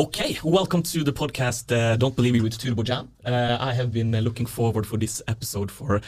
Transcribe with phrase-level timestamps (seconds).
[0.00, 3.10] Okay, welcome to the podcast uh, Don't Believe Me with Turbo Jan.
[3.22, 6.00] Uh, I have been uh, looking forward for this episode for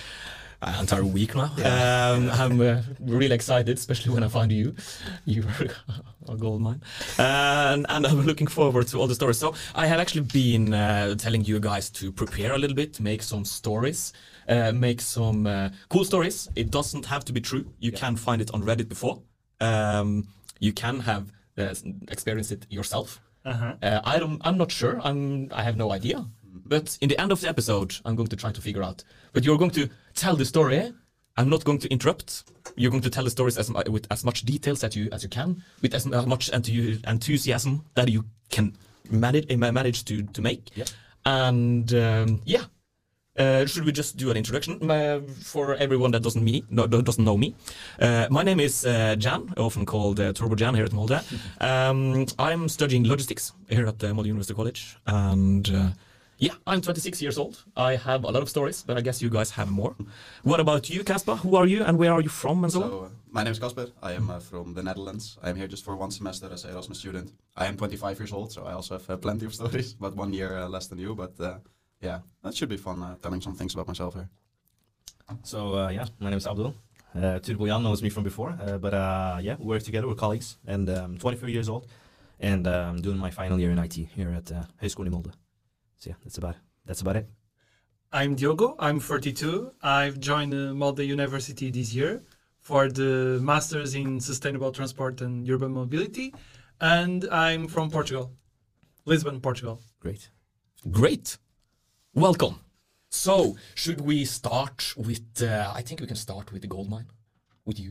[0.62, 1.50] an entire week now.
[1.58, 4.74] Um, I'm uh, really excited, especially when I find you.
[5.26, 6.80] You are a gold mine.
[7.18, 9.36] and, and I'm looking forward to all the stories.
[9.36, 13.22] So I have actually been uh, telling you guys to prepare a little bit, make
[13.22, 14.14] some stories,
[14.48, 16.48] uh, make some uh, cool stories.
[16.56, 17.66] It doesn't have to be true.
[17.78, 19.20] You can find it on Reddit before.
[19.60, 20.28] Um,
[20.60, 21.74] you can have uh,
[22.08, 23.20] experienced it yourself.
[23.44, 23.74] Uh-huh.
[23.82, 24.40] Uh, I don't.
[24.44, 25.00] I'm not sure.
[25.02, 25.48] I'm.
[25.52, 26.24] I have no idea.
[26.64, 29.04] But in the end of the episode, I'm going to try to figure out.
[29.32, 30.92] But you're going to tell the story.
[31.36, 32.44] I'm not going to interrupt.
[32.76, 35.28] You're going to tell the stories as, with as much details as you as you
[35.28, 38.76] can, with as much enthusiasm that you can
[39.10, 40.70] manage manage to to make.
[40.76, 40.88] Yep.
[41.24, 42.64] And um, yeah.
[43.38, 47.24] Uh, should we just do an introduction uh, for everyone that doesn't me no, doesn't
[47.24, 47.54] know me?
[47.98, 51.20] Uh, my name is uh, Jan, often called uh, Turbo Jan here at Molde.
[51.60, 55.90] Um, I'm studying logistics here at uh, Molde University College, and uh,
[56.38, 57.64] yeah, I'm 26 years old.
[57.76, 59.94] I have a lot of stories, but I guess you guys have more.
[60.42, 61.36] What about you, Casper?
[61.36, 62.80] Who are you, and where are you from, and so.
[62.80, 63.86] So, uh, my name is Casper.
[64.02, 65.38] I am uh, from the Netherlands.
[65.42, 67.32] I am here just for one semester as an Erasmus student.
[67.56, 70.34] I am 25 years old, so I also have uh, plenty of stories, but one
[70.34, 71.14] year uh, less than you.
[71.14, 71.58] But uh,
[72.02, 74.28] yeah, that should be fun uh, telling some things about myself here.
[75.44, 76.74] So uh, yeah, my name is Abdul.
[77.14, 80.08] Uh, Turbo Jan knows me from before, uh, but uh, yeah, we work together.
[80.08, 81.86] We're colleagues, and um, 24 years old,
[82.40, 85.32] and um, doing my final year in IT here at uh, Høgskolen i Molde.
[85.98, 87.28] So yeah, that's about that's about it.
[88.12, 88.76] I'm Diogo.
[88.78, 89.72] I'm 42.
[89.82, 92.22] I've joined uh, Molde University this year
[92.60, 96.34] for the Masters in Sustainable Transport and Urban Mobility,
[96.80, 98.32] and I'm from Portugal,
[99.04, 99.80] Lisbon, Portugal.
[100.00, 100.30] Great.
[100.90, 101.38] Great.
[102.14, 102.60] Welcome.
[103.10, 105.42] So, should we start with?
[105.42, 107.06] Uh, I think we can start with the gold mine.
[107.64, 107.90] With you.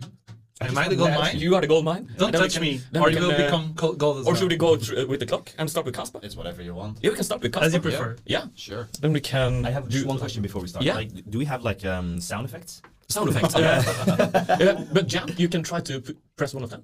[0.62, 1.38] Am I the gold mine?
[1.40, 2.08] You are the gold mine.
[2.18, 3.74] Don't And then we touch can- me, then or we you can, will uh, become
[3.74, 4.36] gold as Or well.
[4.36, 6.20] should we go thr- uh, with the clock and start with Casper?
[6.22, 7.00] It's whatever you want.
[7.02, 7.66] Yeah, we can start with Casper.
[7.66, 8.16] As you prefer.
[8.26, 8.46] Yeah.
[8.56, 8.88] Sure.
[9.00, 9.66] Then we can.
[9.66, 10.86] I have do just one question before we start.
[10.86, 10.96] Yeah.
[10.96, 12.82] Like, do we have like um, sound effects?
[13.10, 13.56] Sound effects.
[14.60, 16.84] Yeah, but Jan, you can try to p- press one of them.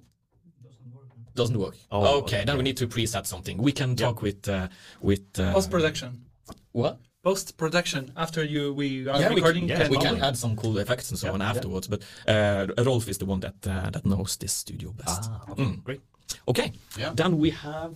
[1.36, 1.76] Doesn't work.
[1.92, 2.46] Oh, okay, okay.
[2.46, 3.58] then we need to preset something.
[3.60, 4.70] We can talk with uh,
[5.02, 6.26] with uh, Post production.
[6.72, 6.98] what?
[7.24, 8.12] Post production.
[8.16, 9.68] After you, we are Yeah, we recording.
[9.68, 11.50] can, yeah, we can add some cool effects and so Yeah, on yeah.
[11.50, 11.88] afterwards.
[11.88, 15.24] But uh, Rolf is the one that uh, that knows this studio best.
[15.30, 15.84] Ah, okay, Mm.
[15.84, 16.02] great.
[16.48, 17.14] Okay, Yeah.
[17.16, 17.94] then we have.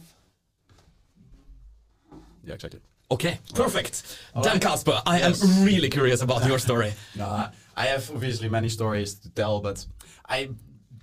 [2.44, 2.80] Yeah, exactly.
[3.10, 4.04] Okay, perfect.
[4.34, 4.62] All then right.
[4.62, 5.44] Casper, I Yes.
[5.44, 6.94] am really curious about your story.
[7.16, 9.86] No, I- I have obviously many stories to tell, but
[10.28, 10.50] I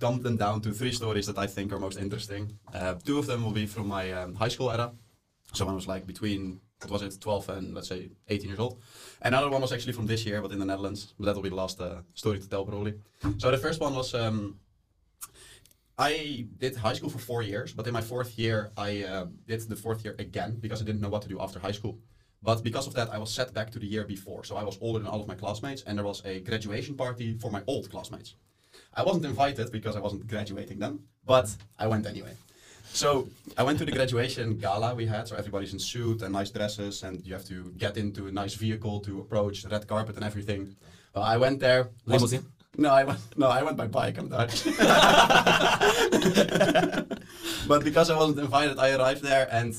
[0.00, 2.58] dumped them down to three stories that I think are most interesting.
[2.74, 4.92] Uh, two of them will be from my um, high school era.
[5.54, 8.80] So I was like between, what was it, 12 and let's say 18 years old.
[9.22, 11.14] Another one was actually from this year, but in the Netherlands.
[11.18, 12.94] But that will be the last uh, story to tell probably.
[13.38, 14.58] So the first one was, um,
[15.98, 19.60] I did high school for four years, but in my fourth year, I uh, did
[19.62, 21.98] the fourth year again because I didn't know what to do after high school.
[22.40, 24.44] But because of that, I was set back to the year before.
[24.44, 27.36] So I was older than all of my classmates, and there was a graduation party
[27.36, 28.36] for my old classmates.
[28.94, 32.34] I wasn't invited because I wasn't graduating then, but I went anyway.
[32.92, 35.28] So I went to the graduation gala we had.
[35.28, 38.54] So everybody's in suit and nice dresses, and you have to get into a nice
[38.54, 40.76] vehicle to approach the red carpet and everything.
[41.14, 41.88] Well, I went there.
[42.06, 42.44] Limousine?
[42.76, 43.20] No, I went.
[43.36, 44.18] No, I went by bike.
[44.18, 44.64] I'm Dutch.
[47.68, 49.74] but because I wasn't invited, I arrived there and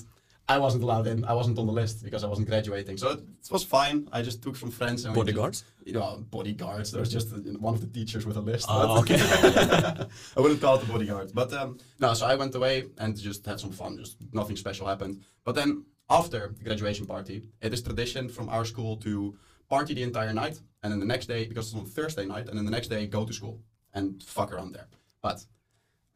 [0.50, 1.24] I wasn't allowed in.
[1.26, 2.98] I wasn't on the list because I wasn't graduating.
[2.98, 4.10] So it, it was fine.
[4.12, 5.64] I just took some friends and we just- Bodyguards?
[5.86, 6.92] you know, bodyguards.
[6.92, 7.28] There was just
[7.68, 8.66] one of the teachers with a list.
[8.70, 9.20] Oh, okay.
[10.38, 11.32] I wouldn't call it a bodyguard.
[11.34, 13.98] But um, no, so I went away and just had some fun.
[13.98, 15.22] Just nothing special happened.
[15.44, 19.36] But then after the graduation party, it is tradition from our school to
[19.70, 20.60] party the entire night.
[20.82, 23.06] And then the next day, because it's on Thursday night, and then the next day
[23.06, 23.62] go to school
[23.94, 24.88] and fuck around there.
[25.22, 25.46] But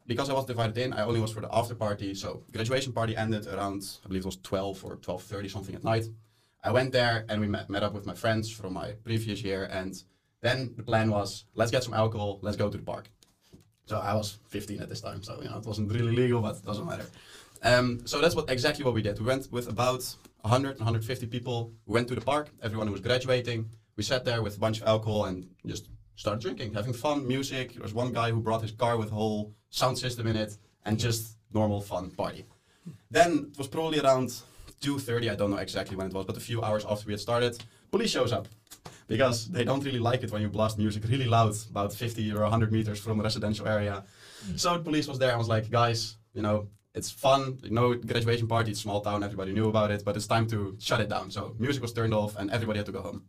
[0.06, 2.14] because I was divided in, I only was for the after party.
[2.14, 6.04] So graduation party ended around, I believe it was 12 or 12.30 something at night.
[6.62, 9.64] I went there and we met, met up with my friends from my previous year.
[9.70, 10.02] And
[10.40, 13.10] then the plan was, let's get some alcohol, let's go to the park.
[13.86, 16.56] So I was 15 at this time, so you know it wasn't really legal, but
[16.56, 17.04] it doesn't matter.
[17.62, 19.18] Um, so that's what exactly what we did.
[19.18, 20.02] We went with about
[20.40, 21.72] 100, 150 people.
[21.86, 22.48] We went to the park.
[22.62, 23.68] Everyone who was graduating.
[23.96, 27.74] We sat there with a bunch of alcohol and just started drinking, having fun, music.
[27.74, 30.56] There was one guy who brought his car with a whole sound system in it,
[30.84, 32.44] and just normal fun party.
[33.10, 34.28] Then it was probably around
[34.80, 35.30] 2:30.
[35.30, 37.52] I don't know exactly when it was, but a few hours after we had started,
[37.90, 38.46] police shows up
[39.06, 42.42] because they don't really like it when you blast music really loud, about 50 or
[42.42, 44.04] 100 meters from a residential area.
[44.56, 47.58] So the police was there and was like, guys, you know, it's fun.
[47.62, 50.76] You know, graduation party, it's small town, everybody knew about it, but it's time to
[50.78, 51.30] shut it down.
[51.30, 53.22] So music was turned off and everybody had to go home.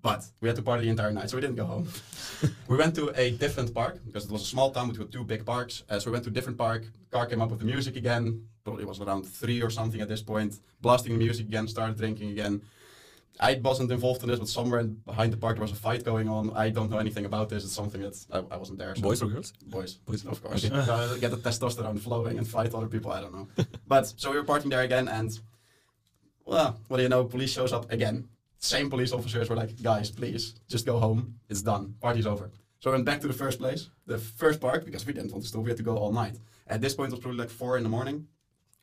[0.00, 1.88] But we had to party the entire night, so we didn't go home.
[2.68, 5.44] we went to a different park because it was a small town with two big
[5.44, 5.82] parks.
[5.90, 6.84] Uh, so we went to a different park.
[7.10, 8.44] Car came up with the music again.
[8.64, 12.30] probably was around three or something at this point, blasting the music again, started drinking
[12.30, 12.62] again.
[13.40, 16.28] I wasn't involved in this, but somewhere behind the park there was a fight going
[16.28, 16.52] on.
[16.54, 17.64] I don't know anything about this.
[17.64, 18.94] It's something that I, I wasn't there.
[18.94, 19.52] so- Boys or girls?
[19.66, 20.24] Boys, Boys.
[20.26, 20.64] of course.
[20.64, 20.74] Okay.
[20.92, 23.10] Uh, get the testosterone flowing and fight other people.
[23.12, 23.48] I don't know.
[23.86, 25.30] but so we were partying there again, and
[26.44, 27.24] well, what do you know?
[27.24, 28.28] Police shows up again.
[28.58, 31.34] Same police officers were like, "Guys, please, just go home.
[31.48, 31.94] It's done.
[32.00, 32.50] Party's over."
[32.80, 35.42] So we went back to the first place, the first park, because we didn't want
[35.44, 35.62] to stop.
[35.62, 36.38] We had to go all night.
[36.66, 38.26] At this point, it was probably like four in the morning.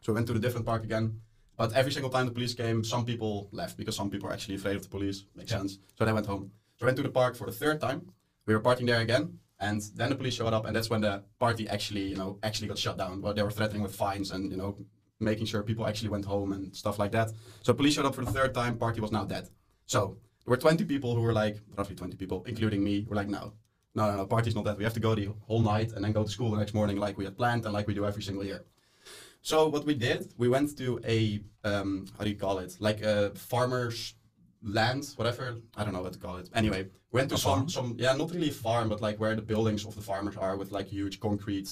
[0.02, 1.22] So we went to the different park again.
[1.58, 4.56] But every single time the police came, some people left because some people are actually
[4.56, 5.24] afraid of the police.
[5.36, 5.60] Makes Yeah.
[5.60, 5.80] sense.
[5.98, 6.52] So they went home.
[6.78, 8.00] So we went to the park for the third time.
[8.46, 11.24] We were partying there again, and then the police showed up, and that's when the
[11.40, 13.22] party actually, you know, actually got shut down.
[13.22, 14.78] Well, they were threatening with fines and you know,
[15.20, 17.32] making sure people actually went home and stuff like that.
[17.64, 18.78] So police showed up for the third time.
[18.78, 19.50] Party was now dead.
[19.86, 23.28] So there were 20 people who were like, roughly 20 people, including me, were like,
[23.30, 23.54] no,
[23.94, 24.78] no, no, no, party's not that.
[24.78, 26.98] We have to go the whole night and then go to school the next morning
[26.98, 28.66] like we had planned and like we do every single year.
[29.42, 32.76] So what we did, we went to a um, how do you call it?
[32.80, 34.16] Like a farmer's
[34.64, 35.58] land, whatever.
[35.78, 36.50] I don't know what to call it.
[36.56, 37.70] Anyway, went to A some farm?
[37.70, 40.72] some yeah, not really farm, but like where the buildings of the farmers are with
[40.72, 41.70] like huge concrete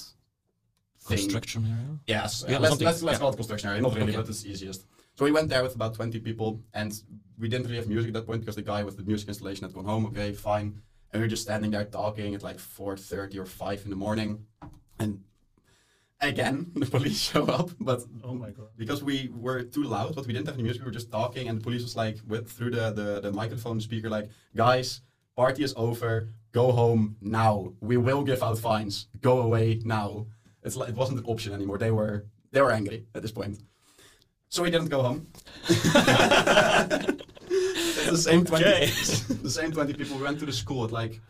[1.00, 1.18] thing.
[1.18, 1.98] Construction area?
[2.06, 3.18] Yes, Yeah, let's, let's, let's Yeah.
[3.20, 3.82] call it construction area.
[3.82, 4.20] Not really, Okay.
[4.22, 4.86] but it's easiest.
[5.16, 6.92] So we went there with about 20 people, and
[7.38, 9.64] we didn't really have music at that point because the guy with the music installation
[9.66, 10.06] had gone home.
[10.06, 10.82] Okay, fine.
[11.12, 14.46] And we were just standing there talking at like 4:30 or 5 in the morning,
[14.98, 15.22] and
[16.20, 18.68] again the police show up, but Oh my god.
[18.76, 20.82] because we were too loud, but we didn't have any music.
[20.82, 23.80] We were just talking, and the police was like, with through the the, the microphone
[23.80, 25.02] speaker, like, guys,
[25.36, 26.28] party is over.
[26.52, 27.72] Go home now.
[27.80, 29.08] We will give out fines.
[29.20, 30.26] Go away now.
[30.62, 31.78] It's like it wasn't an option anymore.
[31.78, 33.58] They were they were angry at this point.
[34.48, 35.26] So we didn't go home.
[38.14, 38.64] The same twenty.
[38.64, 38.86] Okay.
[39.42, 40.16] the same twenty people.
[40.18, 41.20] Went to the school at like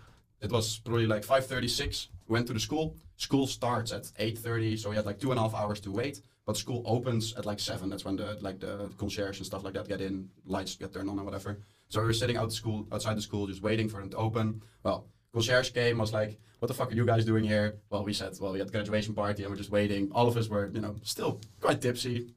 [0.42, 2.08] it was probably like five thirty six.
[2.28, 2.94] We went to the school.
[3.16, 5.90] School starts at eight thirty, so we had like two and a half hours to
[5.90, 6.20] wait.
[6.44, 7.88] But school opens at like seven.
[7.88, 11.08] That's when the like the concierge and stuff like that get in, lights get turned
[11.08, 11.58] on and whatever.
[11.88, 14.19] So we were sitting out the school outside the school, just waiting for them to
[14.19, 14.60] open.
[14.82, 18.12] Well, concierge came, was like, "What the fuck are you guys doing here?" Well, we
[18.12, 20.82] said, "Well, we had graduation party and we're just waiting." All of us were, you
[20.82, 22.34] know, still quite tipsy,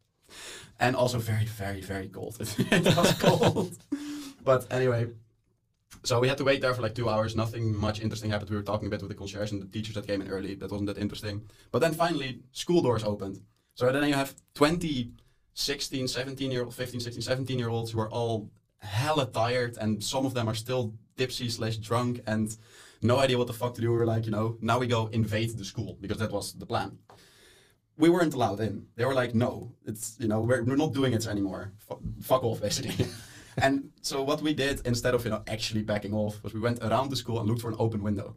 [0.80, 2.38] and also very, very, very cold.
[2.58, 3.78] it was cold.
[4.48, 5.08] But anyway,
[6.04, 7.36] so we had to wait there for like two hours.
[7.36, 8.50] Nothing much interesting happened.
[8.50, 10.56] We were talking a bit with the concierge and the teachers that came in early.
[10.56, 11.42] That wasn't that interesting.
[11.72, 13.42] But then finally, school doors opened.
[13.76, 15.12] So then you have 20,
[15.54, 18.50] 16, 17 year old, 15, 16, 17 year olds who are all
[18.80, 22.56] hella tired, and some of them are still tipsy slash drunk and
[23.02, 23.92] no idea what the fuck to do.
[23.92, 26.66] We were like, you know, now we go invade the school because that was the
[26.66, 27.00] plan.
[27.98, 28.88] We weren't allowed in.
[28.96, 31.74] They were like, no, it's you know, we're, we're not doing it anymore.
[31.92, 33.08] F- fuck off, basically.
[33.58, 36.80] and so what we did instead of you know actually backing off was we went
[36.84, 38.36] around the school and looked for an open window.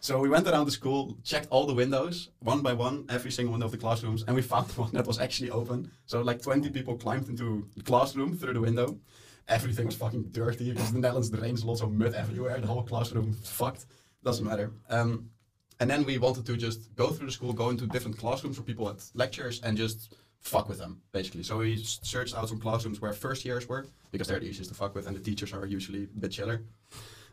[0.00, 3.52] So we went around the school, checked all the windows one by one, every single
[3.52, 5.90] window of the classrooms, and we found one that was actually open.
[6.06, 8.98] So like 20 people climbed into the classroom through the window.
[9.48, 12.58] Everything was fucking dirty because the Netherlands rains lots of mud everywhere.
[12.58, 13.86] The whole classroom fucked.
[14.24, 14.72] Doesn't matter.
[14.88, 15.30] Um,
[15.80, 18.62] and then we wanted to just go through the school, go into different classrooms for
[18.62, 21.42] people at lectures, and just fuck with them, basically.
[21.42, 24.76] So we searched out some classrooms where first years were, because they're the easiest to
[24.76, 26.62] fuck with, and the teachers are usually a bit chiller.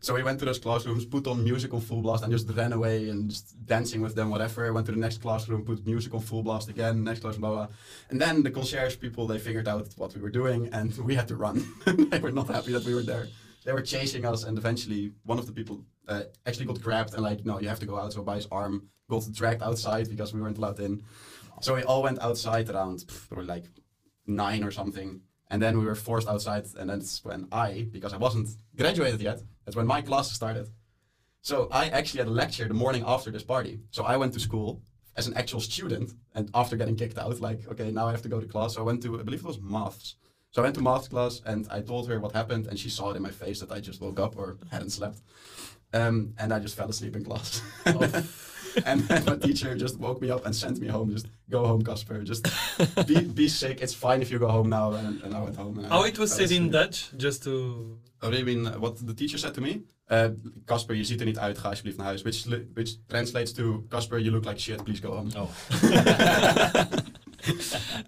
[0.02, 2.72] So we went to those classrooms, put on music on full blast, and just ran
[2.72, 4.72] away and just dancing with them, whatever.
[4.72, 7.68] Went to the next classroom, put music on full blast again, next classroom, blah, blah.
[8.10, 11.28] And then the concierge people, they figured out what we were doing, and we had
[11.28, 11.68] to run.
[11.86, 13.28] they were not happy that we were there.
[13.66, 17.22] They were chasing us, and eventually one of the people uh, actually got grabbed and
[17.22, 18.14] like, no, you have to go out.
[18.14, 21.04] So by his arm, got dragged outside because we weren't allowed in.
[21.62, 23.66] So we all went outside around pff, probably like
[24.26, 25.22] nine or something.
[25.50, 29.42] And then we were forced outside, and that's when I, because I wasn't graduated yet,
[29.66, 30.70] that's when my classes started.
[31.42, 33.80] So I actually had a lecture the morning after this party.
[33.92, 34.82] So I went to school
[35.16, 38.30] as an actual student, and after getting kicked out, like, okay, now I have to
[38.30, 38.76] go to class.
[38.76, 40.16] So I went to, I believe it was maths.
[40.52, 43.12] So I went to math class, and I told her what happened, and she saw
[43.12, 45.22] it in my face that I just woke up or hadn't slept.
[45.94, 47.62] Um, and I just fell asleep in class.
[48.86, 51.12] and then my teacher just woke me up and sent me home.
[51.12, 52.24] Just go home, Casper.
[52.24, 52.48] Just
[53.08, 53.82] be, be sick.
[53.82, 54.94] It's fine if you go home now.
[54.94, 55.78] And, and I went home.
[55.78, 56.72] And I How it was fell said in.
[56.72, 57.98] Dutch, just to.
[58.22, 59.84] Oh, you mean uh, what the teacher said to me?
[60.10, 60.30] Uh,
[60.66, 61.58] Casper, je ziet er niet uit.
[61.58, 62.22] Ga alsjeblieft naar huis.
[62.22, 64.84] Which, which translates to Casper, you look like shit.
[64.84, 65.30] Please go home.
[65.36, 65.50] Oh.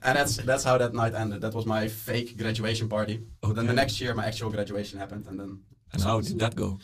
[0.01, 1.41] and that's that's how that night ended.
[1.41, 3.19] That was my fake graduation party.
[3.39, 5.63] Then the next year, my actual graduation happened, and then
[5.93, 6.79] And how did that go?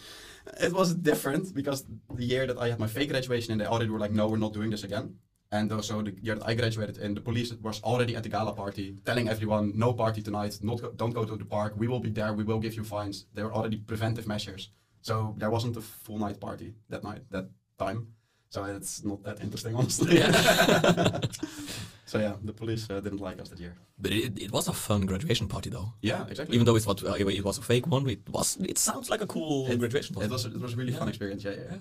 [0.59, 3.89] It was different because the year that I had my fake graduation and they already
[3.89, 5.15] were like, no, we're not doing this again.
[5.51, 8.29] And uh, also the year that I graduated in, the police was already at the
[8.29, 11.87] gala party, telling everyone, no party tonight, not go, don't go to the park, we
[11.87, 13.25] will be there, we will give you fines.
[13.33, 14.71] There were already preventive measures.
[15.01, 17.49] So there wasn't a full night party that night, that
[17.79, 18.07] time.
[18.49, 20.17] So it's not that interesting, honestly.
[20.19, 20.31] Yeah.
[22.05, 23.75] so yeah, the police uh, didn't like us that year.
[23.99, 25.93] But it, it was a fun graduation party, though.
[26.01, 26.55] Yeah, exactly.
[26.55, 28.57] Even though it's what uh, it was a fake one, it was.
[28.61, 30.27] It sounds like a cool It- graduation party.
[30.27, 30.99] It was it was a really Yeah.
[30.99, 31.43] fun experience.
[31.43, 31.71] Yeah, yeah, yeah.
[31.71, 31.77] Yeah.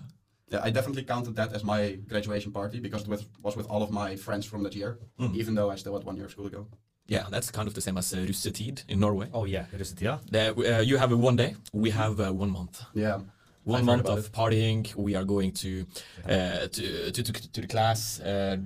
[0.49, 3.83] Yeah, I definitely counted that as my graduation party because it was, was with all
[3.83, 5.35] of my friends from that year, Mm.
[5.35, 6.67] even though I still had one year of school to go.
[7.09, 9.29] Yeah, that's kind of the same as uh, Russetid in Norway.
[9.33, 10.19] Oh yeah, it is yeah.
[10.31, 11.55] There, uh, you have a one day.
[11.73, 12.83] We have uh, one month.
[12.95, 13.21] Yeah.
[13.67, 14.95] One month of partying.
[14.95, 15.85] We are going to
[16.25, 18.21] uh, to, to, to to the class.
[18.21, 18.59] Uh,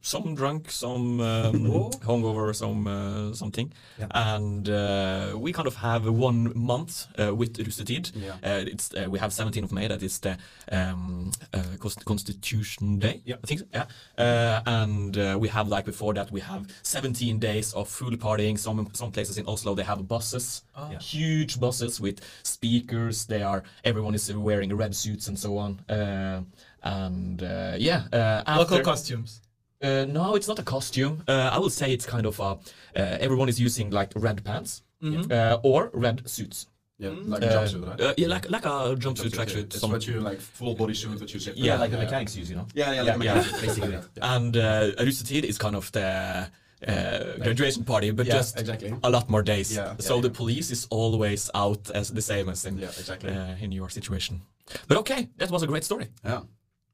[0.00, 1.54] some drunk, some um,
[2.08, 4.08] hungover, some uh, something, Yeah.
[4.10, 8.10] and uh, we kind of have one month uh, with Russetid.
[8.16, 8.32] Yeah.
[8.42, 9.86] Uh, it's uh, we have 17th of May.
[9.86, 10.36] That is the
[10.72, 11.62] um, uh,
[12.04, 13.22] Constitution Day.
[13.24, 13.36] Yeah.
[13.44, 13.66] I think so.
[13.72, 13.86] Yeah.
[14.18, 18.58] Uh, and uh, we have like before that we have 17 days of full partying.
[18.58, 20.88] Some some places in Oslo they have buses, Oh.
[20.90, 20.98] Yeah.
[20.98, 23.26] huge buses with speakers.
[23.26, 25.80] They are everyone is wearing red suits and so on.
[25.88, 26.42] Uh,
[26.82, 29.40] and uh, yeah, uh, Local costumes.
[29.82, 31.22] uh, no, it's not a costume.
[31.28, 32.42] Uh, I would say it's kind of a.
[32.42, 32.56] Uh,
[32.96, 35.30] everyone is using like red pants Mhm.
[35.30, 36.66] uh, or red suits.
[36.98, 37.28] Yeah, Mm.
[37.28, 38.00] like a jumpsuit, right?
[38.00, 39.38] uh, yeah, like like a jumpsuit, yeah.
[39.44, 39.64] tracksuit.
[39.64, 41.54] It's some- what you like full body suit that you zip.
[41.56, 42.66] Yeah, like the mechanics use, you know.
[42.74, 43.92] Yeah, yeah, Yeah, like yeah, mechanics, basically.
[43.92, 44.34] yeah.
[44.36, 46.48] And uh, Russetid is kind of the
[46.88, 48.92] uh, graduation party, but Yeah, just exactly.
[49.02, 49.74] a lot more days.
[49.74, 53.30] Yeah, so yeah, the police is always out as the same as in Yeah, exactly.
[53.30, 54.40] uh, in your situation.
[54.88, 56.08] But okay, that was a great story.
[56.24, 56.40] Yeah.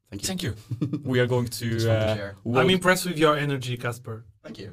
[0.09, 0.27] Thank you.
[0.27, 0.53] Thank you.
[1.11, 1.65] we are going to.
[1.75, 2.35] It's fun to Uh, share.
[2.43, 4.25] walk- I'm impressed with your energy, Casper.
[4.43, 4.71] Thank you.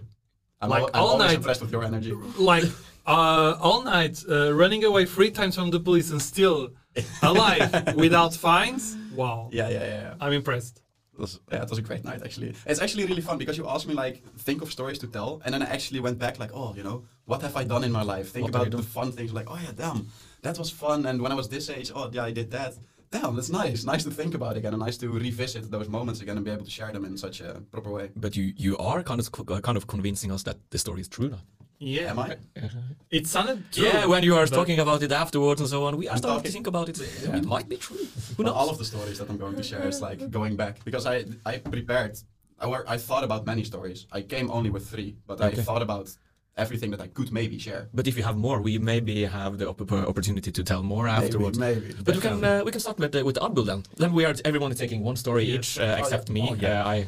[0.61, 2.12] I'm, Like al- I'm all night- impressed with your energy.
[2.38, 2.64] Like
[3.06, 6.70] uh, all night, uh, running away three times from the police and still
[7.23, 8.96] alive without fines.
[9.14, 10.00] Wow, Yeah, yeah, yeah.
[10.02, 10.14] yeah.
[10.25, 10.82] I'm impressed.
[11.18, 12.54] Was, yeah, it was a great night actually.
[12.66, 15.54] It's actually really fun because you asked me like think of stories to tell, and
[15.54, 18.02] then I actually went back like, oh, you know, what have I done in my
[18.02, 18.30] life?
[18.30, 19.32] Think What about the fun things.
[19.32, 20.08] Like, oh yeah, damn,
[20.42, 21.06] that was fun.
[21.06, 22.75] And when I was this age, oh yeah, I did that.
[23.11, 23.85] Damn, that's nice.
[23.85, 26.64] Nice to think about again, and nice to revisit those moments again and be able
[26.64, 28.11] to share them in such a proper way.
[28.16, 31.08] But you you are kind of uh, kind of convincing us that the story is
[31.08, 31.42] true now.
[31.78, 32.37] Yeah, Am I?
[33.11, 33.85] it sounded true.
[33.87, 36.42] Yeah, when you are talking about it afterwards and so on, we are I'm starting
[36.45, 36.97] to think about it.
[36.99, 37.37] Yeah.
[37.37, 37.99] It might be true.
[38.37, 38.54] Who But knows?
[38.54, 41.25] all of the stories that I'm going to share is like going back because I
[41.45, 42.14] I prepared.
[42.59, 44.06] I wor- I thought about many stories.
[44.18, 46.06] I came only with three, but I thought about
[46.56, 47.88] everything that I could maybe share.
[47.94, 51.58] But if you have more, we maybe have the op- opportunity to tell more afterwards.
[51.58, 51.80] Maybe.
[51.80, 51.94] maybe.
[52.04, 53.82] But we can uh, we can start with uh, with Abdul then.
[53.96, 55.54] Then we are everyone is taking one story Yes.
[55.54, 56.48] each, uh, except me.
[56.50, 56.84] Oh, yeah.
[56.84, 57.06] Uh, I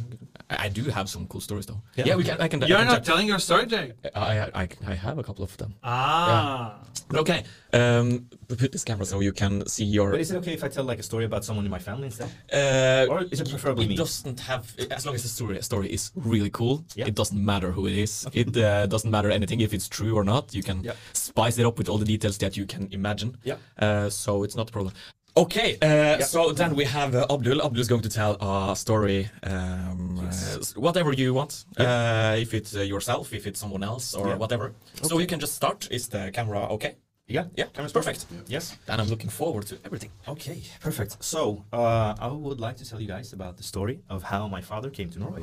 [0.51, 1.81] I do have some cool stories though.
[1.97, 2.17] Yeah, Yeah.
[2.17, 2.41] we can.
[2.41, 2.63] I can.
[2.63, 3.93] I You're can not check- telling your story, Jay.
[4.15, 5.75] I, I I have a couple of them.
[5.83, 7.41] Ah, But okay,
[7.73, 10.11] um, put this camera so you can see your.
[10.13, 12.07] But is it okay if I tell like a story about someone in my family
[12.07, 12.31] instead?
[12.53, 13.97] Uh, Or is it preferably it me?
[13.97, 16.85] doesn't have as long as the story story is really cool.
[16.97, 17.07] Yeah.
[17.09, 18.27] It doesn't matter who it is.
[18.33, 20.55] It uh, doesn't matter anything if it's true or not.
[20.55, 20.93] You can Yeah.
[21.13, 23.37] spice it up with all the details that you can imagine.
[23.45, 23.57] Yeah.
[23.79, 24.95] Uh, so it's not a problem.
[25.37, 27.63] Okay, uh, so then we have uh, Abdul.
[27.63, 30.57] Abdul is going to tell a story, um, Yes.
[30.77, 31.65] uh, whatever you want.
[31.79, 34.35] Uh, if it's uh, yourself, if it's someone else, or Yeah.
[34.37, 34.73] whatever.
[35.03, 35.87] So you can just start.
[35.93, 36.97] Is the camera okay?
[37.29, 37.45] Yeah.
[37.57, 38.27] Yeah, Camera's perfect.
[38.47, 38.77] Yes.
[38.89, 40.11] and I'm looking forward to everything.
[40.27, 41.23] Okay, perfect.
[41.23, 44.63] So, uh, I would like to tell you guys about the story of how my
[44.63, 45.43] father came to Norway.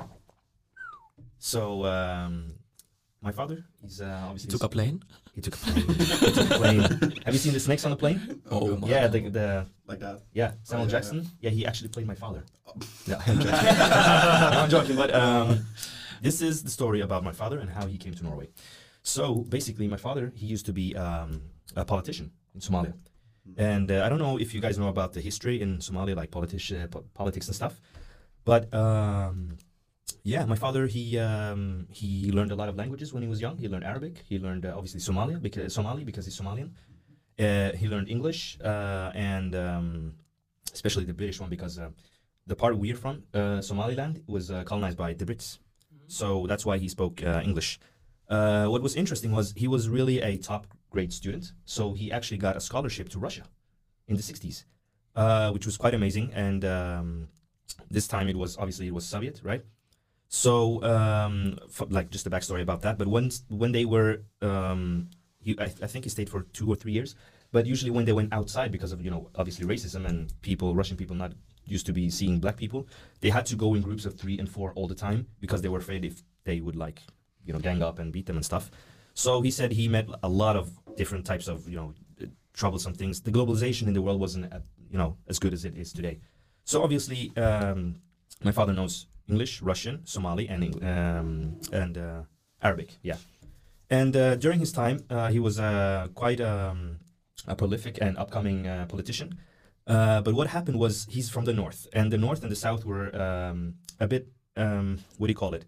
[1.37, 2.53] So, um,
[3.21, 5.03] my father, he's uh, obviously Took a plane.
[5.33, 5.87] he took a plane.
[5.89, 6.81] he took a plane.
[7.25, 8.41] Have you seen the snakes on the plane?
[8.49, 8.81] Oh God.
[8.81, 8.87] my.
[8.87, 10.21] Yeah, the, the like that.
[10.33, 11.27] yeah Samuel yeah, Jackson.
[11.41, 11.49] Yeah.
[11.51, 12.43] he actually played my father.
[13.07, 13.47] No, I'm joking.
[13.47, 13.53] No,
[14.61, 15.65] I'm joking, but um,
[16.21, 18.49] this is the story about my father and how he came to Norway.
[19.03, 21.41] So basically, my father he used to be um,
[21.75, 22.93] a politician in Somalia,
[23.57, 26.31] and uh, I don't know if you guys know about the history in Somalia, like
[26.31, 27.79] politician, po- politics and stuff.
[28.43, 29.57] But um,
[30.24, 33.57] yeah, my father he um, he learned a lot of languages when he was young.
[33.57, 34.24] He learned Arabic.
[34.27, 36.72] He learned uh, obviously Somalia because Somali because he's Somalian.
[37.38, 40.13] Uh, he learned English uh, and um,
[40.74, 41.89] especially the British one because uh,
[42.48, 45.60] the part we're from, uh, Somaliland, was colonized by the Brits.
[46.07, 47.79] So that's why he spoke English.
[48.27, 51.45] What was interesting was he was really a top grade student.
[51.75, 53.45] So he actually got a scholarship to Russia
[54.09, 54.57] in the 60s,
[55.21, 56.27] uh, which was quite amazing.
[56.45, 57.07] And um,
[57.97, 59.63] this time it was obviously it was Soviet, right?
[60.43, 60.51] So
[60.93, 61.35] um,
[61.75, 62.97] f- like just a backstory about that.
[62.97, 63.33] But once
[63.63, 64.11] when they were,
[64.41, 65.09] um,
[65.45, 67.15] he, I, I think he stayed for two or three years.
[67.51, 70.97] But usually when they went outside because of you know obviously racism and people Russian
[70.97, 71.31] people not
[71.75, 72.81] used to be seeing black people,
[73.21, 75.71] they had to go in groups of three and four all the time because they
[75.73, 76.99] were afraid if they would like
[77.45, 78.65] you know gang up and beat them and stuff.
[79.15, 81.93] So he said he met a lot of different types of you know
[82.53, 83.22] troublesome things.
[83.22, 84.60] The globalization in the world wasn't uh,
[84.91, 86.19] you know as good as it is today.
[86.65, 87.95] So obviously, um,
[88.43, 92.22] my father knows English, Russian, Somali, and um, and uh,
[92.62, 92.98] Arabic.
[93.01, 93.17] Yeah.
[93.89, 96.98] And uh, during his time, uh, he was uh, quite um,
[97.48, 99.38] a prolific and upcoming uh, politician.
[99.86, 103.15] But what happened was he's from the north, and the north and the south were
[103.15, 105.65] um, a bit um, what do you call it?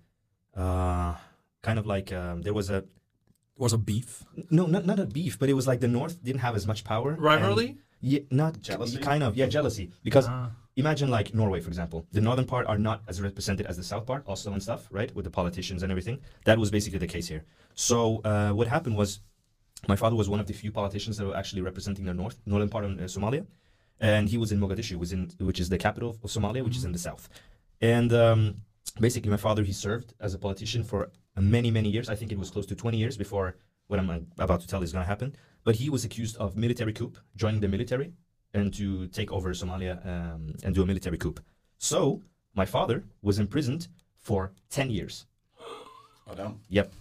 [0.56, 2.84] Kind of like um, there was a
[3.60, 4.24] was a beef.
[4.50, 6.84] no, not not a beef, but it was like the north didn't have as much
[6.84, 7.12] power.
[7.14, 7.78] and- Rivalry?
[8.02, 8.98] yeah, not Jealousy?
[9.00, 9.86] Kind of, yeah, jealousy.
[10.04, 10.52] Because Ah.
[10.76, 12.00] imagine like Norway, for example.
[12.12, 15.12] The northern part are not as represented as the south part, also and stuff, right?
[15.16, 16.18] With the politicians and everything.
[16.46, 17.44] That was basically the case here.
[17.74, 19.20] So uh, what happened was,
[19.88, 22.70] my father was one of the few politicians that were actually representing the north, northern
[22.70, 23.46] part of uh, Somalia,
[24.00, 26.86] and he was in Mogadishu, was in which is the capital of Somalia, which is
[26.86, 27.28] in the south.
[27.82, 28.42] And um,
[29.00, 32.10] basically, my father he served as a politician for many many years.
[32.10, 33.56] I think it was close to 20 years before
[33.88, 35.36] what I'm about to tell is going to happen.
[35.64, 38.14] But he was accused of military coup, joining the military,
[38.54, 41.36] and to take over Somalia um, and do a military coup.
[41.78, 42.22] So
[42.56, 45.26] my father was imprisoned for 10 years.
[46.30, 46.60] Oh damn.
[46.70, 46.92] Yep.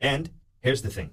[0.00, 0.30] And
[0.60, 1.10] here's the thing.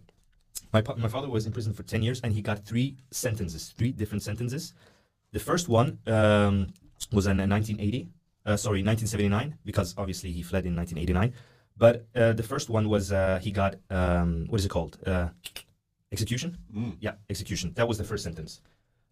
[0.72, 3.74] My, pa- my father was in prison for 10 years and he got three sentences,
[3.77, 4.74] three different sentences.
[5.32, 6.67] The first one um,
[7.12, 8.10] was in uh, 1980,
[8.45, 11.33] uh, sorry, 1979, because obviously he fled in 1989.
[11.75, 14.97] But uh, the first one was uh, he got, um, what is it called?
[15.05, 15.29] Uh,
[16.12, 16.57] execution?
[16.75, 16.97] Mm.
[17.00, 17.73] Yeah, execution.
[17.75, 18.62] That was the first sentence.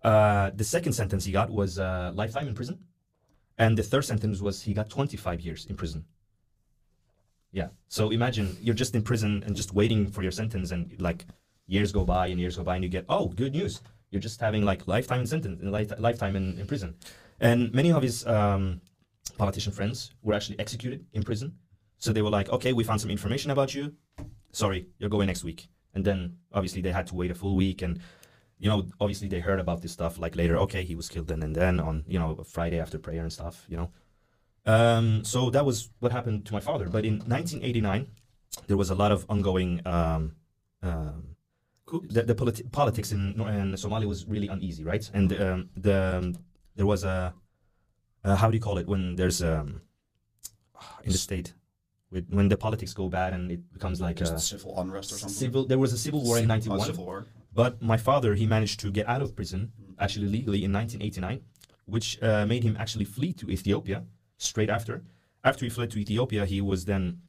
[0.03, 2.79] Uh, the second sentence he got was uh, lifetime in prison.
[3.57, 6.05] And the third sentence was he got 25 years in prison.
[7.51, 7.67] Yeah.
[7.89, 11.25] So imagine you're just in prison and just waiting for your sentence, and like
[11.67, 13.81] years go by and years go by, and you get oh, good news.
[14.09, 16.95] You're just having like lifetime sentence, life, lifetime in, in prison.
[17.39, 18.81] And many of his um,
[19.41, 21.49] politician friends were actually executed in prison.
[21.97, 23.83] So they were like, okay, we found some information about you.
[24.51, 25.67] Sorry, you're going next week.
[25.95, 26.19] And then
[26.53, 27.99] obviously they had to wait a full week, and
[28.59, 30.55] you know, obviously they heard about this stuff like later.
[30.65, 33.65] Okay, he was killed then and then on you know Friday after prayer and stuff.
[33.67, 33.89] You know.
[34.75, 36.87] Um, so that was what happened to my father.
[36.95, 38.07] But in 1989,
[38.67, 39.81] there was a lot of ongoing.
[39.85, 40.35] Um,
[40.83, 41.35] um,
[42.15, 43.21] the, the politi- politics in,
[43.59, 45.05] in Somalia was really uneasy, right?
[45.13, 46.25] And um, the um,
[46.77, 47.33] there was a
[48.23, 49.81] uh, how do you call it when there's um,
[51.03, 51.53] in the state
[52.11, 55.15] with, when the politics go bad and it becomes like Just a civil unrest or
[55.15, 55.33] something.
[55.35, 55.65] civil.
[55.65, 56.79] There was a civil war in Oh, '91.
[56.81, 57.25] civil war.
[57.53, 61.41] But my father, he managed to get out of prison, actually legally in 1989,
[61.85, 64.03] which uh, made him actually flee to Ethiopia
[64.37, 65.03] straight after.
[65.43, 67.21] After he fled to Ethiopia, he was then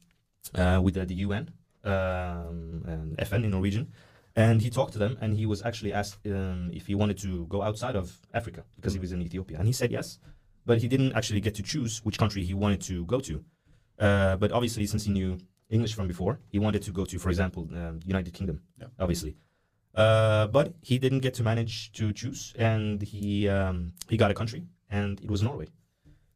[0.55, 1.51] uh, with uh, the UN
[1.83, 3.91] um, and FN in Norwegian,
[4.35, 7.45] and he talked to them, and he was actually asked um, if he wanted to
[7.47, 10.19] go outside of Africa because he was in Ethiopia, and he said yes,
[10.65, 13.43] but he didn't actually get to choose which country he wanted to go to.
[13.99, 15.37] Uh, but obviously, since he knew
[15.69, 18.87] English from before, he wanted to go to, for example, um, United Kingdom, Yeah.
[18.99, 19.35] obviously.
[19.95, 24.33] Uh, but he didn't get to manage to choose, and he um, he got a
[24.33, 25.67] country, and it was Norway.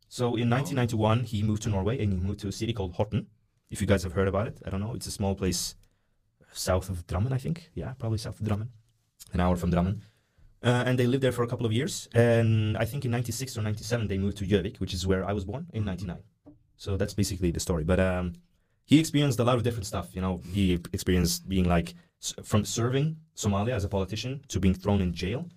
[0.09, 3.25] So in 1991, he moved to Norway, and he moved to a city called Horten.
[3.69, 4.93] If you guys have heard about it, I don't know.
[4.93, 5.75] It's a small place
[6.53, 7.69] south of Drammen, I think.
[7.73, 8.69] Yeah, probably south of Drammen,
[9.33, 10.01] an hour from Drammen.
[10.63, 12.07] Uh, and they lived there for a couple of years.
[12.13, 15.33] And I think in 96 or 97, they moved to Gjøvik, which is where I
[15.33, 16.17] was born in 99.
[16.77, 17.83] So that's basically the story.
[17.83, 18.33] But um,
[18.85, 20.15] he experienced a lot of different stuff.
[20.15, 21.93] You know, he experienced being like
[22.43, 25.47] from serving Somalia as a politician to being thrown in jail,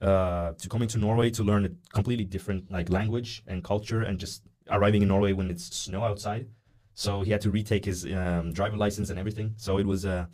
[0.00, 4.18] uh, to coming to Norway to learn a completely different like language and culture, and
[4.18, 6.46] just arriving in Norway when it's snow outside.
[6.94, 9.54] So he had to retake his um, driver license and everything.
[9.56, 10.26] So it was uh,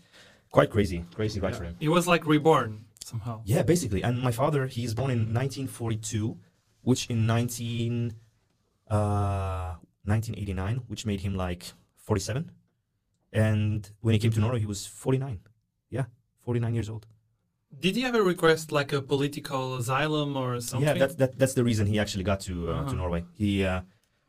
[0.51, 1.59] quite crazy, crazy ride Yeah.
[1.59, 1.77] for him.
[1.81, 3.43] He was like reborn somehow.
[3.45, 4.03] Yeah, basically.
[4.03, 6.37] And my father, he's born in 1942,
[6.83, 8.15] which in 19,
[8.91, 11.63] uh, 1989, which made him like
[11.97, 12.51] 47.
[13.33, 15.41] And when he came to Norway, he was 49.
[15.91, 16.05] Yeah,
[16.43, 17.07] 49 years old.
[17.81, 20.87] Did he ever request like a political asylum or something?
[20.89, 22.93] Yeah, that's that, that's the reason he actually got to uh, to Uh-huh.
[23.03, 23.25] Norway.
[23.33, 23.81] He uh,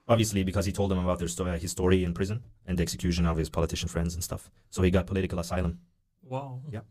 [0.07, 3.25] obviously because he told them about their story, his story in prison and the execution
[3.27, 4.49] of his politician friends and stuff.
[4.71, 5.77] So he got political asylum.
[6.23, 6.61] Wow.
[6.71, 6.81] Yeah.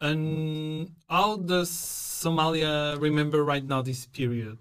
[0.00, 4.58] And how does Somalia remember right now this period?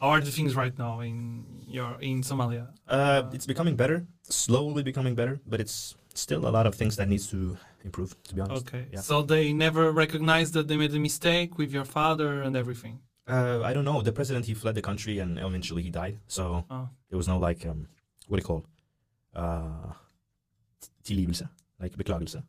[0.00, 2.68] How are the things right now in your in Somalia?
[2.86, 7.08] Uh, it's becoming better, slowly becoming better, but it's still a lot of things that
[7.08, 8.14] needs to improve.
[8.28, 8.66] To be honest.
[8.66, 8.86] Okay.
[8.92, 9.00] Yeah.
[9.00, 13.00] So they never recognized that they made a mistake with your father and everything.
[13.26, 14.00] Uh, I don't know.
[14.02, 16.18] The president he fled the country and eventually he died.
[16.28, 16.88] So Oh.
[17.10, 17.88] there was no like um,
[18.28, 18.64] what do you call?
[19.34, 19.92] Uh,
[21.04, 21.42] tilgivelse,
[21.80, 22.40] like beklagelse.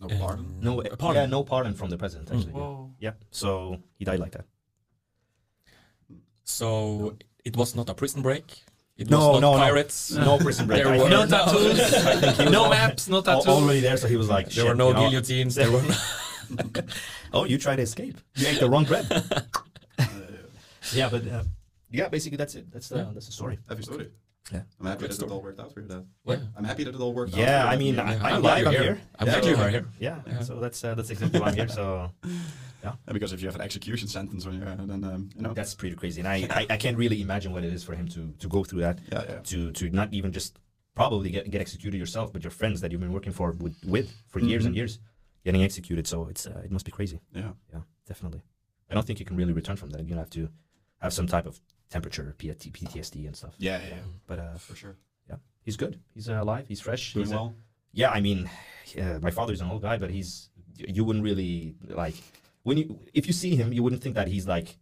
[0.00, 0.60] No Um, pardon.
[0.60, 1.22] No, A uh, pardon.
[1.22, 2.30] yeah, no pardon from the president.
[2.32, 2.86] Actually, yeah.
[2.98, 3.12] Yeah.
[3.30, 4.46] So he died like that.
[6.44, 8.62] So it was not a prison break.
[8.96, 9.58] It No, was not no, no.
[9.58, 10.12] pirates.
[10.12, 10.84] No prison break.
[10.84, 11.80] There were No tattoos.
[11.94, 13.46] I think he was No maps, no tattoos.
[13.48, 15.54] Already there, so he was like, There were no you know, guillotines.
[15.54, 15.94] There were no.
[17.32, 18.16] Oh, you tried to escape.
[18.36, 19.06] You ate the wrong bread.
[20.92, 21.42] Yeah, but uh,
[21.90, 22.70] yeah, basically that's it.
[22.70, 23.10] That's the Yeah.
[23.14, 23.58] that's the story.
[23.68, 24.10] Happy story.
[24.52, 24.62] Yeah.
[24.78, 25.30] I'm happy Good that story.
[25.30, 25.88] it all worked out for you.
[25.88, 26.06] Dad.
[26.26, 26.36] Yeah.
[26.56, 27.38] I'm happy that it all worked out.
[27.40, 28.02] Yeah, for I mean, Yeah.
[28.02, 28.94] I, I'm I'm glad glad you're here.
[28.94, 29.00] here.
[29.18, 29.86] I'm glad you are here.
[29.98, 30.40] Yeah, Yeah.
[30.42, 31.68] so that's uh, that's exactly why I'm here.
[31.68, 32.32] So And
[32.82, 32.92] Yeah.
[33.12, 35.54] because if you have an execution sentence on your, uh, then um, you know.
[35.54, 38.06] That's pretty crazy, and I, I, I can't really imagine what it is for him
[38.08, 38.98] to to go through that.
[39.10, 39.38] Yeah, yeah.
[39.50, 40.58] To to not even just
[40.94, 44.08] probably get get executed yourself, but your friends that you've been working for with, with
[44.28, 44.78] for years and Mhm.
[44.80, 44.98] years
[45.46, 46.06] getting executed.
[46.06, 47.18] So it's uh, it must be crazy.
[47.34, 47.52] Yeah.
[47.72, 48.42] Yeah, definitely.
[48.90, 50.06] I don't think you can really return from that.
[50.06, 50.50] You're have to
[51.00, 51.58] have some type of
[51.90, 53.54] temperature, PTSD, and stuff.
[53.58, 54.02] Yeah, yeah, yeah.
[54.26, 54.96] But uh, For sure.
[55.28, 56.00] Yeah, he's good.
[56.14, 56.66] He's uh, alive.
[56.68, 57.12] He's fresh.
[57.14, 57.54] Doing he's, well.
[57.92, 58.48] yeah, I mean,
[58.94, 62.14] yeah, my father's an old guy, but he's you wouldn't really like
[62.64, 64.76] when you if you see him, you wouldn't think that he's like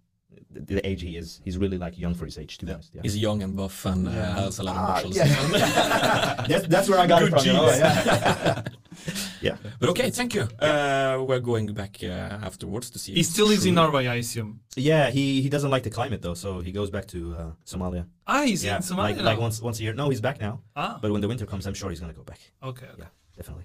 [0.50, 1.40] the, the age he is.
[1.44, 2.74] He's really like young for his age, to be Yeah.
[2.76, 2.94] honest.
[2.94, 3.02] Yeah.
[3.02, 4.34] He's young and buff and uh, Yeah.
[4.40, 5.16] has a lot of Ah, muscles.
[5.16, 6.44] yeah.
[6.48, 7.46] that's, that's where I got Good it from.
[7.46, 8.76] you know, genes.
[9.42, 9.56] yeah.
[9.64, 9.70] yeah.
[9.80, 10.42] But okay, thank you.
[10.58, 12.06] Uh, we're going back uh,
[12.48, 13.12] afterwards to see.
[13.14, 13.74] He it's still lives in.
[13.74, 14.60] Norway, I assume.
[14.76, 18.06] Yeah, he, he doesn't like the climate though, so he goes back to uh, Somalia.
[18.26, 19.24] Ah, he's yeah, in Somalia like, now.
[19.24, 19.94] like once once a year.
[19.94, 20.60] No, he's back now.
[20.76, 22.40] ah, But when the winter comes, I'm sure he's gonna go back.
[22.62, 22.86] okay.
[22.86, 22.96] okay.
[22.98, 23.64] Yeah, definitely.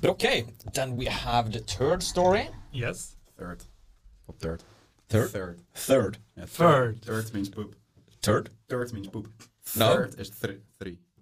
[0.00, 2.48] But okay, then we have the third story.
[2.72, 3.16] Yes.
[3.38, 3.64] Third.
[4.26, 4.62] What third?
[5.08, 5.30] Third?
[5.30, 5.60] Third.
[5.74, 6.18] Third.
[6.36, 7.02] Yeah, Third.
[7.02, 7.74] Third means poop.
[8.22, 8.50] Third.
[8.68, 9.28] Third means poop.
[9.76, 9.94] No.
[9.94, 10.58] Third is three.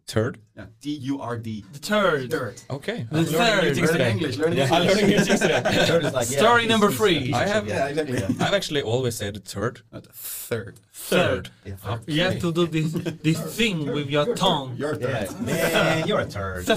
[0.06, 0.22] Three.
[0.22, 0.38] Third.
[0.56, 0.66] Yeah.
[0.80, 1.64] T U R D.
[1.72, 2.30] The third.
[2.30, 2.62] Third.
[2.70, 3.06] Okay.
[3.10, 3.74] The I'm learning third.
[3.74, 4.06] things Learning.
[4.16, 4.36] English.
[4.38, 4.94] Learning Yeah, I'm English.
[5.00, 5.62] learning new things today.
[5.86, 7.32] Third is like, yeah, Story number three.
[7.32, 8.22] I have- Yeah, exactly.
[8.44, 9.80] I've actually always said third.
[9.92, 10.78] Not third.
[10.92, 11.50] Third.
[11.64, 11.74] Yeah.
[11.86, 12.12] Okay.
[12.12, 14.76] You have to do this this thing with your tongue.
[14.76, 15.28] Your third.
[15.30, 16.68] Yeah, man, you're a turd.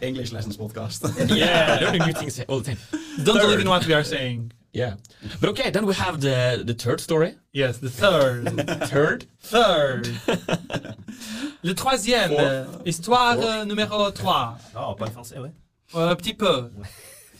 [0.00, 1.00] English lessons podcast.
[1.36, 2.78] Yeah, learning new things all the time.
[3.24, 4.52] Don't believe in what we are saying.
[4.74, 4.94] Yeah.
[5.40, 7.34] But okay, then we have the the third story.
[7.52, 8.44] Yes, the third.
[8.90, 9.24] Third.
[9.42, 10.06] Third.
[11.62, 12.30] Le troisième.
[12.30, 12.40] Four.
[12.40, 14.58] euh, Histoire euh, numéro 3.
[14.76, 15.50] Oh, pas français, ouais.
[15.94, 16.70] Euh, un petit peu.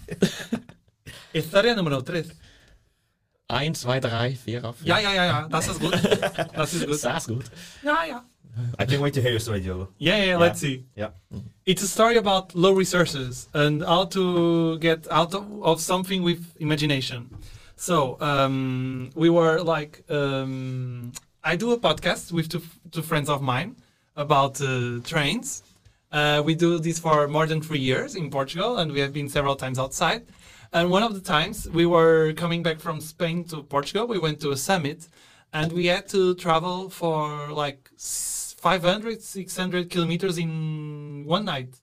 [1.35, 2.23] Historia numéro 3.
[3.51, 4.85] Eins, zwei, drei, vier, fünf.
[4.85, 5.49] Ja, ja, ja, ja.
[5.49, 5.95] Das ist gut.
[6.55, 7.03] Das ist gut.
[7.05, 7.45] Das ist gut.
[7.83, 8.25] Ja, ja.
[8.79, 9.89] I can't wait to hear your story, Diogo.
[9.99, 10.85] Yeah, yeah, let's see.
[10.95, 11.11] Yeah.
[11.67, 16.55] It's a story about low resources and how to get out of, of something with
[16.61, 17.29] imagination.
[17.77, 21.13] So um, we were like, um,
[21.45, 23.77] I do a podcast with two, two friends of mine
[24.17, 25.63] about uh, trains.
[26.11, 29.29] Uh, we do this for more than three years in Portugal, and we have been
[29.29, 30.27] several times outside.
[30.73, 34.41] And one of the times we were coming back from Spain to Portugal, we went
[34.41, 35.09] to a summit,
[35.53, 37.91] and we had to travel for like
[38.59, 41.81] 500, 600 kilometers in one night.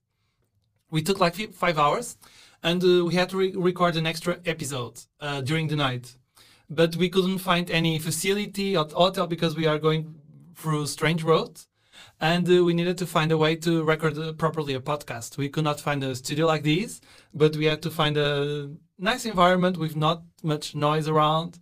[0.92, 2.18] We took like five hours,
[2.62, 6.16] and uh, we had to re- record an extra episode uh, during the night.
[6.70, 10.16] But we couldn't find any facility at hotel because we are going
[10.56, 11.68] through strange roads,
[12.20, 15.38] and uh, we needed to find a way to record uh, properly a podcast.
[15.38, 17.02] We could not find a studio like this,
[17.34, 21.60] but we had to find a nice environment with not much noise around.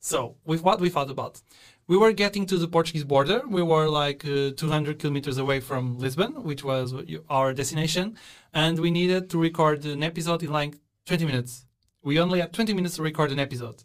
[0.00, 1.40] So, with what we thought about,
[1.86, 3.42] we were getting to the Portuguese border.
[3.48, 6.94] We were like uh, 200 kilometers away from Lisbon, which was
[7.28, 8.16] our destination,
[8.54, 11.66] and we needed to record an episode in like 20 minutes.
[12.02, 13.82] We only had 20 minutes to record an episode.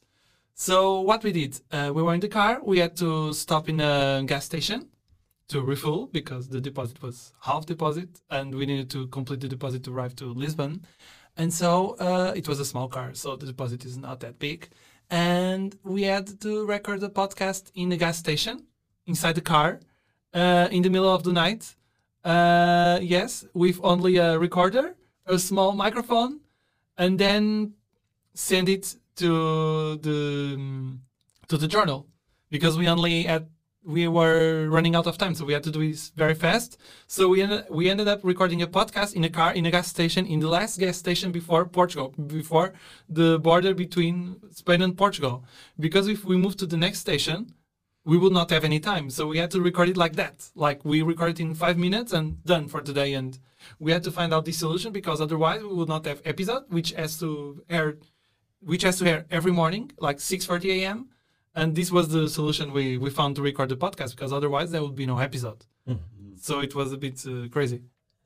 [0.53, 2.59] So what we did, uh, we were in the car.
[2.63, 4.89] We had to stop in a gas station
[5.49, 9.83] to refuel because the deposit was half deposit, and we needed to complete the deposit
[9.83, 10.85] to arrive to Lisbon.
[11.37, 14.69] And so uh, it was a small car, so the deposit is not that big.
[15.09, 18.65] And we had to record the podcast in a gas station
[19.05, 19.79] inside the car
[20.33, 21.75] uh, in the middle of the night.
[22.23, 26.41] Uh, yes, with only a recorder, a small microphone,
[26.97, 27.73] and then
[28.33, 30.97] send it to the
[31.47, 32.05] to the journal
[32.49, 33.47] because we only had
[33.87, 36.77] we were running out of time, so we had to do this very fast.
[37.07, 39.87] So we ended, we ended up recording a podcast in a car in a gas
[39.87, 42.73] station in the last gas station before Portugal, before
[43.07, 45.45] the border between Spain and Portugal.
[45.79, 47.53] Because if we moved to the next station,
[48.03, 49.09] we would not have any time.
[49.09, 50.49] So we had to record it like that.
[50.53, 53.13] Like we recorded in five minutes and done for today.
[53.13, 53.39] And
[53.79, 56.91] we had to find out the solution because otherwise we would not have episode, which
[56.91, 57.97] has to air,
[58.59, 61.09] which has to air every morning, like 6:30 a.m.
[61.59, 64.83] And this was the solution we, we found to record the podcast because otherwise there
[64.85, 65.61] would be no episode.
[66.39, 67.79] So it was a bit uh, crazy.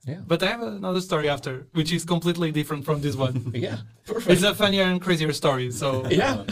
[0.05, 0.21] Yeah.
[0.31, 3.35] But I have another story after, which is completely different from this one.
[3.67, 3.77] Yeah.
[4.05, 4.31] Perfect.
[4.33, 5.71] it's a funnier and crazier story.
[5.71, 5.87] So
[6.21, 6.43] yeah.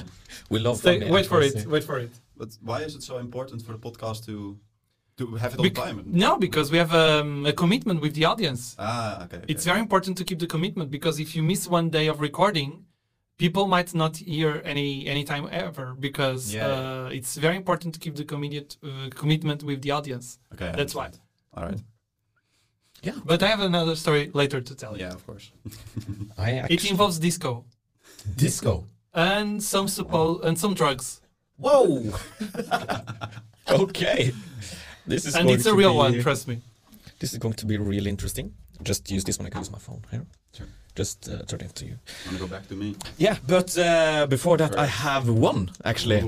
[0.49, 1.55] We love stay, funny wait for it.
[1.67, 2.11] Wait for it.
[2.37, 4.35] But why is it so important for the podcast to
[5.17, 6.03] to have it on Bec- the time?
[6.25, 8.61] no, because we have um, a commitment with the audience.
[8.79, 9.41] Ah, okay.
[9.53, 12.69] It's very important to keep the commitment because if you miss one day of recording,
[13.39, 16.67] people might not hear any any time ever because Yeah.
[16.67, 20.37] uh, it's very important to keep the commitment uh, commitment with the audience.
[20.53, 21.07] Okay, That's why.
[21.55, 21.81] All right.
[23.07, 25.05] Yeah, But I have another story later to tell you.
[25.05, 25.45] Yeah, of course.
[26.37, 27.63] I It involves disco
[28.35, 28.73] disco.
[29.13, 31.21] and some suppo- and some drugs,
[31.57, 32.13] Whoa!
[33.69, 34.31] Okay.
[35.07, 36.21] This is and going it's a to real be- one.
[36.21, 36.55] Trust me.
[37.19, 38.53] This is going to be really interesting.
[38.83, 39.47] Just use this one.
[39.47, 40.25] I can use my phone here.
[40.95, 41.95] Just uh, turning to you.
[42.25, 42.95] Wanna go back to me?
[43.17, 46.21] Yeah, but uh, before that, I have one actually,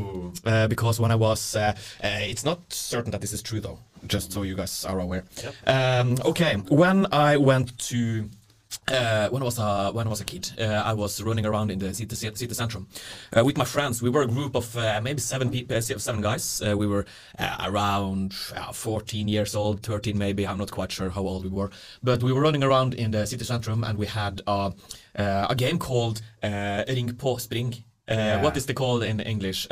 [0.45, 3.79] uh, because when I was, uh, uh, it's not certain that this is true though.
[4.07, 5.23] Just so you guys are aware.
[5.67, 8.29] Um, okay, when I went to.
[8.91, 11.71] Uh, when I was a when I was a kid, uh, I was running around
[11.71, 12.85] in the city city centrum
[13.37, 14.01] uh, with my friends.
[14.01, 16.61] We were a group of uh, maybe seven people, uh, seven guys.
[16.61, 17.05] Uh, we were
[17.39, 20.45] uh, around uh, 14 years old, 13 maybe.
[20.45, 21.69] I'm not quite sure how old we were,
[22.03, 24.71] but we were running around in the city centrum, and we had uh,
[25.17, 27.73] uh, a game called uh, Ring på spring.
[28.09, 28.41] Uh, Yeah.
[28.43, 29.67] What is it called in English?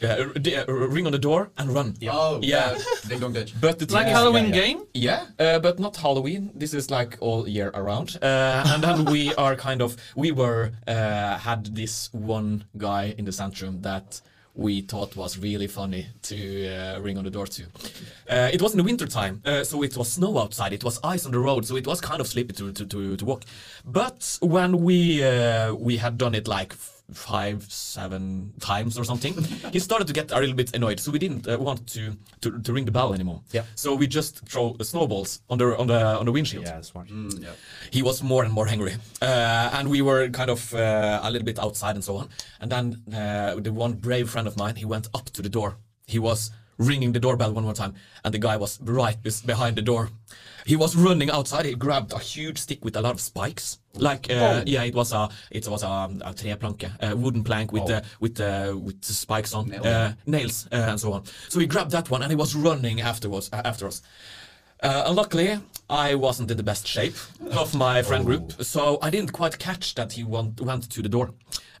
[0.00, 1.94] Uh, uh, d- ring on the door and run.
[2.08, 2.72] Oh, Yeah.
[2.72, 2.78] yeah.
[3.08, 3.52] Ding dong ditch.
[3.60, 4.62] But the Like is- Halloween yeah, yeah.
[4.66, 4.78] game?
[4.94, 6.50] Yeah, uh, but not Halloween.
[6.54, 8.16] This is like all year around.
[8.22, 13.24] Uh, and then we are kind of we were uh, had this one guy in
[13.24, 14.20] the centrum that
[14.54, 16.34] we thought was really funny to
[16.68, 17.62] uh, ring on the door to.
[18.28, 20.72] Uh, it was in the winter time, uh, so it was snow outside.
[20.72, 23.16] It was ice on the road, so it was kind of sleepy to to, to,
[23.16, 23.42] to walk.
[23.84, 29.34] But when we uh, we had done it like f- five, seven times or something,
[29.72, 31.00] he started to get a little bit annoyed.
[31.00, 33.40] So we didn't uh, want to, to to ring the bell anymore.
[33.52, 33.64] Yeah.
[33.74, 36.64] So we just throw the snowballs on the on the on the windshield.
[36.64, 37.08] Yeah, smart.
[37.08, 37.50] Mm, yeah.
[37.90, 41.46] He was more and more angry, uh, and we were kind of uh, a little
[41.46, 42.28] bit outside and so on.
[42.60, 45.76] And then uh, the one brave friend of mine, he went up to the door.
[46.06, 47.94] He was ringing the doorbell one more time,
[48.24, 49.16] and the guy was right
[49.46, 50.10] behind the door.
[50.68, 51.64] He was running outside.
[51.64, 53.78] He grabbed a huge stick with a lot of spikes.
[53.94, 57.90] Like uh, yeah, it was a it was a, a treplanke, a wooden plank with
[57.90, 59.86] uh, with uh, with the spikes on Nails.
[59.86, 61.22] uh, nails uh, and so on.
[61.48, 64.02] So he grabbed that one and he was running afterwards uh, after us.
[64.82, 65.58] Uh, and luckily,
[65.90, 67.16] I wasn't in the best shape
[67.52, 71.08] of my friend group, so I didn't quite catch that he went, went to the
[71.08, 71.30] door.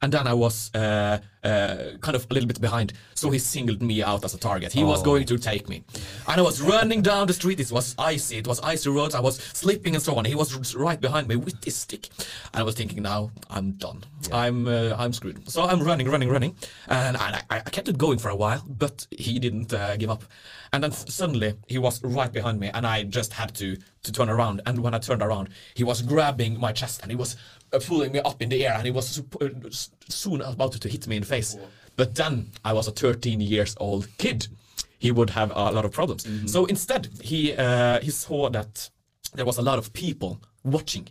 [0.00, 3.82] And then I was uh, uh, kind of a little bit behind, so he singled
[3.82, 4.72] me out as a target.
[4.72, 5.82] He was going to take me.
[6.28, 9.20] And I was running down the street, it was icy, it was icy roads, I
[9.20, 10.24] was slipping and so on.
[10.24, 12.08] He was right behind me with his stick.
[12.54, 14.04] And I was thinking, now I'm done.
[14.32, 15.50] I'm uh, I'm screwed.
[15.50, 16.54] So I'm running, running, running.
[16.86, 20.10] And I, I I kept it going for a while, but he didn't uh, give
[20.10, 20.22] up.
[20.72, 24.28] And then suddenly he was right behind me, and I just had to to turn
[24.28, 24.60] around.
[24.66, 27.36] And when I turned around, he was grabbing my chest and he was
[27.72, 29.48] uh, pulling me up in the air, and he was uh,
[30.08, 31.56] soon about to hit me in the face.
[31.96, 34.48] But then I was a 13 years old kid.
[34.98, 36.26] He would have a lot of problems.
[36.52, 38.90] So instead, he uh, he saw that
[39.34, 41.08] there was a lot of people watching.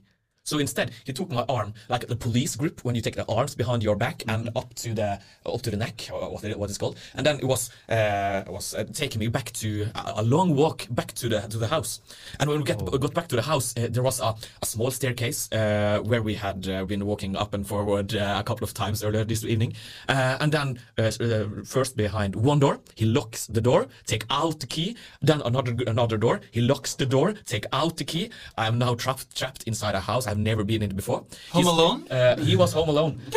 [0.48, 3.54] So instead, he took my arm like the police grip when you take the arms
[3.54, 6.70] behind your back and up to the up to the neck, or what it, what
[6.70, 6.98] it's called.
[7.16, 10.88] And then it was uh, was uh, taking me back to a, a long walk
[10.90, 12.00] back to the to the house.
[12.40, 14.90] And when we get, got back to the house, uh, there was a, a small
[14.90, 18.74] staircase uh, where we had uh, been walking up and forward uh, a couple of
[18.74, 19.74] times earlier this evening.
[20.08, 24.62] Uh, and then uh, uh, first behind one door, he locks the door, take out
[24.62, 24.96] the key.
[25.22, 28.30] Then another another door, he locks the door, take out the key.
[28.58, 31.26] I am now trapped trapped inside a house I've never been in it before.
[31.52, 32.08] Home He's- Alone?
[32.12, 33.20] Uh, he was home alone.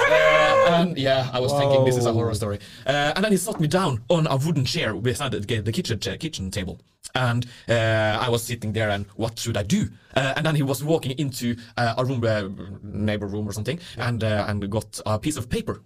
[0.60, 2.58] Uh, and yeah, I was thinking this is a horror story.
[2.86, 5.98] Uh, and then he sat me down on a wooden chair beside the, the kitchen
[5.98, 6.78] chair, kitchen table.
[7.14, 9.88] And uh, I was sitting there, and what should I do?
[10.14, 12.48] Uh, and then he was walking into uh, a room, uh,
[12.82, 15.80] neighbor room or something, and uh, and got a piece of paper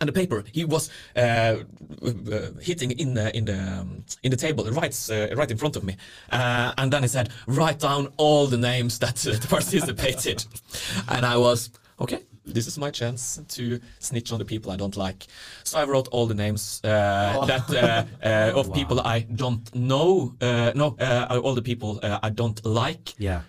[0.00, 4.36] and the paper he was uh, uh, hitting in the in the um, in the
[4.36, 5.96] table right uh, right in front of me.
[6.30, 10.44] Uh, and then he said write down all the names that uh, participated.
[11.08, 14.96] And I was okay this is my chance to snitch on the people I don't
[14.96, 15.26] like.
[15.62, 20.34] So I wrote all the names uh, that uh, uh, of people I don't know
[20.40, 23.42] uh, no uh, all the people uh, I don't like Yeah.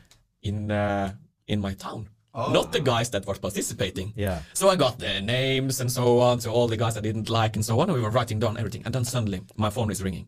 [0.44, 1.14] in uh,
[1.48, 4.40] in my town not the guys that were participating Yeah.
[4.54, 7.56] so I got their names and so on So all the guys I didn't like
[7.56, 7.92] and so on.
[7.94, 8.82] We were writing down everything.
[8.86, 10.28] And then suddenly my phone is ringing.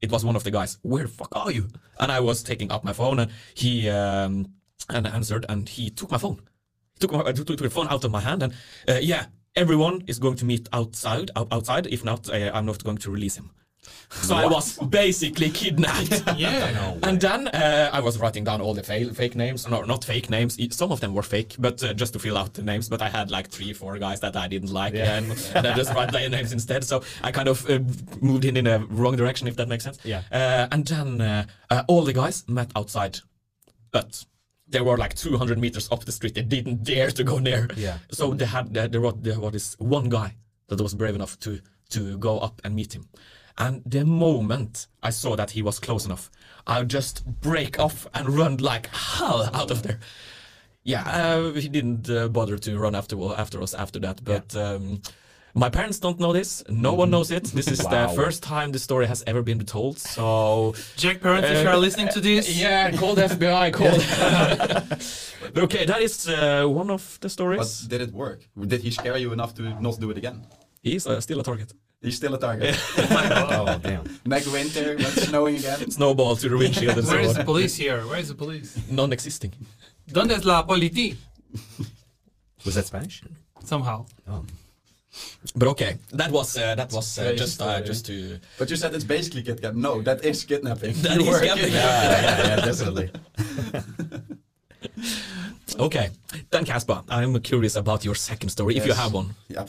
[0.00, 0.78] It was one of the guys.
[0.82, 1.64] Where the fuck are you?
[1.98, 4.46] And I was taking up my phone and he um,
[4.88, 6.38] and answered and he took my phone.
[6.94, 8.52] He took, my, uh, took, took the phone out of my hand and
[8.88, 9.26] uh, yeah,
[9.56, 11.30] everyone is going to meet outside.
[11.36, 11.86] Outside.
[11.88, 13.50] If not, uh, I'm not going to release him.
[14.10, 16.22] So I was basically kidnapped.
[16.38, 16.94] Yeah.
[17.02, 19.68] And then uh, I was writing down all the fa- fake names.
[19.68, 20.56] No, not fake names.
[20.76, 22.88] Some of them were fake, but uh, just to fill out the names.
[22.88, 25.92] But I had like three, four guys that I didn't like, and, and I just
[25.94, 26.84] write their names instead.
[26.84, 27.78] So I kind of uh,
[28.20, 29.98] moved in in a wrong direction, if that makes sense.
[30.04, 30.22] Yeah.
[30.32, 33.18] Uh, and then uh, uh, all the guys met outside,
[33.90, 34.24] but
[34.68, 36.34] they were like 200 meters up the street.
[36.34, 37.68] They didn't dare to go near.
[37.76, 37.98] Yeah.
[38.10, 40.36] So they had there, there, was, there was this one guy
[40.68, 43.08] that was brave enough to to go up and meet him.
[43.58, 46.30] And the moment I saw that he was close enough,
[46.66, 49.98] I would just break off and run like hell out of there.
[50.84, 54.24] Yeah, uh, he didn't uh, bother to run after after us after that.
[54.24, 55.02] But um,
[55.54, 56.62] my parents don't know this.
[56.68, 57.44] No one knows it.
[57.44, 57.90] This is Wow.
[58.06, 59.98] the first time the story has ever been told.
[59.98, 63.72] So Jack parents, if you are listening to this, yeah, call the FBI.
[63.78, 63.98] Call.
[65.52, 67.82] But okay, that is uh, one of the stories.
[67.82, 68.48] But did it work?
[68.56, 70.46] Did he scare you enough to not do it again?
[70.82, 71.72] He's uh, still a target.
[72.00, 72.76] He's still a target.
[72.98, 74.04] oh, damn.
[74.24, 75.90] Next winter, when it's snowing again.
[75.90, 78.06] Snowball to the windshield and so Where is the police here?
[78.06, 78.78] Where is the police?
[78.90, 79.52] Non-existing.
[80.08, 81.16] ¿Dónde es la policía?
[82.64, 83.22] Was that Spanish?
[83.64, 84.06] Somehow.
[84.28, 84.44] Oh.
[85.56, 88.94] But okay, that was uh, that was uh, just uh, just to But you said
[88.94, 89.80] it's basically kidnapping.
[89.80, 90.92] No, that is kidnapping.
[91.02, 91.64] That You is were kidnapping.
[91.64, 92.22] kidnapped.
[92.22, 93.10] yeah, yeah, definitely.
[95.78, 96.10] okay.
[96.50, 99.34] Then Casper, I'm curious about your second story, if you have one.
[99.48, 99.60] Yeah.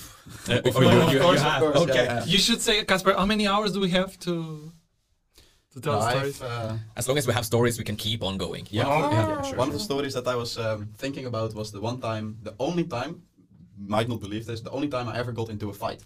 [0.50, 2.06] Uh, Of or you- course, you- of course, you of course, okay.
[2.06, 2.26] yeah, yeah.
[2.34, 4.72] You should say, Casper, how many hours do we have to
[5.74, 6.42] to tell No, stories?
[6.42, 8.68] uh, As long as we have stories, we can keep on going.
[8.72, 9.12] Yeah, Oh.
[9.12, 9.58] yeah, sure.
[9.58, 12.54] One of the stories that I was um, thinking about was the one time, the
[12.60, 13.22] only time,
[13.96, 16.02] might not believe this, the only time I ever got into a fight.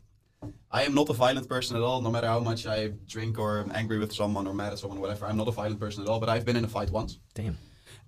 [0.70, 2.78] I am not a violent person at all, no matter how much I
[3.16, 5.26] drink or am angry with someone or mad at someone, or whatever.
[5.30, 7.20] I'm not a violent person at all, but I've been in a fight once.
[7.34, 7.58] Damn.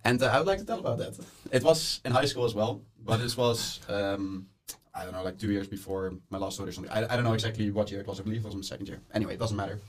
[0.06, 1.20] And uh, I would like to tell about that.
[1.52, 4.46] It was in high school as well, but this was, um,
[4.94, 6.94] I don't know, like two years before my last story or something.
[6.94, 8.20] I, I don't know exactly what year it was.
[8.20, 9.02] I believe it was my second year.
[9.16, 9.80] Anyway, it doesn't matter.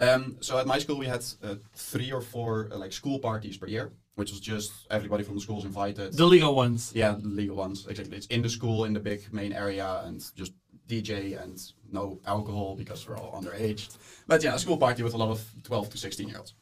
[0.00, 3.56] Um, so at my school, we had uh, three or four uh, like school parties
[3.56, 6.12] per year, which was just everybody from the schools invited.
[6.12, 6.92] The legal ones.
[6.94, 8.18] yeah, the legal ones, exactly.
[8.18, 10.52] It's in the school, in the big main area, and just
[10.88, 11.58] DJ and
[11.90, 13.96] no alcohol because we're all underage.
[14.26, 16.52] But yeah, a school party with a lot of 12 to 16 year olds.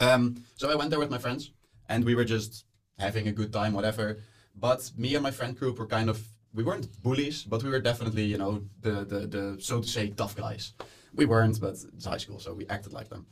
[0.00, 1.52] Um, so I went there with my friends,
[1.88, 2.64] and we were just
[2.98, 4.18] having a good time, whatever.
[4.54, 7.80] But me and my friend group were kind of we weren't bullies, but we were
[7.80, 10.74] definitely you know the the the so to say tough guys.
[11.14, 13.26] We weren't, but it's high school, so we acted like them.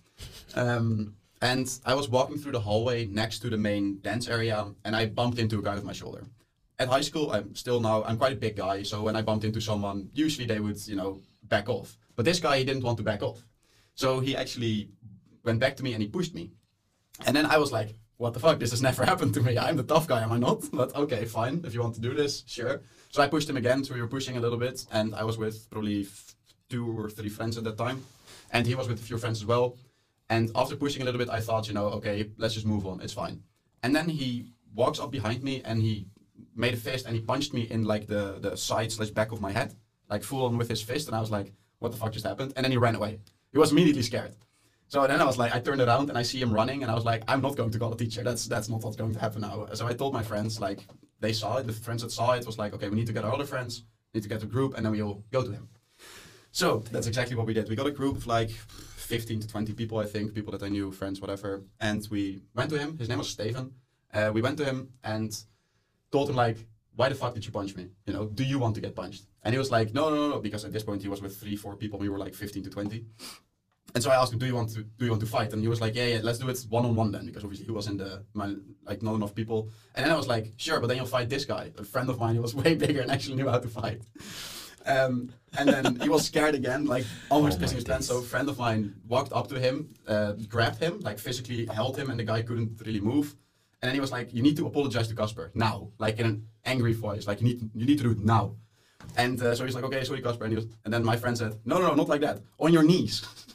[0.54, 4.94] Um, and I was walking through the hallway next to the main dance area, and
[4.94, 6.24] I bumped into a guy with my shoulder.
[6.78, 9.44] At high school, I'm still now I'm quite a big guy, so when I bumped
[9.44, 11.96] into someone, usually they would you know back off.
[12.16, 13.46] But this guy he didn't want to back off,
[13.94, 14.90] so he actually
[15.44, 16.52] went back to me and he pushed me.
[17.26, 18.58] And then I was like, what the fuck?
[18.58, 19.58] This has never happened to me.
[19.58, 20.62] I'm the tough guy, am I not?
[20.72, 21.62] But okay, fine.
[21.64, 22.82] If you want to do this, sure.
[23.10, 23.84] So I pushed him again.
[23.84, 24.84] So we were pushing a little bit.
[24.92, 26.06] And I was with probably
[26.68, 28.04] two or three friends at that time.
[28.52, 29.76] And he was with a few friends as well.
[30.30, 33.00] And after pushing a little bit, I thought, you know, okay, let's just move on.
[33.00, 33.42] It's fine.
[33.82, 36.06] And then he walks up behind me and he
[36.54, 39.40] made a fist and he punched me in like the, the side slash back of
[39.40, 39.74] my head,
[40.08, 41.08] like full on with his fist.
[41.08, 42.52] And I was like, what the fuck just happened?
[42.56, 43.18] And then he ran away.
[43.52, 44.34] He was immediately scared.
[44.92, 46.94] So then I was like, I turned around and I see him running, and I
[46.94, 48.22] was like, I'm not going to call a teacher.
[48.22, 49.66] That's that's not what's going to happen now.
[49.72, 50.80] So I told my friends, like,
[51.18, 51.66] they saw it.
[51.66, 53.84] The friends that saw it was like, okay, we need to get our other friends,
[54.12, 55.66] need to get a group, and then we'll go to him.
[56.50, 57.70] So that's exactly what we did.
[57.70, 60.68] We got a group of like 15 to 20 people, I think, people that I
[60.68, 61.62] knew, friends, whatever.
[61.80, 62.98] And we went to him.
[62.98, 63.72] His name was Steven.
[64.12, 65.34] Uh, we went to him and
[66.10, 66.58] told him like,
[66.96, 67.88] why the fuck did you punch me?
[68.04, 69.24] You know, do you want to get punched?
[69.42, 71.34] And he was like, no, no, no, no, because at this point he was with
[71.40, 71.98] three, four people.
[71.98, 73.06] We were like 15 to 20.
[73.94, 75.60] And so I asked him, "Do you want to do you want to fight?" And
[75.60, 77.72] he was like, "Yeah, yeah, let's do it one on one then," because obviously he
[77.72, 78.54] was in the my,
[78.86, 79.68] like not enough people.
[79.94, 82.18] And then I was like, "Sure, but then you'll fight this guy, a friend of
[82.18, 84.00] mine who was way bigger and actually knew how to fight."
[84.86, 88.06] Um, and then he was scared again, like almost Oh pissing his pants.
[88.06, 91.96] So a friend of mine walked up to him, uh, grabbed him, like physically held
[91.96, 93.34] him, and the guy couldn't really move.
[93.80, 96.46] And then he was like, "You need to apologize to Casper now," like in an
[96.64, 98.56] angry voice, like you need you need to do it now.
[99.16, 101.36] And uh, so he's like, "Okay, sorry, Casper." And, he was, and then my friend
[101.36, 102.40] said, "No, no, no, not like that.
[102.58, 103.22] On your knees."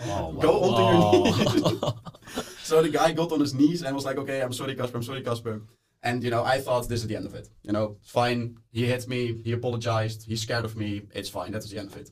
[0.00, 0.40] Oh, wow.
[0.40, 2.52] Go onto your knees.
[2.62, 5.02] so the guy got on his knees and was like, okay, I'm sorry, Casper, I'm
[5.02, 5.62] sorry, Casper.
[6.02, 7.48] And, you know, I thought this is the end of it.
[7.62, 8.58] You know, fine.
[8.70, 9.40] He hit me.
[9.42, 10.24] He apologized.
[10.26, 11.02] He's scared of me.
[11.12, 11.50] It's fine.
[11.50, 12.10] That's the end of it.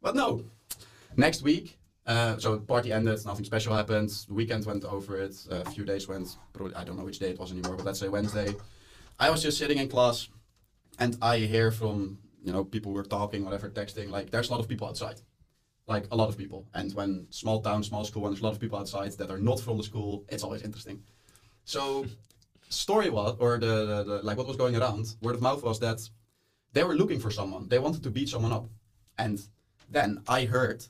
[0.00, 0.44] But no.
[1.16, 3.18] Next week, uh, so party ended.
[3.26, 4.08] Nothing special happened.
[4.26, 5.36] The weekend went over it.
[5.50, 6.36] a few days went.
[6.54, 8.54] Probably, I don't know which day it was anymore, but let's say Wednesday.
[9.20, 10.28] I was just sitting in class
[10.98, 14.60] and I hear from, you know, people were talking, whatever, texting, like, there's a lot
[14.60, 15.20] of people outside
[15.86, 16.66] like a lot of people.
[16.74, 19.38] And when small town, small school, when there's a lot of people outside that are
[19.38, 21.02] not from the school, it's always interesting.
[21.64, 22.06] So,
[22.68, 25.78] story was, or the, the, the like what was going around, word of mouth was
[25.80, 26.00] that
[26.72, 27.68] they were looking for someone.
[27.68, 28.68] They wanted to beat someone up,
[29.18, 29.40] and
[29.88, 30.84] then I heard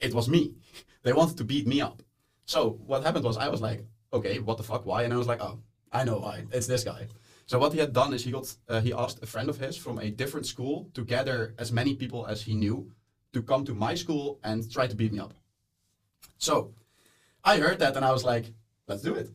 [0.00, 0.54] it was me.
[1.02, 2.02] they wanted to beat me up.
[2.46, 5.02] So what happened was I was like, okay, what the fuck, why?
[5.04, 5.60] And I was like, oh,
[5.92, 6.44] I know why.
[6.52, 7.06] It's this guy.
[7.46, 9.76] So what he had done is he got uh, he asked a friend of his
[9.76, 12.90] from a different school to gather as many people as he knew
[13.32, 15.32] to come to my school and try to beat me up.
[16.38, 16.72] So
[17.44, 18.46] I heard that and I was like,
[18.88, 19.30] let's do it.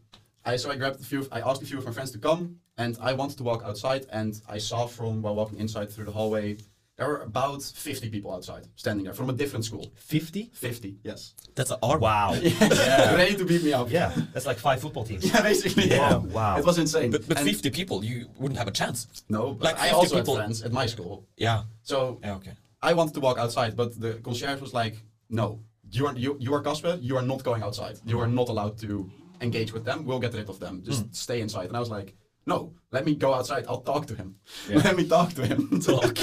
[0.46, 1.28] I so I grabbed a few.
[1.32, 4.06] I asked a few of my friends to come, and I wanted to walk outside.
[4.14, 6.56] And I saw from while walking inside through the hallway,
[6.96, 9.92] there were about 50 people outside standing there from a different school.
[9.96, 10.52] 50?
[10.54, 11.34] 50, yes.
[11.54, 12.00] That's an arm.
[12.00, 12.32] Wow.
[12.62, 13.92] Ready to beat me up.
[13.92, 15.26] Yeah, that's like five football teams.
[15.26, 15.90] Yeah, basically.
[15.90, 16.58] Yeah, wow.
[16.58, 17.12] It was insane.
[17.12, 19.08] But, but And- 50 people, you wouldn't have a chance.
[19.28, 21.26] No, but like I also people- had friends at my school.
[21.36, 21.64] Yeah.
[21.84, 22.54] So Yeah, okay.
[22.82, 24.96] I wanted to walk outside, but the concierge was like,
[25.30, 25.60] "No,
[25.92, 26.98] you are you, you are Casper.
[27.02, 28.00] You are not going outside.
[28.06, 29.10] You are not allowed to
[29.42, 30.06] engage with them.
[30.06, 30.84] We'll get rid of them.
[30.84, 32.16] Just stay inside." And I was like,
[32.48, 33.66] no, let me go outside.
[33.68, 34.38] I'll talk to him.
[34.70, 34.78] Yeah.
[34.86, 35.82] Let me talk to him.
[35.82, 36.18] Talk.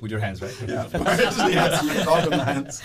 [0.00, 0.56] With your hands, right?
[0.66, 1.18] yeah, of course.
[1.58, 2.82] yes, talk with my hands.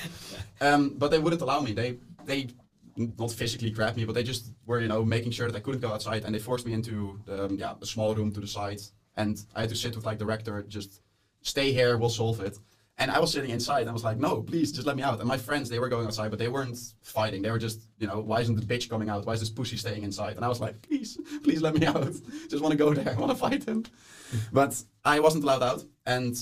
[0.60, 1.72] Um, but they wouldn't allow me.
[1.72, 2.48] They they
[2.98, 5.82] not physically grabbed me, but they just were you know making sure that I couldn't
[5.82, 8.48] go outside, and they forced me into the, um, yeah a small room to the
[8.48, 8.82] side,
[9.16, 11.02] and I had to sit with like the rector, just
[11.42, 12.58] stay here, we'll solve it.
[13.00, 15.20] And I was sitting inside, and I was like, no, please, just let me out.
[15.20, 17.42] And my friends, they were going outside, but they weren't fighting.
[17.42, 19.26] They were just, you know, why isn't the bitch coming out?
[19.26, 20.36] Why is this pussy staying inside?
[20.36, 22.12] And I was like, please, please let me out.
[22.50, 23.16] just want to go there.
[23.16, 23.86] I want to fight him.
[24.52, 25.84] but I wasn't allowed out.
[26.06, 26.36] And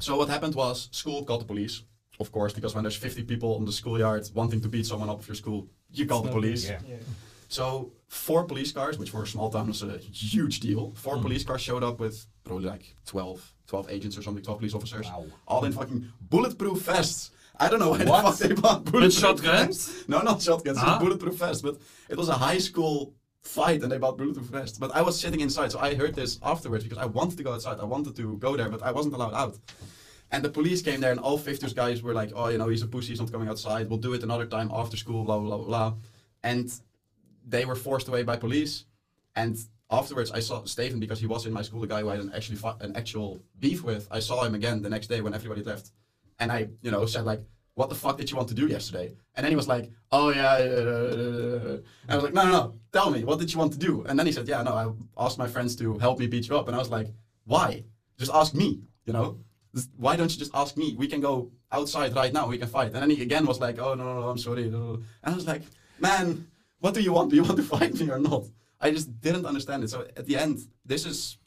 [0.00, 1.82] so what happened was school called the police,
[2.18, 5.20] of course, because when there's 50 people on the schoolyard wanting to beat someone up
[5.20, 6.68] of your school, you call the police.
[6.68, 6.80] Yeah.
[7.48, 10.92] So four police cars, which for a small town was a huge deal.
[10.94, 11.22] Four Hmm.
[11.22, 15.06] police cars showed up with probably like 12, 12 agents or something, 12 police officers,
[15.06, 15.24] Wow.
[15.46, 17.30] all in fucking bulletproof vests.
[17.60, 18.22] I don't know why What?
[18.24, 19.88] the fuck they bought bulletproof shotguns?
[19.88, 20.08] vests.
[20.08, 21.62] No, not shotguns, just bulletproof vests.
[21.62, 21.78] But
[22.08, 24.78] it was a high school fight and they bought bulletproof vests.
[24.78, 27.52] But I was sitting inside, so I heard this afterwards because I wanted to go
[27.54, 27.80] outside.
[27.80, 29.58] I wanted to go there, but I wasn't allowed out.
[30.30, 32.82] And the police came there, and all 50 guys were like, "Oh, you know, he's
[32.82, 33.08] a pussy.
[33.08, 33.88] He's not coming outside.
[33.88, 35.94] We'll do it another time after school." Blah blah blah blah.
[36.42, 36.70] And
[37.48, 38.84] they were forced away by police.
[39.34, 39.56] And
[39.90, 42.24] afterwards, I saw Steven because he was in my school, the guy who I had
[42.24, 44.06] an actually an actual beef with.
[44.10, 45.90] I saw him again the next day when everybody left,
[46.38, 47.42] and I, you know, said like,
[47.74, 50.30] "What the fuck did you want to do yesterday?" And then he was like, "Oh
[50.30, 52.74] yeah." Uh, uh, uh, uh," and I was like, "No, no, no.
[52.92, 54.74] Tell me, what did you want to do?" And then he said, "Yeah, no.
[54.74, 57.08] I asked my friends to help me beat you up." And I was like,
[57.44, 57.84] "Why?
[58.18, 58.82] Just ask me.
[59.06, 59.38] You know."
[59.96, 60.96] Why don't you just ask me?
[60.98, 62.48] We can go outside right now.
[62.48, 62.92] We can fight.
[62.94, 65.46] And then he again was like, "Oh no, no, no I'm sorry." And I was
[65.46, 65.62] like,
[66.00, 66.48] "Man,
[66.80, 67.30] what do you want?
[67.30, 68.44] Do you want to fight me or not?"
[68.80, 69.90] I just didn't understand it.
[69.90, 71.38] So at the end, this is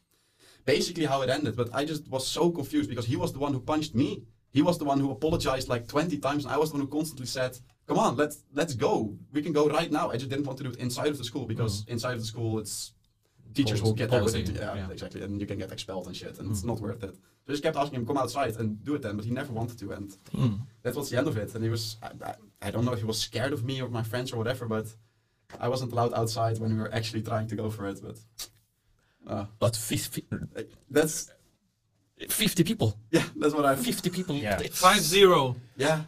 [0.65, 1.55] basically how it ended.
[1.55, 4.23] But I just was so confused because he was the one who punched me.
[4.51, 6.91] He was the one who apologized like 20 times, and I was the one who
[6.91, 7.57] constantly said,
[7.88, 9.17] "Come on, let's let's go.
[9.32, 11.23] We can go right now." I just didn't want to do it inside of the
[11.23, 11.89] school because mm.
[11.89, 12.93] inside of the school, it's
[13.53, 14.49] teachers will get policy, it.
[14.49, 14.89] Yeah, yeah.
[14.89, 16.67] exactly, and you can get expelled and shit, and it's mm.
[16.67, 17.15] not worth it.
[17.15, 19.53] So I just kept asking him, "Come outside and do it then," but he never
[19.53, 20.59] wanted to, and mm.
[20.84, 21.55] that was the end of it.
[21.55, 22.34] And he was, I, I,
[22.67, 24.88] I don't know if he was scared of me or my friends or whatever, but
[25.59, 27.99] I wasn't allowed outside when we were actually trying to go for it.
[28.01, 28.17] But
[29.27, 30.25] uh, But 50,
[30.89, 31.31] that's
[32.29, 32.97] 50 people.
[33.11, 34.35] yeah, that's what I 50 people.
[34.35, 34.59] Yeah.
[34.59, 35.55] it's- Five zero.
[35.77, 36.01] Yeah,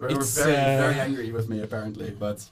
[0.00, 2.48] they were It's, very uh, very angry with me apparently, but.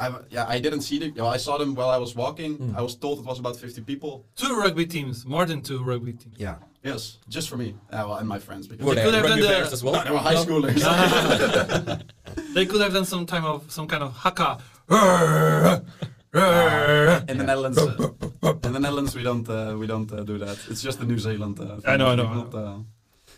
[0.00, 1.06] I, yeah, I didn't see the.
[1.06, 2.54] You know, I saw them while I was walking.
[2.56, 2.76] Hmm.
[2.76, 4.24] I was told it was about 50 people.
[4.36, 6.36] Two rugby teams, more than two rugby teams.
[6.38, 6.56] Yeah.
[6.84, 7.74] Yes, just for me.
[7.90, 8.68] Uh, well, and my friends.
[8.68, 9.94] Because Were They there could have rugby done the- as well?
[9.94, 10.44] No, they were high No?
[10.44, 10.82] schoolers.
[12.54, 14.58] They could have done some time of some kind of haka.
[17.28, 20.56] in the Netherlands, uh, in the Netherlands we don't uh, we don't uh, do that.
[20.70, 21.60] It's just the New Zealand.
[21.60, 22.78] Uh, I know, I know, thing, I not, uh,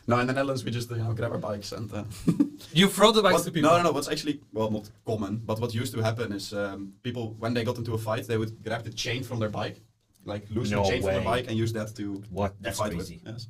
[0.07, 1.93] no, in the Netherlands we just you know grab our bikes and.
[1.93, 2.05] Uh,
[2.73, 3.71] You throw the bikes what- to people.
[3.71, 3.93] no, no, no.
[3.93, 7.65] What's actually well not common, but what used to happen is um, people when they
[7.65, 9.81] got into a fight they would grab the chain from their bike,
[10.25, 11.15] like loosen No the chain from way.
[11.17, 12.51] their bike and use that to What?
[12.59, 13.21] to That's fight crazy.
[13.25, 13.33] with.
[13.35, 13.49] Yes.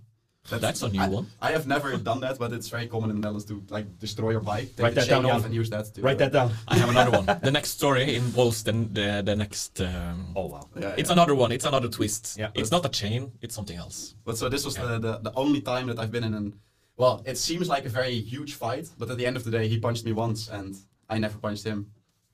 [0.48, 1.26] That's a new I, one.
[1.40, 4.30] I have never done that, but it's very common in the Netherlands to like destroy
[4.30, 5.44] your bike, take Write the that chain down, off, Jan.
[5.46, 6.02] and use that to.
[6.02, 6.50] Write uh, that down.
[6.66, 7.26] I have another one.
[7.42, 9.80] The next story involves the the, the next.
[9.80, 10.68] Um, Oh wow.
[10.78, 11.12] Yeah, It's yeah.
[11.14, 11.52] another one.
[11.52, 12.36] It's another twist.
[12.38, 12.50] Yeah.
[12.54, 13.32] It's not a chain.
[13.42, 14.14] It's something else.
[14.24, 16.54] But so this was the, the the only time that I've been in an
[16.96, 19.68] well, it seems like a very huge fight, but at the end of the day,
[19.68, 20.76] he punched me once, and
[21.08, 21.86] I never punched him.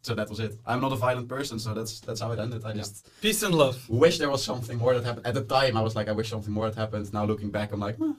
[0.06, 0.52] So that was it.
[0.70, 2.60] I'm not a violent person, so that's that's how it ended.
[2.64, 3.76] I just Peace and love.
[4.04, 5.26] wish there was something more that happened.
[5.30, 7.12] At the time, I was like, I wish something more had happened.
[7.12, 8.12] Now looking back, I'm like, "Huh,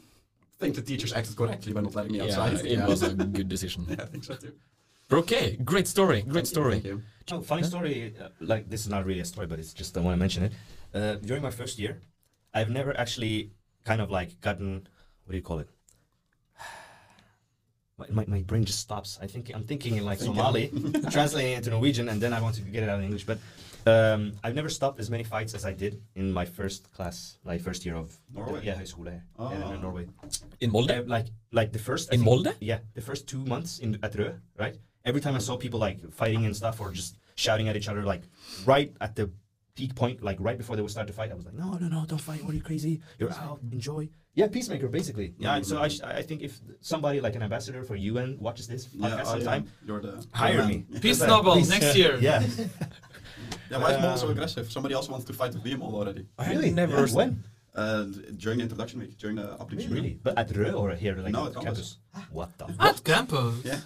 [0.56, 2.66] I think the teachers acted correctly by not letting me Yeah, outside.
[2.74, 3.86] it was a good decision.
[3.88, 4.54] yeah, I think so too.
[5.22, 6.20] Okay, great story.
[6.24, 6.74] Great Thank you, story.
[6.78, 6.98] Thank you.
[7.32, 7.96] Oh, funny story.
[8.22, 10.42] Uh, like this is not really a story, but it's just I want to mention
[10.48, 10.52] it.
[10.98, 11.94] Uh, during my first year,
[12.58, 13.36] I've never actually
[13.90, 14.70] kind of like gotten
[15.24, 15.70] what do you call it?
[18.00, 19.18] My, my, my brain just stops.
[19.22, 20.68] I think I'm thinking in like Somali,
[21.10, 23.26] translating it to Norwegian, and then I want to get it out in English.
[23.26, 23.40] But
[23.88, 27.60] um, I've never stopped as many fights as I did in my first class, like
[27.60, 28.62] first year of Norway?
[28.64, 29.50] Yeah, high school there, Oh.
[29.52, 30.06] yeah, in Norway.
[30.62, 31.08] In Uh, Molde?
[31.08, 32.54] like like the first I In think- Molde?
[32.60, 34.76] Yeah, the first two months in at Rø, right?
[35.04, 38.04] Every time I saw people like fighting and stuff or just shouting at each other,
[38.04, 38.22] like
[38.66, 39.32] right at the
[39.74, 41.88] peak point, like right before they would start to fight, I was like, no, no,
[41.88, 42.44] no, don't fight.
[42.44, 43.02] What are you crazy?
[43.18, 43.60] You're out.
[43.72, 44.08] Enjoy.
[44.40, 45.34] Yeah, peacemaker, basically.
[45.40, 45.62] Yeah.
[45.64, 49.10] So I, sh- I think if somebody like an ambassador for UN watches this Yeah,
[49.10, 50.78] podcast oh, yeah, sometime, You're the hire the me.
[51.06, 51.32] Peace Yeah.
[51.34, 51.70] Nobel Please.
[51.76, 52.14] next year.
[52.22, 52.44] Yeah.
[53.72, 54.66] Yeah, why is Molde so Um, aggressive?
[54.72, 56.24] Somebody else wants to fight with Liam already.
[56.38, 56.72] I really?
[56.72, 57.06] never.
[57.06, 57.32] Yeah, when?
[57.76, 58.06] Uh,
[58.44, 59.98] during the introduction week, during the uplifting week.
[60.04, 60.14] Really?
[60.26, 61.90] But at Rø or here, like No, at at campus?
[62.38, 62.66] What the?
[62.80, 63.56] At campus.
[63.70, 63.80] Yeah.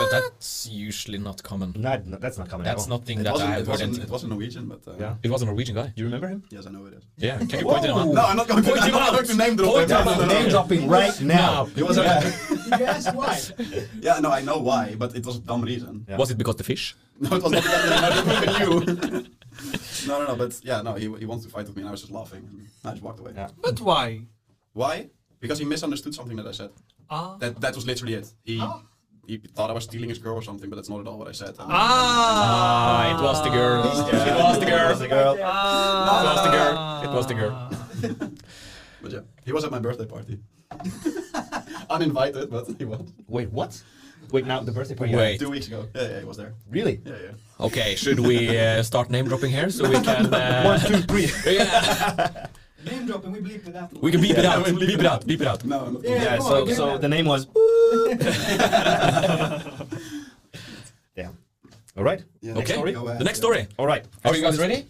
[0.00, 1.74] But that's usually not common.
[1.76, 2.64] Not, no, that's not coming.
[2.64, 2.98] That's at all.
[2.98, 3.68] nothing It that I wasn't, have it, heard.
[3.68, 5.14] wasn't, it wasn't Norwegian, but uh, Yeah.
[5.22, 5.86] It was a Norwegian guy.
[5.88, 6.42] Do you remember him?
[6.50, 7.04] yes, I know it is.
[7.16, 8.06] Yeah, can you point it out?
[8.08, 9.12] No, I'm not going to, Point I'm him out.
[9.12, 9.96] going to name drop Point him.
[10.00, 10.18] him out.
[10.18, 11.64] no, no, Name dropping right now.
[11.66, 13.38] He was Yes, why?
[14.00, 16.06] yeah, no, I know why, but it was a dumb reason.
[16.18, 16.96] Was it because the fish?
[17.22, 19.22] No, it was not because I never
[20.08, 20.36] no, no, no.
[20.36, 20.94] But yeah, no.
[20.94, 23.02] He, he wants to fight with me, and I was just laughing, and I just
[23.02, 23.32] walked away.
[23.34, 23.48] Yeah.
[23.60, 24.22] But why?
[24.72, 25.10] Why?
[25.38, 26.70] Because he misunderstood something that I said.
[27.10, 27.36] Ah.
[27.38, 28.32] That that was literally it.
[28.42, 28.56] He
[29.30, 31.28] he thought I was stealing his girl or something, but that's not at all what
[31.28, 31.50] I said.
[31.58, 33.84] And- Ah, it was the girl.
[33.84, 34.36] Yeah.
[34.36, 34.86] It was the girl.
[34.86, 35.38] It was the girl.
[35.42, 35.46] Ah.
[36.22, 36.74] It was the girl.
[37.04, 37.34] It was the
[38.20, 38.32] girl.
[39.02, 40.38] But yeah, he was at my birthday party.
[41.90, 43.00] Uninvited, but he was.
[43.28, 43.82] Wait, what?
[44.30, 45.14] Wait, now the birthday party.
[45.16, 45.40] Wait.
[45.40, 45.88] Two weeks ago.
[45.94, 46.52] Yeah, yeah, he was there.
[46.68, 47.00] Really?
[47.06, 47.64] Yeah, yeah.
[47.66, 50.32] Okay, should we uh, start name dropping here so we can?
[50.32, 51.28] Uh, One, two, three.
[51.54, 52.46] Yeah,
[52.84, 53.92] Name dropping, we bleep it out.
[54.02, 54.66] we can beep it Yeah, out.
[54.66, 55.26] we Beep it it out.
[55.26, 55.64] Beep it out.
[55.64, 55.96] No, I'm.
[56.02, 56.10] Yeah.
[56.22, 57.46] Yeah, come so on, so the name was.
[61.16, 61.36] Damn.
[61.96, 62.22] All right.
[62.40, 62.54] Yeah.
[62.54, 62.74] Next Okay.
[62.78, 62.94] story.
[62.94, 63.18] Ahead.
[63.20, 63.66] The next story.
[63.78, 64.04] All right.
[64.24, 64.86] Are you guys ready?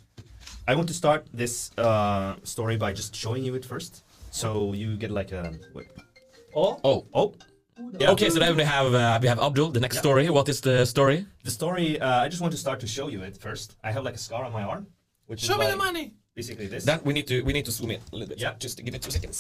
[0.69, 4.97] I want to start this uh, story by just showing you it first, so you
[4.97, 5.53] get like a.
[5.75, 5.89] Wait.
[6.55, 6.79] Oh.
[6.85, 7.07] Oh.
[7.15, 7.35] Oh,
[7.99, 8.13] Yeah.
[8.13, 9.71] Okay, so then we have uh, we have Abdul.
[9.73, 10.03] The next Yeah.
[10.07, 10.25] story.
[10.31, 11.27] What is the story?
[11.45, 11.99] the story.
[11.99, 13.77] Uh, I just want to start to show you it first.
[13.83, 14.87] I have like a scar on my arm,
[15.27, 16.07] which Show is me like the money.
[16.41, 16.85] Basically this.
[16.91, 18.39] That we need to we need to zoom in a little bit.
[18.47, 18.55] Yeah.
[18.67, 19.39] Just give it two seconds.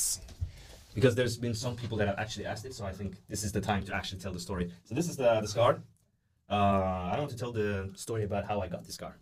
[0.97, 3.51] because there's been some people that have actually asked it, so I think this is
[3.57, 4.65] the time to actually tell the story.
[4.89, 5.73] So this is the the scar.
[6.55, 7.71] Uh, I want to tell the
[8.07, 9.15] story about how I got this scar.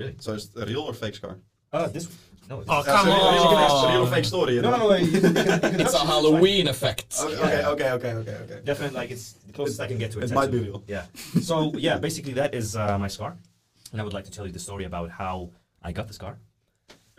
[0.00, 0.14] Really?
[0.24, 1.34] So it's a real or fake scar?
[1.74, 2.04] Uh, this.
[2.50, 2.54] No.
[2.60, 3.84] This Oh, come so you- you can ask on.
[3.88, 4.52] a real or fake story.
[4.56, 4.80] you No, know?
[4.82, 4.96] no, no.
[5.04, 7.10] You can, you can, you can It's a Halloween effect.
[7.26, 7.72] Okay, Yeah.
[7.74, 8.58] okay, okay, okay, okay, okay.
[8.70, 10.24] Definitely, like it's the closest I can get to it.
[10.30, 10.78] It might be real.
[10.96, 11.04] Yeah.
[11.50, 11.54] So
[11.86, 13.30] yeah, basically that is uh, my scar,
[13.92, 15.34] and I would like to tell you the story about how
[15.88, 16.34] I got the scar.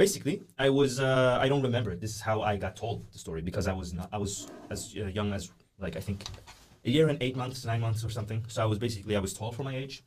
[0.04, 1.96] Basically, I was uh, I don't remember.
[1.96, 4.34] This is how I got told the story because I was not I was
[4.70, 5.44] as uh, young as
[5.80, 6.20] like I think
[6.84, 8.44] a year and eight months, nine months or something.
[8.50, 10.04] So I was basically I was tall for my age,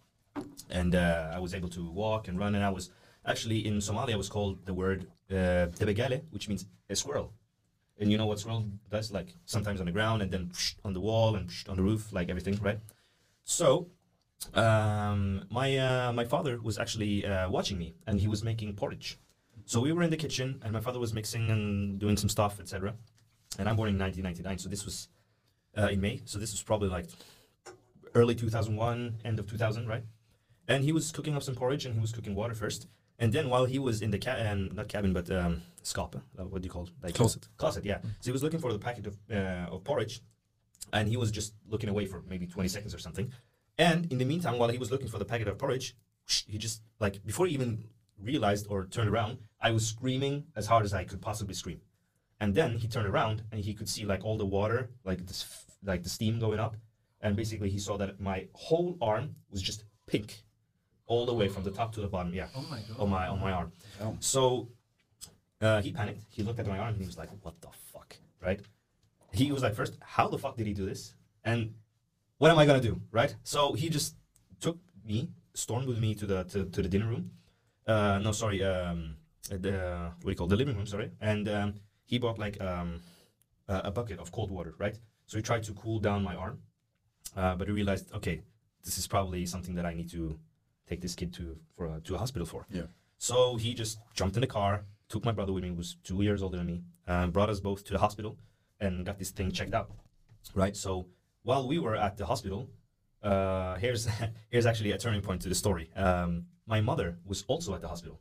[0.68, 2.54] and uh, I was able to walk and run.
[2.56, 2.90] And I was
[3.24, 7.32] actually in Somalia I was called the word uh, tebegale, which means a squirrel.
[7.98, 9.10] And you know what squirrel does?
[9.18, 10.44] Like sometimes on the ground and then
[10.84, 12.80] on the wall and on the roof, like everything, right?
[13.44, 13.66] So,
[14.52, 19.18] um, my uh, my father was actually uh, watching me, and he was making porridge.
[19.66, 22.60] So we were in the kitchen, and my father was mixing and doing some stuff,
[22.60, 22.94] etc.
[23.58, 25.08] And I'm born in 1999, so this was
[25.76, 26.22] uh, in May.
[26.24, 27.06] So this was probably like
[28.14, 30.04] early 2001, end of 2000, right?
[30.68, 32.86] And he was cooking up some porridge, and he was cooking water first.
[33.18, 35.62] And then while he was in the ca- um, not cabin, but um,
[36.38, 36.90] uh, what do you call it?
[37.02, 37.48] Like Closet.
[37.56, 37.98] Closet, yeah.
[38.02, 40.20] So he was looking for the packet of, uh, of porridge,
[40.92, 43.32] and he was just looking away for maybe 20 seconds or something.
[43.78, 45.96] And in the meantime, while he was looking for the packet of porridge,
[46.46, 47.84] he just like before he even
[48.20, 51.80] realized or turned around, I was screaming as hard as I could possibly scream.
[52.40, 55.64] And then he turned around and he could see like all the water, like this,
[55.84, 56.76] like the steam going up,
[57.20, 60.42] and basically he saw that my whole arm was just pink,
[61.06, 62.34] all the way from the top to the bottom.
[62.34, 63.00] Yeah, Oh my god.
[63.00, 63.72] on my on my arm.
[64.02, 64.16] Oh.
[64.20, 64.68] So
[65.62, 66.22] uh, he panicked.
[66.28, 68.60] He looked at my arm and he was like, "What the fuck?" Right?
[69.32, 71.14] He was like, first, how the fuck did he do this?
[71.44, 71.74] And
[72.38, 73.00] what am I gonna do?
[73.10, 73.34] Right?
[73.44, 74.14] So he just
[74.60, 77.30] took me, stormed with me to the to, to the dinner room.
[77.86, 79.16] Uh, no, sorry, um,
[79.48, 80.50] the what do you call it?
[80.50, 80.86] the living room?
[80.86, 81.74] Sorry, and um,
[82.04, 83.00] he bought like um,
[83.68, 84.74] a, a bucket of cold water.
[84.78, 84.98] Right?
[85.26, 86.60] So he tried to cool down my arm,
[87.36, 88.42] uh, but he realized, okay,
[88.84, 90.38] this is probably something that I need to
[90.88, 92.66] take this kid to for a, to a hospital for.
[92.70, 92.82] Yeah.
[93.18, 96.22] So he just jumped in the car, took my brother with me, who was two
[96.22, 98.36] years older than me, and brought us both to the hospital
[98.80, 99.90] and got this thing checked out.
[100.54, 100.76] Right.
[100.76, 101.06] So
[101.42, 102.70] while we were at the hospital,
[103.30, 104.02] uh, here's
[104.52, 105.86] here's actually a turning point to the story.
[105.96, 106.30] Um,
[106.66, 108.20] my mother was also at the hospital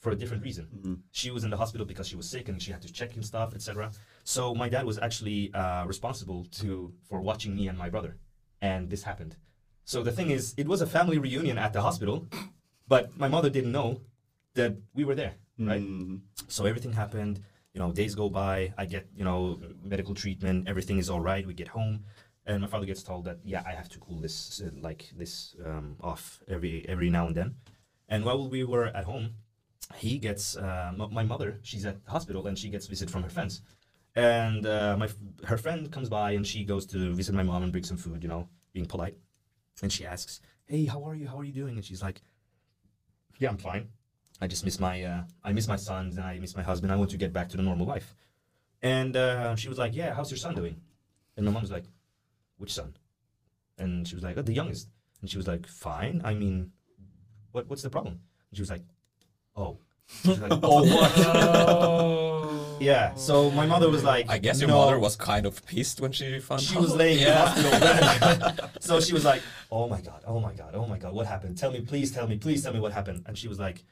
[0.00, 0.64] for a different reason.
[0.76, 0.96] Mhm.
[1.20, 3.24] She was in the hospital because she was sick and she had to check and
[3.24, 3.90] stuff, etc.
[4.24, 8.12] So my dad was actually uh, responsible to for watching me and my brother,
[8.60, 9.36] and this happened.
[9.84, 12.26] So the thing is, it was a family reunion at the hospital,
[12.88, 14.00] but my mother didn't know
[14.54, 15.82] that we were there, right?
[15.82, 16.20] Mhm.
[16.48, 17.36] So everything happened.
[17.74, 18.72] You know, days go by.
[18.78, 20.68] I get you know medical treatment.
[20.68, 21.44] Everything is all right.
[21.46, 22.04] We get home,
[22.46, 25.56] and my father gets told that yeah, I have to cool this uh, like this
[25.64, 27.54] um, off every every now and then.
[28.08, 29.30] And while we were at home,
[29.96, 31.58] he gets uh, m- my mother.
[31.62, 33.62] She's at the hospital, and she gets visit from her friends.
[34.14, 37.62] And uh, my f- her friend comes by, and she goes to visit my mom
[37.62, 38.22] and bring some food.
[38.22, 39.16] You know, being polite.
[39.82, 41.26] And she asks, "Hey, how are you?
[41.28, 42.20] How are you doing?" And she's like,
[43.38, 43.88] "Yeah, I'm fine."
[44.40, 46.92] I just miss my uh, I miss my sons and I miss my husband.
[46.92, 48.14] I want to get back to the normal life.
[48.82, 50.80] And uh, she was like, "Yeah, how's your son doing?"
[51.36, 51.84] And my mom's like,
[52.64, 52.96] "Which son?"
[53.76, 54.88] And she was like, oh, "The youngest."
[55.20, 56.22] And she was like, "Fine.
[56.24, 56.72] I mean,
[57.52, 58.14] what what's the problem?"
[58.48, 58.84] And she was like,
[59.54, 59.76] "Oh."
[60.26, 63.14] Was like, "Oh what?" yeah.
[63.14, 66.12] So my mother was like, I guess your "No." mother was kind of pissed when
[66.12, 66.82] she found She out.
[66.82, 67.54] was laying Yeah.
[67.56, 68.70] in the hospital.
[68.80, 71.58] so she was like, "Oh my god, oh my god, oh my god, what happened?
[71.58, 73.84] Tell me, please tell me, please tell me what happened." And she was like,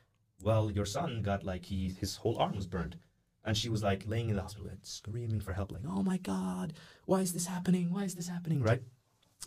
[0.42, 2.96] "Well, your son got like he his whole arm was burned."
[3.44, 6.18] And she was like laying in the hospital bed screaming for help, like, "Oh my
[6.18, 6.74] god,
[7.06, 7.92] why is this happening?
[7.92, 8.82] Why is this happening?" Right?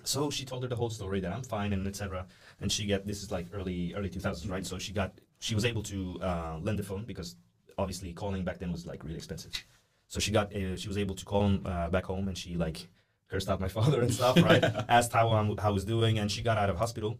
[0.03, 2.25] So she told her the whole story that I'm fine and etc.
[2.59, 4.65] And she got this is like early early 2000s, right?
[4.65, 7.35] So she got she was able to uh, lend the phone because
[7.77, 9.51] obviously calling back then was like really expensive.
[10.07, 12.55] So she got uh, she was able to call him uh, back home and she
[12.55, 12.87] like
[13.29, 14.63] cursed out my father and stuff, right?
[14.89, 17.17] Asked how I'm, how I was doing, and she got out of hospital.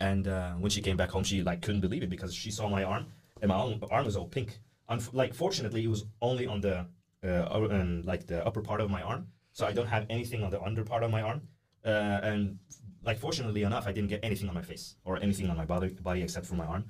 [0.00, 2.68] And uh, when she came back home, she like couldn't believe it because she saw
[2.68, 3.06] my arm,
[3.40, 4.58] and my arm was all pink.
[4.88, 6.86] Unf- like fortunately, it was only on the
[7.24, 10.50] uh, um, like the upper part of my arm, so I don't have anything on
[10.50, 11.42] the under part of my arm.
[11.84, 12.58] Uh, and
[13.04, 15.88] like fortunately enough, I didn't get anything on my face or anything on my body,
[15.88, 16.84] body except for my arm.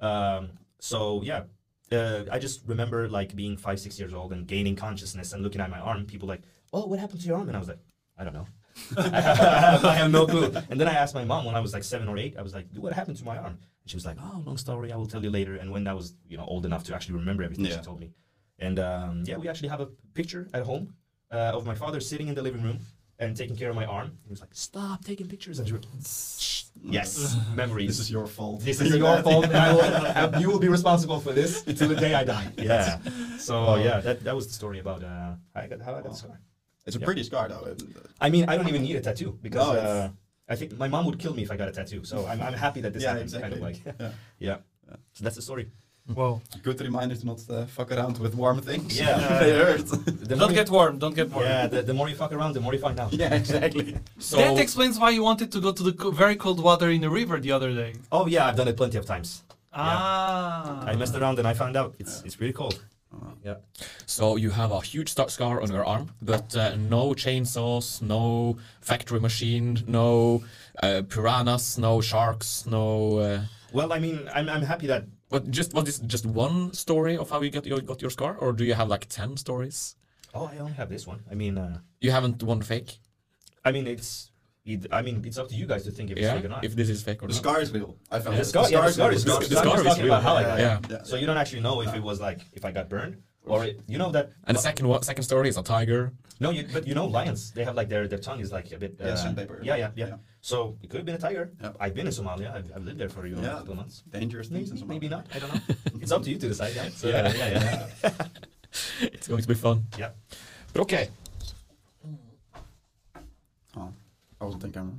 [0.00, 1.44] Um, so yeah,
[1.90, 5.60] uh, I just remember like being five, six years old and gaining consciousness and looking
[5.60, 6.06] at my arm.
[6.06, 6.42] People like,
[6.72, 7.80] "Oh, what happened to your arm?" And I was like,
[8.18, 8.46] "I don't know."
[8.96, 10.52] I, have, I have no clue.
[10.70, 12.36] And then I asked my mom when I was like seven or eight.
[12.38, 14.92] I was like, "What happened to my arm?" And she was like, "Oh, long story.
[14.92, 17.16] I will tell you later." And when I was, you know, old enough to actually
[17.22, 17.76] remember everything, Yeah.
[17.78, 18.10] she told me.
[18.58, 20.94] And um, yeah, we actually have a picture at home
[21.32, 22.78] uh, of my father sitting in the living room
[23.18, 24.18] and taking care of my arm.
[24.24, 26.62] He was like, "Stop taking pictures." And she went, "Shh."
[26.98, 27.88] yes, memories.
[27.88, 28.60] This is your fault.
[28.62, 29.72] This is your fault, and I
[30.26, 32.48] will, you will be responsible for this until the day I die.
[32.56, 32.98] Yeah.
[33.38, 35.08] So yeah, that, that was the story about uh,
[35.54, 36.38] how I got how I got the scar.
[36.86, 37.04] It's a Yeah.
[37.06, 37.76] pretty scar though.
[38.20, 40.08] I mean, I don't even need a tattoo because No, uh,
[40.52, 42.00] I think my mom would kill me if I got a tattoo.
[42.04, 43.28] So I'm, I'm happy that this Yeah, happened.
[43.30, 43.60] exactly.
[43.60, 44.12] Kind of like, Yeah.
[44.48, 44.56] yeah.
[45.16, 45.66] So that's the story.
[46.20, 46.34] Well,
[46.68, 48.90] Good reminder to not uh, fuck around with warm things.
[49.00, 49.38] Yeah.
[49.42, 49.86] they hurt.
[50.30, 50.94] The Don't get warm.
[51.04, 51.44] Don't get warm.
[51.46, 53.12] Yeah, the, the more you fuck around, the more you find out.
[53.22, 53.86] yeah, exactly.
[54.30, 57.00] So that explains why you wanted to go to the co- very cold water in
[57.06, 57.90] the river the other day.
[58.16, 59.28] Oh yeah, I've done it plenty of times.
[59.74, 60.84] Ah.
[60.90, 62.76] I messed around and I found out it's it's really cold.
[63.44, 63.56] Yeah.
[64.06, 69.20] So you have a huge scar on your arm, but uh, no chainsaws, no factory
[69.20, 70.42] machine, no
[70.82, 73.18] uh, piranhas, no sharks, no.
[73.18, 73.40] Uh,
[73.72, 77.30] Well, I mean, I'm, I'm happy that but just was this just one story of
[77.30, 79.96] how you got your got your scar, or do you have like ten stories?
[80.34, 81.20] oh I only have this one.
[81.30, 82.98] I mean, uh, You haven't one fake.
[83.64, 84.31] I mean it's
[84.64, 86.48] it, I mean it's up to you guys to think if it's Yeah, fake or
[86.48, 86.64] not.
[86.64, 87.42] if this is fake or The not.
[87.42, 87.96] scar is real.
[88.10, 88.44] I found the it.
[88.44, 89.40] scar, yeah, the scar is real.
[89.40, 90.28] the, the scar scar is is talking about real.
[90.28, 90.58] how I got.
[90.58, 90.78] Yeah.
[90.90, 91.02] Yeah.
[91.02, 93.80] So you don't actually know if it was like if I got burned or it,
[93.88, 94.30] you know that.
[94.46, 96.12] And the second one, second story is a tiger.
[96.38, 97.50] No, you, but you know lions.
[97.52, 98.92] They have like their their tongue is like a bit.
[99.00, 99.60] Uh, Yeah, sandpaper.
[99.64, 100.16] Yeah, yeah, yeah, Yeah.
[100.40, 101.50] So it could have been a tiger.
[101.60, 101.72] Yeah.
[101.80, 102.54] I've been in Somalia.
[102.56, 103.54] I've, I've lived there for you know Yeah.
[103.54, 104.02] a couple of months.
[104.10, 105.26] Dangerous things Maybe, in maybe not.
[105.34, 105.60] I don't know.
[106.00, 106.72] it's up to you to decide.
[106.76, 106.88] Yeah.
[107.00, 107.32] So, Yeah.
[107.34, 108.12] yeah, yeah, yeah.
[109.16, 109.86] It's going to be fun.
[109.98, 110.10] Yeah.
[110.72, 111.10] But okay.
[113.76, 113.92] Oh,
[114.42, 114.94] I wasn't in camera.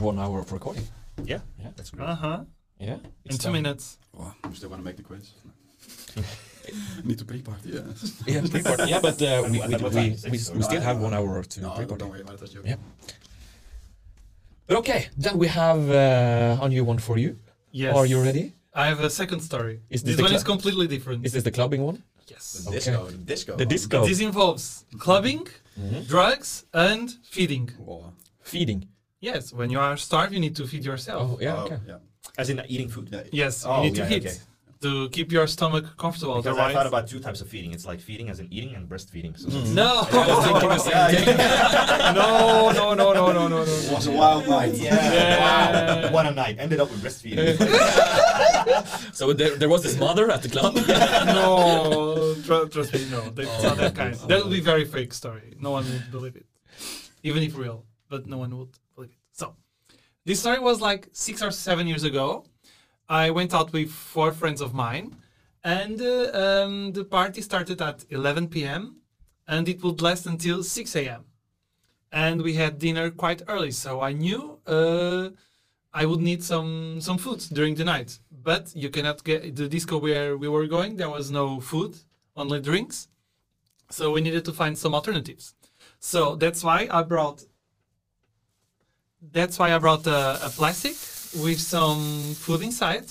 [0.00, 0.86] One hour of recording.
[1.22, 1.68] Yeah, Yeah.
[1.76, 2.08] that's great.
[2.08, 2.38] Uh huh.
[2.80, 2.96] Yeah.
[3.26, 3.98] In two minutes.
[4.18, 5.30] Oh, you still want to make the quiz?
[7.04, 7.80] Need to pre-party, yeah.
[8.26, 8.84] Yeah, pre-party.
[8.88, 11.98] yeah, but uh, we, we, we, we, we still have one hour to No, pre-party.
[12.00, 12.40] don't worry about it.
[12.40, 12.54] That's.
[12.64, 12.76] Yeah.
[14.66, 17.36] But okay, then we have uh, a new one for you.
[17.70, 17.94] Yes.
[17.94, 18.54] Are you ready?
[18.72, 19.80] I have a second story.
[19.90, 21.24] Is this this the one is completely different.
[21.26, 22.02] Is this the clubbing one?
[22.26, 22.44] yes.
[22.64, 22.78] The Okay.
[22.78, 23.56] disco, the disco.
[23.56, 24.06] The disco.
[24.06, 25.46] This involves clubbing,
[25.78, 26.02] Mm-hmm.
[26.02, 27.70] drugs, and feeding.
[27.88, 28.12] Oh,
[28.42, 28.88] Feeding.
[29.20, 31.32] Yes, when you are starved, you need to feed yourself.
[31.32, 31.78] Oh, yeah, oh, okay.
[31.86, 31.96] yeah.
[32.38, 33.08] As in eating food.
[33.32, 34.36] Yes, Oh, you need to yeah, eat okay.
[34.84, 36.36] To keep your stomach comfortable.
[36.42, 37.72] Because I thought about two types of feeding.
[37.76, 39.34] It's like feeding as in eating and breastfeeding.
[39.38, 39.74] So Mm.
[39.80, 39.90] no,
[42.12, 43.94] no, no, no, no, no, no, It no.
[43.94, 44.74] was a wild night.
[44.74, 44.94] Yeah.
[44.94, 46.04] Yeah.
[46.06, 46.12] Wow.
[46.14, 46.56] What a night.
[46.58, 47.56] Ended up with breastfeeding.
[49.12, 50.74] So there, there was this mother at the club.
[51.38, 53.20] no, tr- trust me, no.
[53.30, 54.14] That's not that kind.
[54.14, 55.54] That would be very fake story.
[55.60, 56.46] No one would believe it,
[57.22, 57.84] even if real.
[58.08, 59.18] But no one would believe it.
[59.32, 59.54] So,
[60.24, 62.44] this story was like six or seven years ago.
[63.08, 65.16] I went out with four friends of mine,
[65.62, 68.96] and uh, um, the party started at 11 p.m.
[69.46, 71.24] and it would last until 6 a.m.
[72.12, 75.30] And we had dinner quite early, so I knew uh,
[75.92, 78.18] I would need some some food during the night.
[78.30, 80.96] But you cannot get the disco where we were going.
[80.96, 81.96] There was no food,
[82.36, 83.08] only drinks.
[83.90, 85.54] So we needed to find some alternatives.
[85.98, 87.44] So that's why I brought.
[89.20, 90.94] That's why I brought a, a plastic
[91.36, 93.06] with some food inside,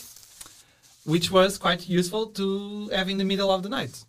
[1.06, 4.04] which was quite useful to have in the middle of the night.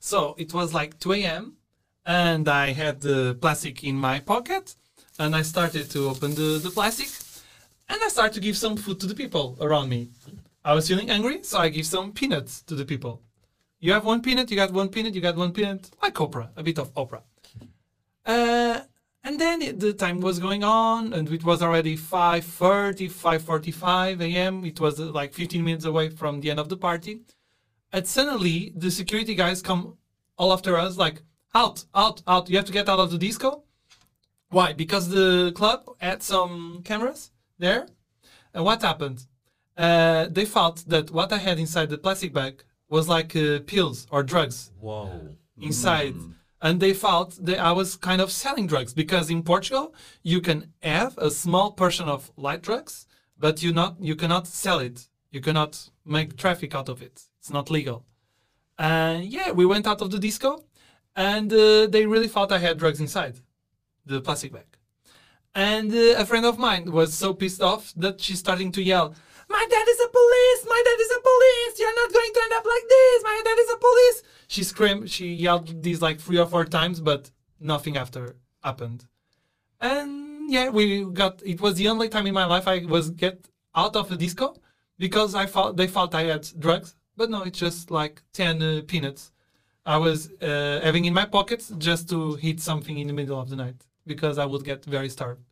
[0.00, 1.56] So it was like 2 a.m.
[2.04, 4.74] and I had the plastic in my pocket
[5.18, 7.08] and I started to open the, the plastic
[7.88, 10.08] and I started to give some food to the people around me.
[10.64, 13.22] I was feeling angry, so I give some peanuts to the people.
[13.80, 16.62] You have one peanut, you got one peanut, you got one peanut, like Oprah, a
[16.62, 17.22] bit of Oprah.
[18.24, 18.80] Uh,
[19.24, 24.64] and then the time was going on, and it was already 5.30, 5.45 a.m.
[24.64, 27.20] It was uh, like 15 minutes away from the end of the party.
[27.92, 29.96] And suddenly, the security guys come
[30.36, 31.22] all after us, like,
[31.54, 32.50] out, out, out.
[32.50, 33.62] You have to get out of the disco.
[34.48, 34.72] Why?
[34.72, 37.86] Because the club had some cameras there.
[38.52, 39.26] And what happened?
[39.76, 44.06] Uh, they thought that what I had inside the plastic bag was like uh, pills
[44.10, 45.36] or drugs Whoa.
[45.60, 46.16] inside.
[46.62, 50.72] And they thought that I was kind of selling drugs because in Portugal, you can
[50.80, 53.06] have a small portion of light drugs
[53.42, 55.08] but you not you cannot sell it.
[55.34, 55.72] You cannot
[56.16, 57.16] make traffic out of it.
[57.40, 57.98] It's not legal.
[58.78, 60.64] And yeah, we went out of the disco,
[61.16, 63.34] and uh, they really thought I had drugs inside
[64.06, 64.70] the plastic bag.
[65.54, 69.14] And uh, a friend of mine was so pissed off that she's starting to yell,
[69.58, 70.62] "My dad is a police!
[70.74, 71.74] My dad is a police!
[71.80, 73.18] You're not going to end up like this!
[73.30, 74.18] My dad is a police!"
[74.54, 77.30] She screamed, she yelled these like three or four times, but
[77.60, 79.00] nothing after happened.
[79.80, 81.42] And yeah, we got.
[81.44, 84.46] It was the only time in my life I was get out of the disco
[84.98, 88.82] because I thought they thought I had drugs, but no, it's just like ten uh,
[88.86, 89.32] peanuts.
[89.84, 93.48] I was uh, having in my pockets just to hit something in the middle of
[93.50, 95.44] the night because I would get very starved.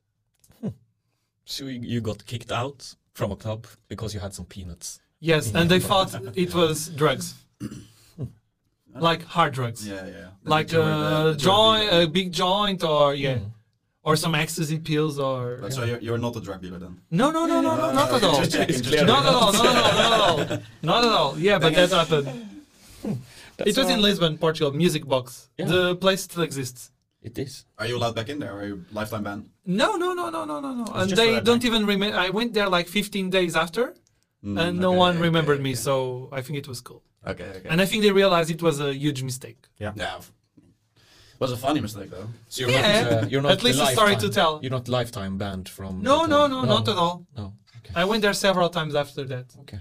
[1.45, 3.61] So you you got kicked out from a club
[3.93, 4.89] because you had some peanuts.
[5.33, 6.09] Yes, and they thought
[6.45, 7.27] it was drugs,
[9.09, 10.29] like hard drugs, Yeah, yeah.
[10.55, 13.51] like a uh, joint, a big joint, or yeah, Mm.
[14.07, 16.95] or some ecstasy pills, or Like, so you're, you're not a drug dealer then?
[17.11, 18.41] no, no, no, no, no, not at all.
[18.57, 20.59] Just just Not at all, not at all, not at all,
[20.91, 21.33] not at all.
[21.39, 22.27] Yeah, but that happened.
[23.57, 25.51] That's It was in Lisbon, Portugal, Music Box.
[25.59, 25.67] Yeah.
[25.75, 26.81] The place still exists.
[27.29, 27.53] It is.
[27.79, 28.53] Are you allowed back in there?
[28.55, 29.41] Or are you lifetime ban?
[29.83, 30.85] No, no, no, no, no, no, no.
[31.01, 31.65] And they don't night.
[31.71, 32.17] even remember.
[32.27, 33.85] I went there like 15 days after,
[34.45, 35.71] Mm, and no okay, one okay, remembered me.
[35.71, 35.77] okay.
[35.87, 35.95] So
[36.39, 37.03] I think it was cool.
[37.33, 37.69] Okay, okay.
[37.71, 39.61] And I think they realized it was a huge mistake.
[39.79, 39.93] yeah.
[39.95, 40.31] it
[41.43, 42.29] Was a funny mistake though.
[42.49, 43.13] So you're Yeah, not.
[43.13, 44.53] Uh, you're not at least a story to tell.
[44.63, 45.93] You're not lifetime banned from.
[46.11, 47.17] No, the no, no, not at all.
[47.41, 47.45] No.
[47.79, 47.93] Okay.
[48.03, 49.47] I went there several times after that.
[49.63, 49.81] Okay.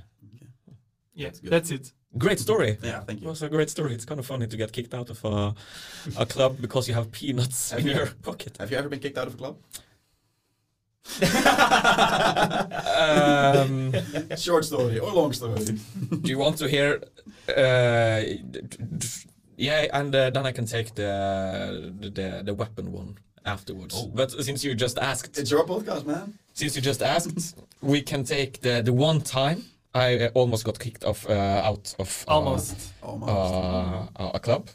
[1.21, 1.51] Yeah, That's good.
[1.53, 1.85] that's it.
[2.17, 2.77] Great story.
[2.81, 3.27] Yeah, thank you.
[3.27, 3.93] It was a great story.
[3.93, 5.53] It's kind of funny to get kicked out of a,
[6.17, 8.57] a club because you have peanuts Have in you- your pocket.
[8.59, 9.57] Have you ever been kicked out of a club?
[12.99, 13.93] Um,
[14.37, 15.63] Short story or long story?
[16.21, 17.01] do you want to hear?
[17.47, 18.21] Uh,
[19.57, 23.95] yeah, and uh, then I can take the the, the weapon one afterwards.
[23.97, 24.07] Oh.
[24.07, 26.37] But since you just asked, It's your podcast, man.
[26.53, 30.79] since you just asked, we can take the the one time I uh, almost got
[30.79, 32.93] kicked off uh, out of uh, Almost.
[33.01, 33.31] Almost.
[33.31, 34.69] uh, a club.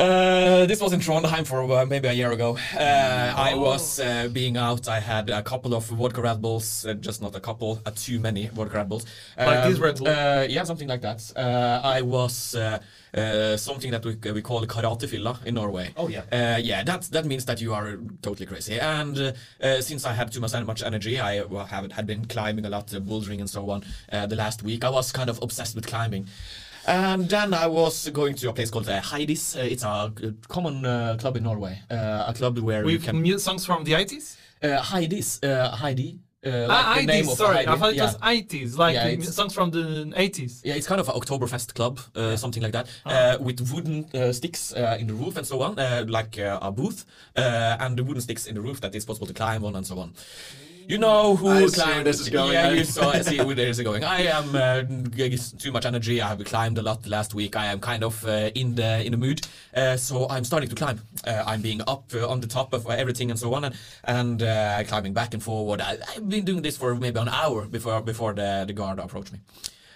[0.00, 2.56] Uh, this was in Trondheim for uh, maybe a year ago.
[2.74, 4.88] Uh, I was uh, being out.
[4.88, 8.18] I had a couple of vodka Red Bulls, uh, just not a couple, uh, too
[8.18, 9.04] many vodka Red Bulls.
[9.36, 10.08] Like this Red Bull?
[10.08, 11.30] Uh, yeah, something like that.
[11.36, 12.78] Uh, I was uh,
[13.12, 15.92] uh, something that we, we call karatefylla in Norway.
[15.98, 16.22] Oh, yeah.
[16.32, 18.80] Uh, yeah, that that means that you are totally crazy.
[18.80, 19.32] And uh,
[19.62, 22.70] uh, since I had too much, much energy, I well, have, had been climbing a
[22.70, 23.84] lot, uh, bouldering and so on.
[24.10, 26.26] Uh, the last week, I was kind of obsessed with climbing.
[26.86, 29.56] And then I was going to a place called uh, Heidi's.
[29.56, 30.10] Uh, it's a uh,
[30.48, 31.80] common uh, club in Norway.
[31.90, 33.20] Uh, a club where you With can.
[33.22, 34.36] mu- songs from the 80s?
[34.62, 35.42] Uh, Heidi's.
[35.42, 36.18] Uh, Heidi.
[36.44, 37.56] Uh, ah, like the name 80s, of sorry.
[37.56, 37.68] Heidi.
[37.68, 38.04] I thought it yeah.
[38.04, 40.62] was 80s, like Yeah, uh, songs from the 80s.
[40.64, 44.32] Yeah, it's kind of an Oktoberfest club, uh, something like that, uh, with wooden uh,
[44.32, 47.04] sticks uh, in the roof and so on, uh, like uh, a booth,
[47.36, 49.86] uh, and the wooden sticks in the roof that it's possible to climb on and
[49.86, 50.14] so on.
[50.90, 53.10] You know who I climbed- this is going, Yeah, you saw.
[53.10, 54.02] I see where this is going.
[54.02, 54.82] I am uh,
[55.56, 56.20] too much energy.
[56.20, 57.54] I have climbed a lot last week.
[57.54, 59.40] I am kind of uh, in the in the mood,
[59.72, 61.00] uh, so I'm starting to climb.
[61.24, 64.42] Uh, I'm being up uh, on the top of everything and so on, and, and
[64.42, 65.80] uh, climbing back and forward.
[65.80, 69.32] I, I've been doing this for maybe an hour before before the the guard approached
[69.32, 69.38] me.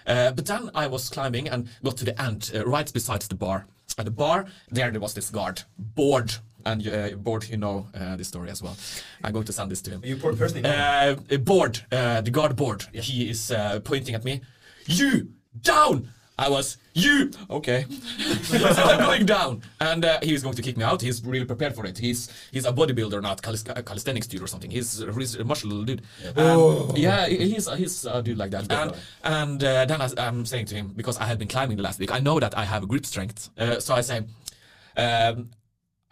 [0.06, 3.34] Uh, but then I was climbing and got to the end, uh, right beside the
[3.34, 3.66] bar.
[3.98, 6.34] At the bar, there there was this guard, bored,
[6.64, 7.48] and uh, bored.
[7.48, 8.76] You know uh, this story as well.
[9.22, 10.00] I'm going to send this to him.
[10.04, 10.64] You poor person.
[10.64, 12.84] Uh, bored, uh, the guard bored.
[12.92, 14.40] He is uh, pointing at me.
[14.86, 15.28] You
[15.60, 16.08] down.
[16.36, 17.30] I was you.
[17.48, 17.86] Okay.
[18.42, 21.00] so I'm going down, and uh, he is going to kick me out.
[21.00, 21.96] He's really prepared for it.
[21.96, 24.70] He's he's a bodybuilder, not calis- uh, calisthenics dude or something.
[24.70, 26.02] He's a, muscle dude.
[26.36, 28.70] Um, yeah, he's he's a dude like that.
[28.70, 31.84] And and uh, then I, I'm saying to him because I had been climbing the
[31.84, 32.12] last week.
[32.12, 33.50] I know that I have grip strength.
[33.56, 34.22] Uh, so I say.
[34.96, 35.50] Um,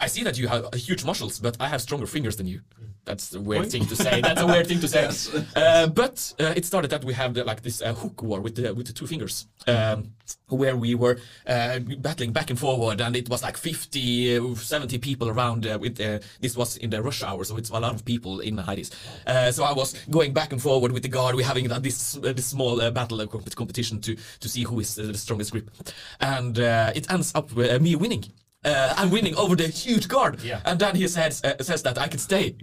[0.03, 2.61] I see that you have huge muscles, but I have stronger fingers than you.
[3.05, 4.21] That's a weird thing to say.
[4.21, 5.09] That's a weird thing to say.
[5.57, 8.55] Uh, but uh, it started that we have the, like this uh, hook war with
[8.57, 10.13] the with the two fingers, um,
[10.49, 14.99] where we were uh, battling back and forward, and it was like 50, uh, 70
[14.99, 15.67] people around.
[15.67, 18.41] Uh, with uh, this was in the rush hour, so it's a lot of people
[18.41, 18.59] in.
[18.59, 21.35] Uh, so I was going back and forward with the guard.
[21.35, 24.81] We're having uh, this uh, this small uh, battle uh, competition to to see who
[24.81, 25.71] is uh, the strongest grip,
[26.21, 28.25] and uh, it ends up with uh, me winning.
[28.65, 30.61] Uh, I'm winning over the huge guard, Yeah.
[30.65, 32.55] and then he says uh, says that I can stay.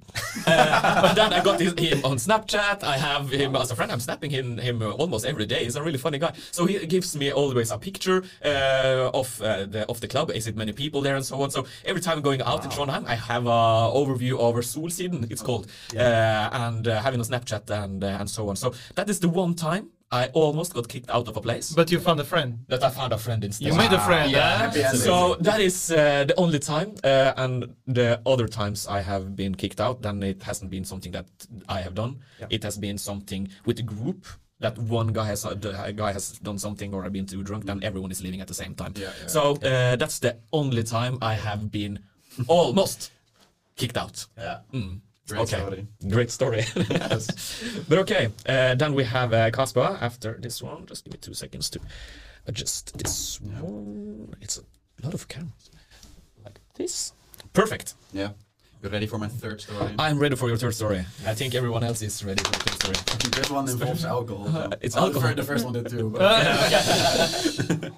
[0.48, 2.84] Uh, but then I got his, him on Snapchat.
[2.84, 3.92] I have him as a friend.
[3.92, 5.66] I'm snapping him, him uh, almost every day.
[5.66, 6.34] He's a really funny guy.
[6.52, 10.32] So he gives me always a picture uh, of uh, the of the club.
[10.32, 11.52] Is it many people there and so on.
[11.52, 15.30] So every time I'm going out in Trondheim, I have a overview over Solsiden.
[15.30, 18.56] It's called, uh, and uh, having a Snapchat and uh, and so on.
[18.56, 21.72] So that is the one time I almost got kicked out of a place.
[21.72, 22.60] But you found a friend.
[22.68, 23.68] that I found a friend instead.
[23.68, 24.32] You made a friend.
[24.32, 24.42] Yeah.
[24.58, 24.58] huh?
[24.66, 25.02] Happy ending.
[25.02, 29.54] So that is uh, the only time, uh, and the other times I have been
[29.56, 31.28] kicked out, then it hasn't been something that
[31.68, 32.20] I have done.
[32.50, 34.26] It has been something with a group
[34.60, 37.66] that one guy has uh, the guy has done something or I've been too drunk,
[37.66, 38.94] then everyone is leaving at the same time.
[38.96, 39.28] Yeah, yeah.
[39.28, 42.00] So uh, that's the only time I have been
[42.48, 43.12] almost
[43.78, 44.26] kicked out.
[44.38, 44.60] Yeah.
[44.74, 45.00] Mm.
[45.30, 45.58] Great okay.
[45.58, 45.88] story.
[46.10, 46.64] Great story.
[47.90, 50.86] but okay, uh, then we have uh, Casper after this one.
[50.86, 51.80] Just give me two seconds to
[52.48, 54.34] adjust this one.
[54.42, 55.70] It's a lot of cameras.
[56.44, 57.14] Like this.
[57.54, 57.94] Perfect.
[58.12, 58.32] Yeah.
[58.82, 59.94] You ready for my third story?
[60.00, 61.00] I'm ready for your third story.
[61.26, 63.32] I think everyone else is ready for the third story.
[63.32, 64.48] this one involves alcohol.
[64.48, 64.70] So.
[64.82, 65.36] It's Well, alcohol.
[65.36, 66.10] The first one did too.
[66.10, 66.22] But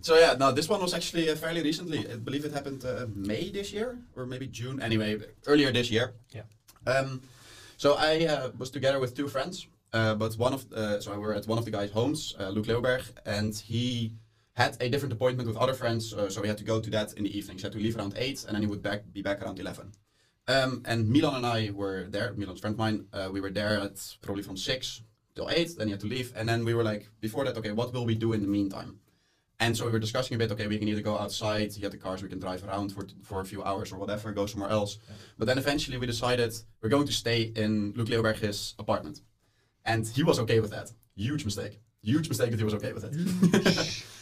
[0.00, 2.10] so yeah, no, this one was actually uh, fairly recently.
[2.10, 4.80] I believe it happened uh, May this year or maybe June.
[4.80, 6.14] Anyway, earlier this year.
[6.32, 6.44] Yeah.
[6.86, 7.22] Um,
[7.76, 11.18] so I uh, was together with two friends, uh, but one of uh, so we
[11.18, 14.12] were at one of the guys' homes, uh, Luke Leoberg, and he
[14.54, 17.12] had a different appointment with other friends, uh, so we had to go to that
[17.14, 17.58] in the evening.
[17.58, 19.58] So he had to leave around eight, and then he would back be back around
[19.58, 19.92] eleven.
[20.46, 22.34] Um, and Milan and I were there.
[22.36, 23.06] Milan's friend of mine.
[23.12, 25.02] Uh, we were there at probably from six
[25.34, 25.76] till eight.
[25.76, 28.04] Then he had to leave, and then we were like, before that, okay, what will
[28.04, 29.00] we do in the meantime?
[29.64, 30.52] And so we were discussing a bit.
[30.52, 33.40] Okay, we can either go outside, get the cars, we can drive around for for
[33.40, 34.98] a few hours or whatever, go somewhere else.
[35.38, 36.52] But then eventually we decided
[36.82, 39.22] we're going to stay in Luke Leeuwberg's apartment,
[39.86, 40.92] and he was okay with that.
[41.16, 41.80] Huge mistake.
[42.02, 43.14] Huge mistake that he was okay with it.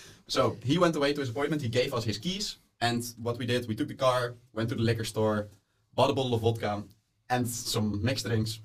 [0.29, 1.61] so he went away to his appointment.
[1.61, 4.77] He gave us his keys, and what we did, we took the car, went to
[4.77, 5.49] the liquor store,
[5.97, 6.85] bought a bottle of vodka
[7.31, 8.61] and some mixed drinks,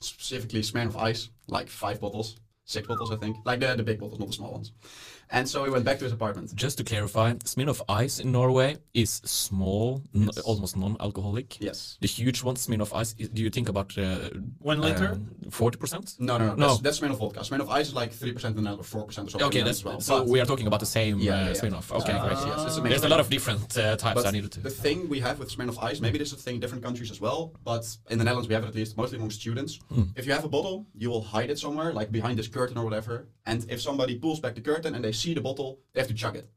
[0.00, 4.18] specifically Smirnoff Ice, like five bottles, six bottles, I think, like the, the big bottles,
[4.18, 4.72] not the small ones.
[5.34, 6.54] And so we went back to his apartment.
[6.54, 11.58] Just to clarify, Smirnoff Ice in Norway is small, n- almost non-alcoholic.
[11.60, 11.96] Yes.
[12.00, 14.28] The huge one, Smirnoff Ice, i- do you think about uh,
[14.60, 15.18] One liter?
[15.50, 16.14] Forty percent?
[16.18, 16.54] No, no, no.
[16.54, 16.66] No.
[16.68, 17.40] That's, that's Smirnoff vodka.
[17.40, 19.48] Smirnoff Ice is like three percent in the Netherlands, four percent or something.
[19.48, 20.18] Okay, in the that's Netherlands well.
[20.18, 21.60] so But we are talking about the same Yeah, uh, yeah, yeah.
[21.60, 21.86] Smirnoff.
[22.00, 22.38] Okay, Uh, great.
[22.46, 24.14] yes, it's a There's a lot of different uh, types.
[24.22, 24.60] But I needed to.
[24.60, 27.10] the thing we have with Smirnoff Ice, maybe this is a thing in different countries
[27.10, 29.72] as well, but in the Netherlands we have it at least, mostly among students.
[29.88, 30.04] Hmm.
[30.14, 32.84] If you have a bottle, you will hide it somewhere, like behind this curtain or
[32.84, 33.14] whatever.
[33.46, 36.14] And if somebody pulls back the curtain and they see the bottle, they have to
[36.14, 36.48] chug it.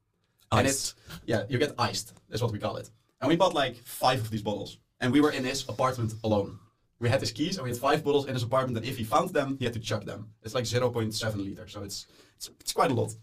[0.51, 2.13] And it's yeah, you get iced.
[2.29, 2.89] That's what we call it.
[3.21, 6.59] And we bought like five of these bottles, and we were in his apartment alone.
[6.99, 8.77] We had his keys, and we had five bottles in his apartment.
[8.77, 10.29] And if he found them, he had to chug them.
[10.43, 12.07] It's like 0.7 liter, so it's
[12.37, 13.13] it's, it's quite a lot.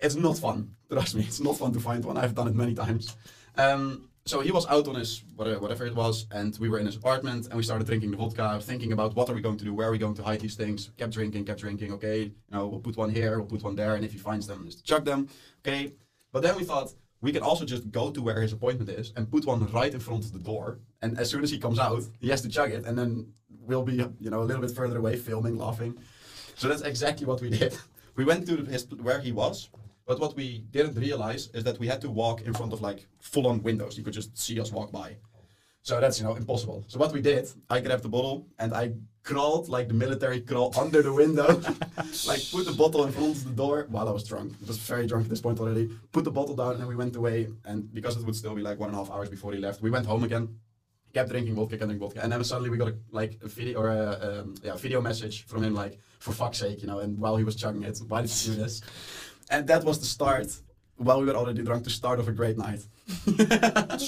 [0.00, 0.74] It's not fun.
[0.90, 2.16] Trust me, it's not fun to find one.
[2.16, 3.16] I've done it many times.
[3.56, 6.96] Um, so he was out on his whatever, it was, and we were in his
[6.96, 9.72] apartment, and we started drinking the vodka, thinking about what are we going to do,
[9.72, 10.90] where are we going to hide these things.
[10.98, 11.92] Kept drinking, kept drinking.
[11.94, 14.46] Okay, you know, we'll put one here, we'll put one there, and if he finds
[14.46, 15.28] them, just chug them.
[15.60, 15.94] Okay,
[16.32, 19.30] but then we thought we can also just go to where his appointment is and
[19.30, 20.78] put one right in front of the door.
[21.02, 23.82] And as soon as he comes out, he has to chug it, and then we'll
[23.82, 25.98] be you know a little bit further away, filming, laughing.
[26.56, 27.76] So that's exactly what we did.
[28.18, 29.70] We went to his where he was,
[30.08, 33.06] but what we didn't realize is that we had to walk in front of like
[33.20, 33.98] full-on windows.
[33.98, 35.16] You could just see us walk by.
[35.82, 36.82] So that's you know impossible.
[36.88, 40.72] So what we did, I grabbed the bottle and I crawled like the military crawl
[40.78, 41.46] under the window,
[42.26, 44.54] like put the bottle in front of the door while I was drunk.
[44.64, 45.90] I was very drunk at this point already.
[46.10, 47.48] Put the bottle down and then we went away.
[47.66, 49.82] And because it would still be like one and a half hours before he left,
[49.82, 50.48] we went home again.
[51.12, 53.80] Kept drinking vodka, kept drinking vodka, and then suddenly we got a, like a video
[53.80, 56.98] or a um, yeah video message from him like for fuck's sake, you know.
[56.98, 58.82] And while he was chugging it, why did you do this?
[59.50, 60.48] And that was the start.
[60.96, 62.80] While we were already drunk, the start of a great night.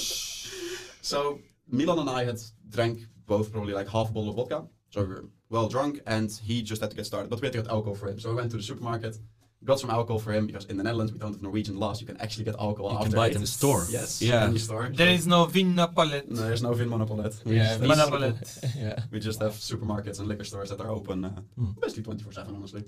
[1.01, 2.39] so Milan and I had
[2.69, 4.67] drank both probably like half a bottle of vodka.
[4.89, 7.29] So we were well drunk, and he just had to get started.
[7.29, 8.19] But we had to get alcohol for him.
[8.19, 9.17] So we went to the supermarket,
[9.63, 12.01] got some alcohol for him because in the Netherlands we don't have Norwegian laws.
[12.01, 12.91] You can actually get alcohol.
[12.97, 13.85] You can buy it in the store.
[13.89, 14.21] Yes.
[14.21, 14.45] Yeah.
[14.45, 14.89] In the store.
[14.93, 16.29] There is no Vinmonopolet.
[16.29, 17.43] No, there's no Vinmonopolet.
[17.45, 18.75] We, Yeah, just we- have, Monopolet.
[18.85, 18.99] yeah.
[19.11, 21.71] we just have supermarkets and liquor stores that are open uh, Hmm.
[21.81, 22.83] basically 24 7, honestly.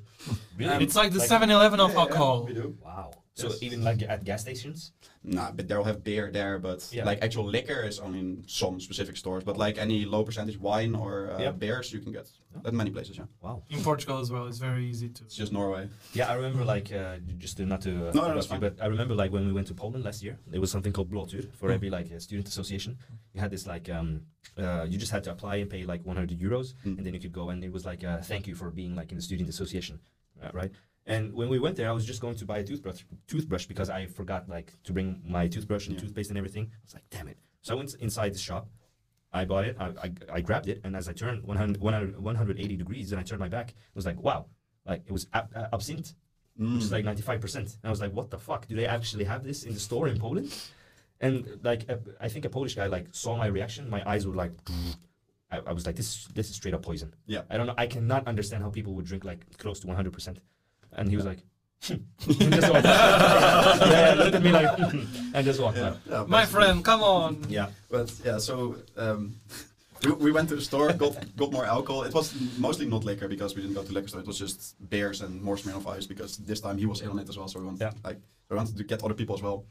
[0.57, 0.73] Really?
[0.73, 2.45] Um, It's like the 7-Eleven of Yeah, yeah, alcohol.
[2.45, 2.75] we do.
[2.83, 3.11] wow.
[3.35, 3.63] So Yes.
[3.63, 4.91] even like at gas stations?
[5.23, 7.03] Nah, but they'll have beer there, but Yeah.
[7.05, 9.43] like actual liquor is only in some specific stores.
[9.43, 11.51] But like any low percentage wine or uh, Yeah.
[11.51, 12.27] beers, you can get
[12.63, 13.17] at many places.
[13.17, 13.63] Yeah, Wow.
[13.69, 15.23] In Portugal as well, it's very easy to.
[15.23, 15.89] it's just Norway.
[16.13, 18.59] Yeah, I remember like uh, just to, not to uh, no, interrupt that's you, fine.
[18.59, 21.09] but I remember like when we went to Poland last year, there was something called
[21.09, 22.97] Blåtur for every like uh, student association.
[23.33, 24.09] You had this like um,
[24.59, 26.97] uh, you just had to apply and pay like 100 euros, Mm.
[26.97, 29.09] and then you could go and it was like uh, thank you for being like
[29.11, 29.99] in the student association,
[30.43, 30.71] uh, right?
[31.05, 33.89] And when we went there, I was just going to buy a toothbrush, toothbrush because
[33.89, 36.01] I forgot like to bring my toothbrush and Yeah.
[36.01, 36.65] toothpaste and everything.
[36.71, 37.37] I was like, damn it!
[37.61, 38.69] So I went inside the shop.
[39.33, 39.75] I bought it.
[39.79, 43.23] I, I, I grabbed it, and as I turned 100, 100, 180 degrees, and I
[43.23, 44.45] turned my back, it was like, wow,
[44.85, 46.13] like it was ab- uh, absinthe
[46.59, 46.75] Mm.
[46.75, 47.55] which is like 95%.
[47.55, 48.67] And I was like, what the fuck?
[48.67, 50.53] Do they actually have this in the store in Poland?
[51.19, 53.89] And like, uh, I think a Polish guy like saw my reaction.
[53.89, 54.51] My eyes were like,
[55.51, 57.11] I, I was like, this, this is straight up poison.
[57.25, 57.41] Yeah.
[57.49, 57.73] I don't know.
[57.75, 60.37] I cannot understand how people would drink like close to 100%.
[60.97, 61.39] And he was like,
[61.89, 63.87] and just walked out.
[63.91, 64.79] yeah, looked at me like,
[65.33, 65.97] and just walked Yeah, out.
[66.09, 67.43] yeah, My friend, come on.
[67.49, 67.67] Yeah.
[67.89, 69.35] But yeah, so um,
[70.05, 72.03] we, we went to the store, got got more alcohol.
[72.03, 74.21] It was mostly not liquor because we didn't go to liquor store.
[74.21, 77.19] It was just beers and more Smirnoff Ice because this time he was in on
[77.19, 77.47] it as well.
[77.49, 77.91] So we wanted Yeah.
[78.03, 78.19] like
[78.49, 79.65] we wanted to get other people as well.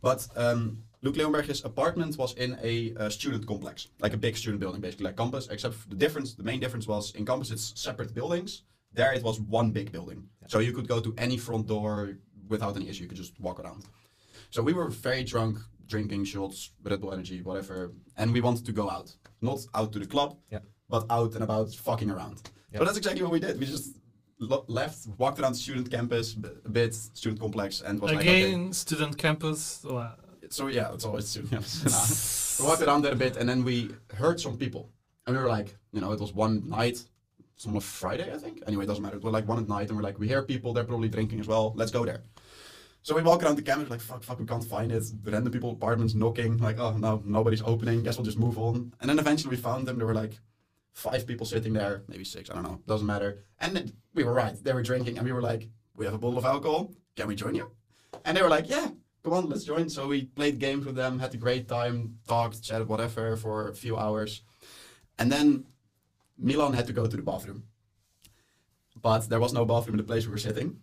[0.00, 4.60] But um, Luke Leonberg's apartment was in a uh, student complex, like a big student
[4.60, 5.48] building, basically like campus.
[5.48, 8.62] Except the difference, the main difference was in campus it's separate buildings.
[8.98, 10.20] There it was one big building,
[10.52, 11.92] so you could go to any front door
[12.52, 13.02] without any issue.
[13.04, 13.82] You could just walk around.
[14.54, 15.54] So we were very drunk,
[15.92, 17.76] drinking shots, Red Bull Energy, whatever,
[18.20, 19.08] and we wanted to go out.
[19.40, 20.62] Not out to the club, Yeah.
[20.94, 22.36] but out and about fucking around.
[22.72, 22.78] Yeah.
[22.78, 23.54] So that's exactly what we did.
[23.60, 23.88] We just
[24.40, 28.22] lo- left, walked around the student campus b- a bit, student complex, and was like,
[28.22, 28.72] Again, okay.
[28.72, 29.60] student campus.
[29.84, 30.14] Well,
[30.50, 31.74] So yeah, it's always student campus.
[31.94, 32.06] Nah.
[32.58, 33.76] we walked around there a bit, and then we
[34.22, 34.82] heard some people,
[35.24, 36.98] and we were like, you know, it was one night.
[37.58, 38.62] It's on a Friday, I think.
[38.68, 39.16] Anyway, it doesn't matter.
[39.16, 40.72] It was like one at night, and we're like, we hear people.
[40.72, 41.72] They're probably drinking as well.
[41.74, 42.22] Let's go there.
[43.02, 45.02] So we walk around the campus, like, fuck, fuck, we can't find it.
[45.24, 48.04] Random people, apartments knocking, like, oh, no, nobody's opening.
[48.04, 48.92] Guess we'll just move on.
[49.00, 49.98] And then eventually we found them.
[49.98, 50.38] There were like
[50.92, 53.42] five people sitting there, maybe six, I don't know, doesn't matter.
[53.58, 54.54] And then we were right.
[54.62, 56.92] They were drinking, and we were like, we have a bottle of alcohol.
[57.16, 57.72] Can we join you?
[58.24, 58.86] And they were like, yeah,
[59.24, 59.88] come on, let's join.
[59.88, 63.74] So we played games with them, had a great time, talked, chatted, whatever, for a
[63.74, 64.42] few hours.
[65.18, 65.64] And then
[66.38, 67.64] Milan had to go to the bathroom.
[69.00, 70.80] But there was no bathroom in the place we were sitting.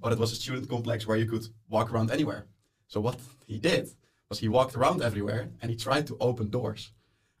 [0.00, 2.46] But it was a student complex where you could walk around anywhere.
[2.86, 3.90] So what he did
[4.28, 6.92] was he walked around everywhere and he tried to open doors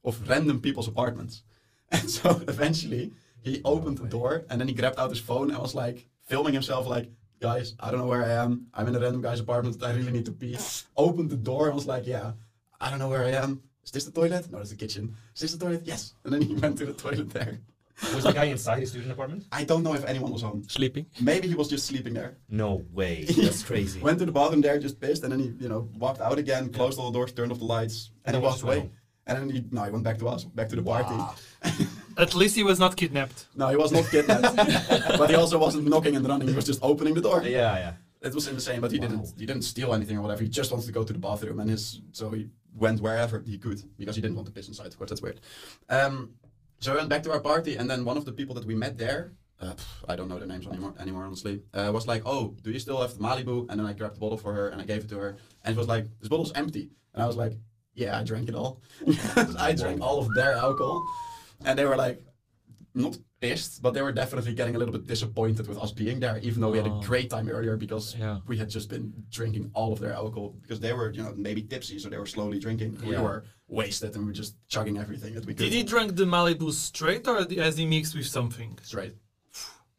[0.04, 1.42] of random people's apartments.
[1.90, 5.48] And so eventually he oh, opened the door and then he grabbed out his phone
[5.50, 7.10] and was like filming himself like,
[7.40, 8.66] guys, I don't know where I am.
[8.74, 9.82] I'm in a random guy's apartment.
[9.82, 10.58] I really need to pee.
[10.98, 12.32] Opened the door and was like, yeah,
[12.78, 13.62] I don't know where I am.
[13.88, 14.52] Is this the toilet?
[14.52, 15.14] No, it's the kitchen.
[15.34, 15.80] Is this the toilet?
[15.86, 16.12] Yes.
[16.22, 17.58] And then he went to the toilet there.
[18.14, 19.46] Was the guy inside his student apartment?
[19.50, 20.62] I don't know if anyone was home.
[20.68, 21.06] Sleeping.
[21.22, 22.36] Maybe he was just sleeping there.
[22.50, 23.24] No way.
[23.36, 23.98] That's crazy.
[24.00, 26.68] Went to the bathroom there, just pissed, and then he, you know, walked out again,
[26.70, 28.80] closed all the doors, turned off the lights, and, And he he walked just went
[28.80, 28.90] away.
[29.26, 31.18] And then he, no, he went back to us, back to the party.
[32.18, 33.46] at least he was not kidnapped.
[33.56, 34.54] No, he was not kidnapped,
[35.18, 36.46] but he also wasn't knocking and running.
[36.46, 37.42] He was just opening the door.
[37.42, 37.92] yeah, yeah.
[38.20, 39.32] It was insane, but he didn't.
[39.38, 40.42] He didn't steal anything or whatever.
[40.42, 43.58] He just wanted to go to the bathroom, and his so he went wherever he
[43.58, 44.86] could because he didn't want to piss inside.
[44.86, 45.40] Of course, that's weird.
[45.88, 46.34] Um,
[46.80, 48.74] so we went back to our party, and then one of the people that we
[48.74, 49.74] met there, uh,
[50.08, 50.94] I don't know their names anymore.
[51.00, 53.92] Anymore, honestly, uh, was like, "Oh, do you still have the Malibu?" And then I
[53.92, 56.06] grabbed the bottle for her, and I gave it to her, and she was like,
[56.20, 57.54] "This bottle's empty," and I was like,
[57.94, 58.80] "Yeah, I drank it all.
[59.58, 61.04] I drank all of their alcohol,"
[61.64, 62.22] and they were like,
[62.98, 66.38] not pissed, but they were definitely getting a little bit disappointed with us being there,
[66.38, 67.00] even though we had a Oh.
[67.10, 68.38] great time earlier because Yeah.
[68.46, 71.62] we had just been drinking all of their alcohol because they were, you know, maybe
[71.62, 72.90] tipsy, so they were slowly drinking.
[73.06, 75.64] We were wasted and we were just chugging everything that we could.
[75.64, 77.36] Did he drink the Malibu straight or
[77.66, 78.78] has he mixed with something?
[78.82, 79.14] Straight.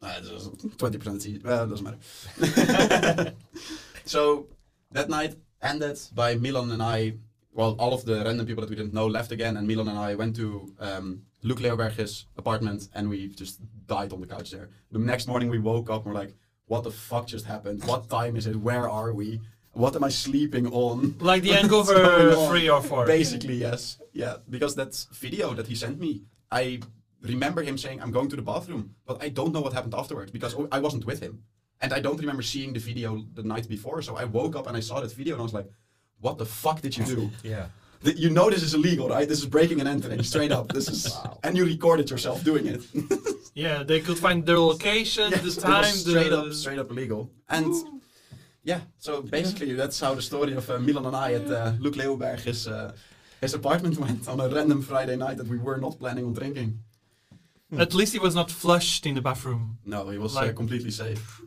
[0.78, 1.42] Twenty percent.
[1.44, 3.34] Well, it doesn't matter.
[4.04, 4.46] so
[4.92, 7.14] that night ended by Milan and I.
[7.52, 9.98] Well, all of the random people that we didn't know left again, and Milan and
[9.98, 14.68] I went to um, Luke Leeuwenberg's apartment, and we just died on the couch there.
[14.92, 16.34] The next morning we woke up and we're like,
[16.66, 17.84] "What the fuck just happened?
[17.84, 18.56] What time is it?
[18.56, 19.40] Where are we?
[19.72, 22.48] What am I sleeping on?" Like the What's hangover going on?
[22.50, 23.06] three or four.
[23.06, 23.98] Basically, yes.
[24.12, 26.80] Yeah, because that video that he sent me, I
[27.22, 30.30] remember him saying, I'm going to the bathroom, but I don't know what happened afterwards
[30.30, 31.42] because I wasn't with him.
[31.82, 34.02] And I don't remember seeing the video the night before.
[34.02, 35.70] So I woke up and I saw that video and I was like,
[36.20, 37.30] what the fuck did you do?
[37.42, 37.66] Yeah.
[38.04, 39.28] Th- you know this is illegal, right?
[39.28, 40.68] This is breaking and entering, straight up.
[40.72, 42.82] This is, and you recorded yourself doing it.
[43.52, 47.28] Yeah, they could find their location, Yes, the time, straight the up, straight up illegal.
[47.48, 47.74] And
[48.62, 51.96] yeah, so basically that's how the story of uh, Milan and I at uh, Luke
[51.96, 52.92] Leeuwenberg his uh,
[53.40, 56.78] his apartment went on a random Friday night that we were not planning on drinking.
[57.76, 59.78] At least he was not flushed in the bathroom.
[59.84, 61.42] No, he was uh, Like- completely safe.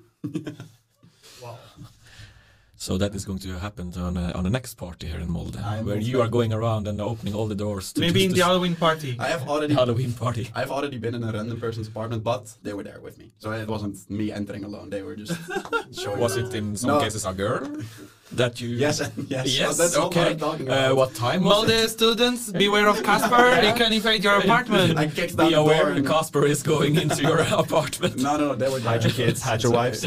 [2.84, 2.96] Wow.
[2.96, 5.58] So that is going to happen on a, on the next party here in Molde,
[5.58, 7.94] I am where most you are going around and opening all the doors.
[7.94, 9.16] To Maybe in to the Halloween party.
[9.20, 10.50] I have already Halloween party.
[10.54, 13.52] I've already been in a random person's apartment, but they were there with me, so
[13.52, 14.90] it wasn't me entering alone.
[14.90, 15.34] They were just
[16.02, 16.20] showing.
[16.20, 16.46] Was up.
[16.46, 17.00] it in some No.
[17.00, 17.62] cases a girl
[18.38, 18.70] that you?
[18.70, 19.58] Yes, and yes.
[19.60, 19.78] Yes.
[19.78, 20.32] that's not what okay.
[20.32, 21.90] I'm talking uh, what time was Molde it?
[21.90, 23.56] students, beware of Casper.
[23.68, 24.98] He can invade your apartment.
[24.98, 25.92] I kicked down Be aware, door.
[25.92, 28.18] and- Casper is going into your apartment.
[28.18, 28.92] No, no, no, they were there.
[28.94, 30.04] Hide your kids, hide your wives.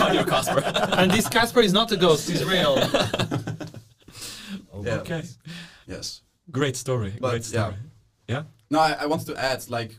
[0.00, 0.62] Hide your Casper.
[1.00, 2.76] and this Casper is not a ghost, he's real.
[4.82, 4.98] Yeah.
[5.00, 5.22] Okay.
[5.86, 6.22] Yes.
[6.50, 7.14] Great story.
[7.20, 7.74] But, Great story.
[8.28, 8.42] Yeah.
[8.70, 9.96] No, I, I wanted to add, like,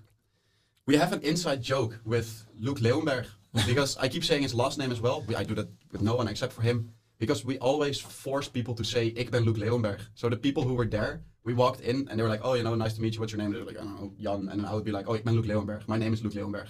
[0.86, 3.25] we have an inside joke with Luke Leeuwenberg
[3.65, 5.23] because I keep saying his last name as well.
[5.36, 8.84] I do that with no one except for him because we always force people to
[8.84, 12.18] say "Ik ben Luke Leeuwenberg." So the people who were there, we walked in and
[12.18, 13.20] they were like, "Oh, you know, nice to meet you.
[13.20, 15.15] What's your name?" They're like, "I don't know, Jan." And I would be like, "Oh,
[15.15, 15.88] ik ben Luke Leeuwenberg.
[15.88, 16.68] My name is Luke Leeuwenberg."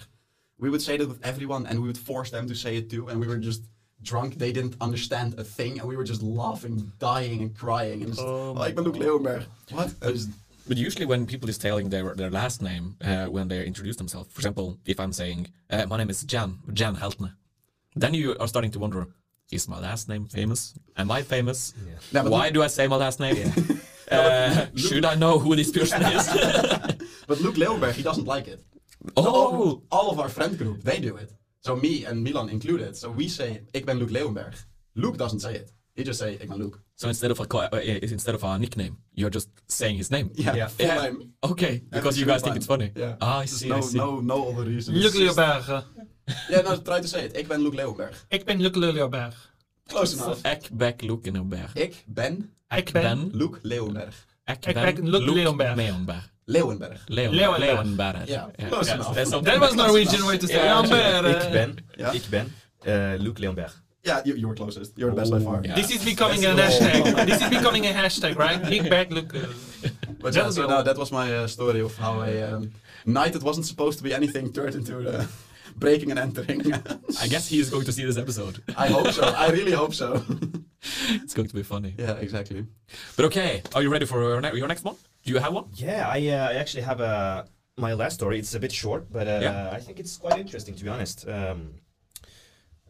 [0.58, 3.08] we would say that with everyone, and we would force them to say it too,
[3.08, 3.62] and we were just
[4.02, 4.38] drunk.
[4.38, 8.02] They didn't understand a thing, and we were just laughing, dying, and crying.
[8.02, 9.46] And just, Oh oh, ik ben Luke Leeuwenberg.
[9.70, 9.94] What?
[10.68, 14.28] But usually, when people is telling their their last name uh, when they introduce themselves,
[14.32, 17.32] for example, if I'm saying uh, my name is Jan Jan Heltne,
[17.96, 19.06] then you are starting to wonder:
[19.50, 20.74] Is my last name famous?
[20.96, 21.74] Am I famous?
[22.12, 23.52] Yeah, but Why do I say my last name?
[24.10, 26.26] Uh, should I know who this person is?
[27.28, 28.64] But Luke Leeuwenberg, he doesn't like it.
[29.18, 31.30] oh, all, all of our friend group, they do it.
[31.60, 32.96] So me and Milan included.
[32.96, 34.54] So we say, ik ben Luke Leeuwenberg.
[34.94, 35.70] Luke doesn't say it.
[35.94, 36.80] He just say, ik ben Luke.
[36.94, 40.30] so instead of a uh, instead of a nickname, you're just saying his name.
[40.34, 40.68] Yeah, Yeah.
[40.68, 41.02] full Yeah.
[41.02, 41.32] name.
[41.42, 42.56] Okay, because it's you guys think fun.
[42.56, 42.90] it's funny.
[42.96, 43.16] Yeah.
[43.20, 43.68] Ah, I There's see.
[43.68, 43.98] no, I see.
[43.98, 44.94] no, no other reason.
[44.94, 45.36] Luc It's
[46.28, 46.48] just- Leeuwberg.
[46.48, 47.36] Yeah, no, try to say it.
[47.36, 48.24] Ik ben Luke Leeuwenberg.
[48.28, 49.34] Ik ben Luc Leeuwberg.
[49.86, 50.38] Close enough.
[50.44, 51.74] Ek back Luke in een berg.
[51.74, 54.26] Ik ben Ik ben Luke Leeuwenberg.
[54.44, 55.74] Ek Ik ben Luke Leeuwenberg.
[55.76, 56.30] Leeuwenberg.
[56.44, 57.02] Leeuwenberg.
[57.06, 58.26] Leeuwen- Leeuwenberg.
[58.26, 59.12] Yeah, close enough.
[59.42, 60.80] That was Norwegian way to say Yeah.
[60.82, 61.44] Leeuwenberg.
[61.44, 62.10] Ik ben, Ja.
[62.10, 62.52] ik ben
[62.86, 63.82] uh, Luke Leonberg.
[64.00, 64.92] Yeah, you, you were closest.
[64.94, 65.62] You're the best by far.
[65.64, 65.74] Yeah.
[65.74, 66.56] This is becoming go.
[66.56, 67.24] hashtag.
[67.26, 68.70] This is becoming a hashtag, right?
[68.70, 69.32] Ik ben Luc.
[69.34, 69.40] uh,
[70.22, 72.72] But yeah, so now that was my uh, story of how a um,
[73.04, 75.22] night that wasn't supposed to be anything turned into uh,
[75.78, 76.60] breaking and entering.
[77.20, 78.62] I guess he is going to see this episode.
[78.76, 79.22] I hope so.
[79.24, 80.22] I really hope so.
[81.22, 81.94] it's going to be funny.
[81.98, 82.66] yeah, exactly.
[83.16, 84.96] But okay, are you ready for your, ne- your next one?
[85.24, 85.66] Do you have one?
[85.74, 88.38] Yeah, I, uh, I actually have a my last story.
[88.38, 89.70] It's a bit short, but uh, Yeah.
[89.72, 91.28] I think it's quite interesting to be honest.
[91.28, 91.74] Um,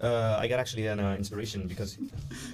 [0.01, 1.99] uh, I got actually an uh, inspiration because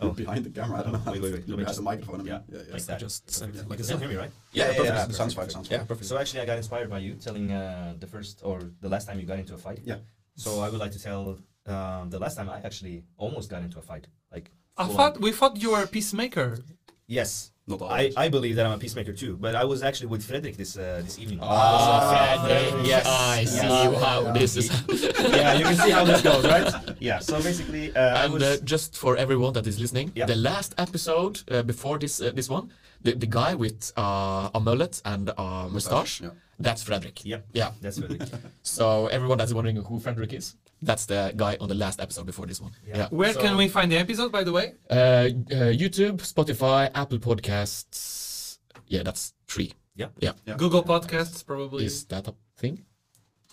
[0.00, 0.98] oh, Behind the camera, I don't know.
[1.00, 1.42] how Wait, wait, wait.
[1.46, 2.24] You Let me just- the microphone.
[2.24, 2.72] Yeah, yeah, yeah.
[2.72, 2.98] like that.
[3.00, 4.30] Just say it you can still hear me, right?
[4.52, 4.86] Yeah, yeah, perfect.
[4.94, 5.78] yeah, sounds fine, sounds fine.
[5.78, 6.06] Yeah, perfect.
[6.06, 9.20] So actually, I got inspired by you telling uh, the first or the last time
[9.20, 9.80] you got into a fight.
[9.84, 9.96] Yeah.
[10.36, 13.78] So I would like to tell um, the last time I actually almost got into
[13.78, 14.06] a fight.
[14.32, 15.22] Like I thought on.
[15.22, 16.58] we thought you were a peacemaker.
[17.06, 18.10] yes, Not I.
[18.16, 19.36] I believe that I'm a peacemaker too.
[19.44, 21.38] But I was actually with Frederick this uh, this evening.
[21.42, 22.46] Ah,
[22.84, 23.06] yes.
[23.06, 24.66] I see how this is.
[25.38, 26.68] yeah, you can see how this goes, right?
[27.00, 27.18] Yeah.
[27.20, 28.42] So basically, uh, I And was.
[28.42, 30.26] uh, just for everyone that is listening, Yeah.
[30.26, 32.70] the last episode uh, before this uh, this one,
[33.04, 36.30] the, the guy with uh, a mullet and a mustache, yeah.
[36.58, 37.24] That's Frederick.
[37.24, 37.72] yeah, Yeah.
[37.80, 38.22] that's Frederick.
[38.62, 42.46] So everyone that's wondering who Frederick is, that's the guy on the last episode before
[42.46, 42.72] this one.
[42.86, 42.96] Yeah.
[42.96, 43.08] Yeah.
[43.10, 44.74] Where So- can we find the episode, by the way?
[44.90, 45.28] Uh, uh,
[45.72, 48.58] YouTube, Spotify, Apple Podcasts.
[48.86, 49.72] Yeah, that's three.
[49.96, 50.08] Yeah.
[50.18, 50.32] Yeah.
[50.46, 50.56] Yeah.
[50.56, 51.84] Google Podcasts, probably.
[51.86, 52.84] Is that a thing?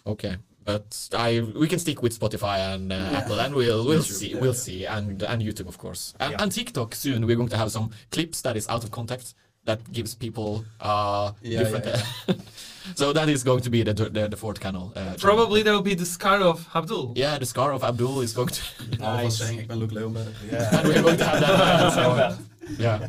[0.05, 0.37] Okay.
[0.63, 4.31] But I we can stick with Spotify and uh, Apple and we'll we'll YouTube, see
[4.33, 4.39] yeah.
[4.39, 6.37] we'll see and and YouTube of course and, Yeah.
[6.43, 9.35] and TikTok soon we're going to have some clips that is out of context
[9.65, 12.35] that gives people uh Yeah, different yeah,
[12.95, 15.17] so that is going to be the the, the fourth channel uh, channel.
[15.19, 17.13] Probably that will be the scar of Abdul.
[17.15, 18.61] yeah the scar of Abdul is going to
[19.01, 20.33] All of us saying, ik ben Luke Leeuwenberg.
[20.73, 22.37] and we're going to have that so,
[22.79, 23.07] yeah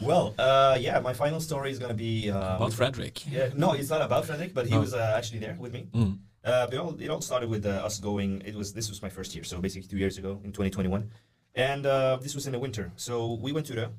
[0.00, 3.88] well, uh, yeah, my final story is gonna be uh, about Frederick Yeah, no, it's
[3.90, 4.80] not about Frederick, but he No.
[4.80, 5.86] was uh, actually there with me.
[5.94, 6.18] Mm.
[6.44, 8.42] Uh, but it all, it all started with uh, us going.
[8.44, 11.08] It was this was my first year, so basically two years ago in 2021,
[11.54, 12.90] and uh, this was in the winter.
[12.96, 13.90] So we went to the,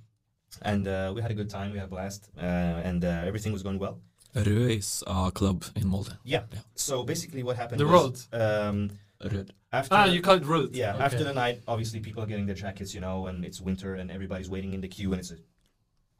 [0.61, 1.71] and uh, we had a good time.
[1.71, 2.41] We had a blast, uh,
[2.89, 3.99] and uh, everything was going well.
[4.35, 6.43] Rød is a club in Molde Yeah.
[6.53, 6.59] Yeah.
[6.75, 7.79] So basically, what happened?
[7.79, 8.89] The was, Um,
[9.21, 10.75] Rød after Ah, you call it road.
[10.75, 11.03] yeah, Okay.
[11.05, 14.09] after the night, obviously people are getting their jackets, you know, and it's winter and
[14.11, 15.37] everybody's waiting in the queue, and it's a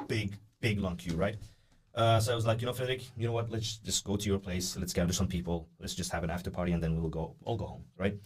[0.08, 1.38] big, big long queue, right?
[1.96, 3.52] Uh, so I was like, you know, Frederick, you know what?
[3.52, 4.76] Let's just go to your place.
[4.80, 5.68] Let's gather some people.
[5.80, 7.36] Let's just have an after party, and then we'll go.
[7.46, 8.18] All go home, right?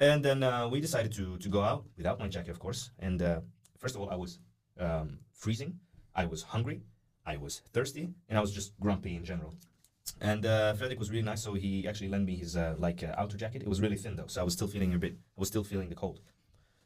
[0.00, 2.90] And then uh, we decided to to go out without my jacket, of course.
[2.98, 3.40] And uh,
[3.78, 4.38] first of all, I was
[4.80, 5.78] um, freezing.
[6.14, 6.82] I was hungry.
[7.26, 9.54] I was thirsty, and I was just grumpy in general.
[10.20, 13.14] And uh, Frederick was really nice, so he actually lent me his uh, like uh,
[13.16, 13.62] outer jacket.
[13.62, 15.14] It was really thin though, so I was still feeling a bit.
[15.36, 16.20] I was still feeling the cold.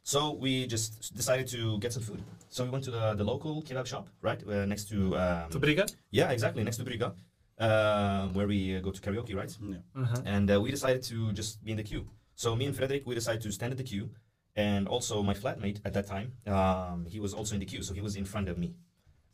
[0.03, 2.23] So we just decided to get some food.
[2.49, 5.59] So we went to the, the local kebab shop, right, uh, next to um, To
[5.59, 5.91] Briga?
[6.09, 7.13] yeah, exactly next to Briga,
[7.59, 9.55] uh, where we uh, go to karaoke, right?
[9.61, 9.77] Yeah.
[10.01, 10.21] Uh-huh.
[10.25, 12.07] And uh, we decided to just be in the queue.
[12.35, 14.09] So me and Frederick, we decided to stand in the queue,
[14.59, 17.93] and also my flatmate at that time, um, he was also in the queue, so
[17.93, 18.75] he was in front of me.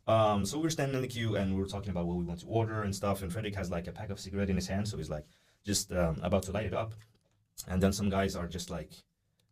[0.07, 2.23] Um, so we were standing in the queue and we were talking about what we
[2.23, 3.23] want to order and stuff.
[3.23, 5.25] And Frederick has like a pack of cigarette in his hand, so he's like
[5.65, 6.93] just um, about to light it up.
[7.67, 8.91] And then some guys are just like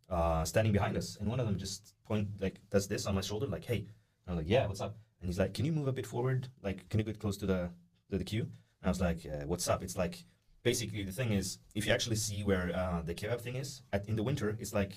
[0.08, 3.24] uh, standing behind us, and one of them just point like does this on my
[3.28, 5.88] shoulder, like, "Hey," and I'm like, "Yeah, what's up?" And he's like, "Can you move
[5.88, 6.48] a bit forward?
[6.62, 7.60] Like, can you get close to the
[8.10, 8.46] to the queue?"
[8.80, 9.20] And I was like,
[9.50, 10.16] "What's up?" It's like
[10.62, 14.08] basically the thing is, if you actually see where uh, the kebab thing is at
[14.08, 14.92] in the winter, it's like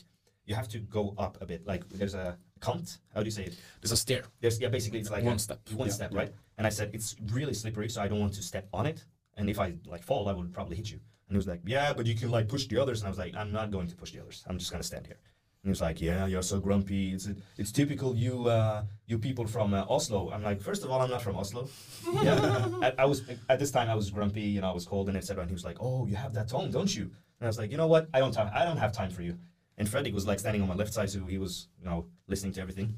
[0.48, 1.68] you have to go up a bit.
[1.68, 2.98] Like there's a count.
[3.14, 3.56] How do you say it?
[3.82, 5.60] there's a stair There's yeah, basically it's like One a- step.
[5.76, 6.34] one Yeah, step, right?
[6.58, 9.04] And I said it's really slippery, so I don't want to step on it.
[9.38, 11.00] And if I like fall, I would probably hit you.
[11.28, 13.02] And he was like, yeah, but you can like push the others.
[13.02, 14.44] And I was like, I'm not going to push the others.
[14.48, 15.20] I'm just gonna stand here.
[15.64, 17.12] And he was like, yeah, you're so grumpy.
[17.14, 20.32] It's it's typical you uh, you people from uh, Oslo.
[20.32, 21.68] I'm like, first of all, I'm not from Oslo.
[22.24, 25.10] yeah, I, I was at this time I was grumpy, you know, I was cold
[25.10, 25.42] and etc.
[25.42, 27.04] And he was like, oh, you have that tone, don't you?
[27.40, 28.08] And I was like, you know what?
[28.16, 28.50] I don't time.
[28.54, 29.38] I don't have time for you.
[29.78, 32.54] And Fredrik was like standing on my left side, so he was, you know, listening
[32.54, 32.98] to everything.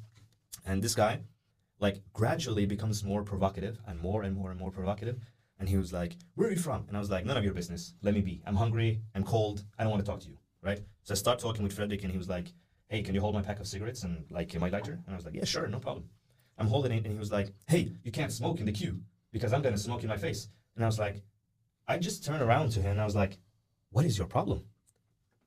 [0.65, 1.19] And this guy,
[1.79, 5.19] like, gradually becomes more provocative and more and more and more provocative.
[5.59, 7.53] And he was like, "Where are you from?" And I was like, "None of your
[7.53, 7.93] business.
[8.01, 8.41] Let me be.
[8.45, 9.01] I'm hungry.
[9.13, 9.65] I'm cold.
[9.77, 10.81] I don't want to talk to you." Right.
[11.03, 12.53] So I start talking with Frederick, and he was like,
[12.87, 15.25] "Hey, can you hold my pack of cigarettes and like my lighter?" And I was
[15.25, 16.09] like, "Yeah, sure, no problem."
[16.57, 19.01] I'm holding it, and he was like, "Hey, you can't smoke in the queue
[19.31, 21.23] because I'm gonna smoke in my face." And I was like,
[21.87, 23.37] I just turned around to him, and I was like,
[23.89, 24.63] "What is your problem?"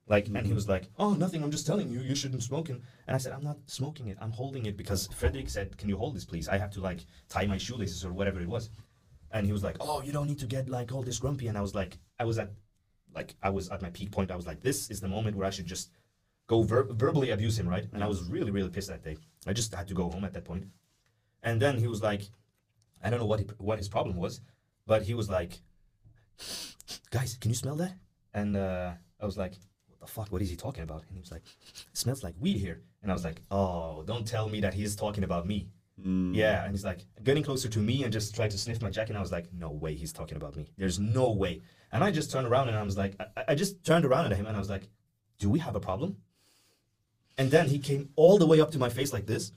[0.08, 1.42] Like, and he was like, "Oh, nothing.
[1.42, 4.18] I'm just telling you, you shouldn't smoke." it." And I said, "I'm not smoking it.
[4.20, 6.48] I'm holding it because Frederick said, "Can you hold this, please?
[6.48, 8.70] I have to like tie my shoelaces or whatever it was."
[9.30, 11.56] And he was like, "Oh, you don't need to get like all this grumpy." And
[11.56, 12.50] I was like, I was at,
[13.14, 14.30] like, I was at my peak point.
[14.30, 15.90] I was like, "This is the moment where I should just
[16.48, 19.16] go ver- verbally abuse him, right?" And I was really, really pissed that day.
[19.46, 20.66] I just had to go home at that point.
[21.42, 22.22] And then he was like,
[23.02, 24.40] I don't know what he, what his problem was,
[24.86, 25.60] but he was like,
[27.10, 27.94] "Guys, can you smell that?"
[28.34, 29.71] And uh, I was like, "What
[30.02, 30.30] the fuck?
[30.30, 31.42] What is he talking about?" And he was like,
[31.90, 34.94] "It smells like weed here." And I was like, "Oh, don't tell me that he's
[34.94, 35.70] talking about me."
[36.00, 36.34] Hmm.
[36.34, 39.10] Yeah, and he's like getting closer to me and just tried to sniff my jacket.
[39.10, 40.66] And I was like, no way, he's talking about me.
[40.76, 41.62] There's no way.
[41.92, 44.36] And I just turned around and I was like, I, I just turned around at
[44.36, 44.88] him and I was like,
[45.38, 46.16] do we have a problem?
[47.38, 49.52] And then he came all the way up to my face like this.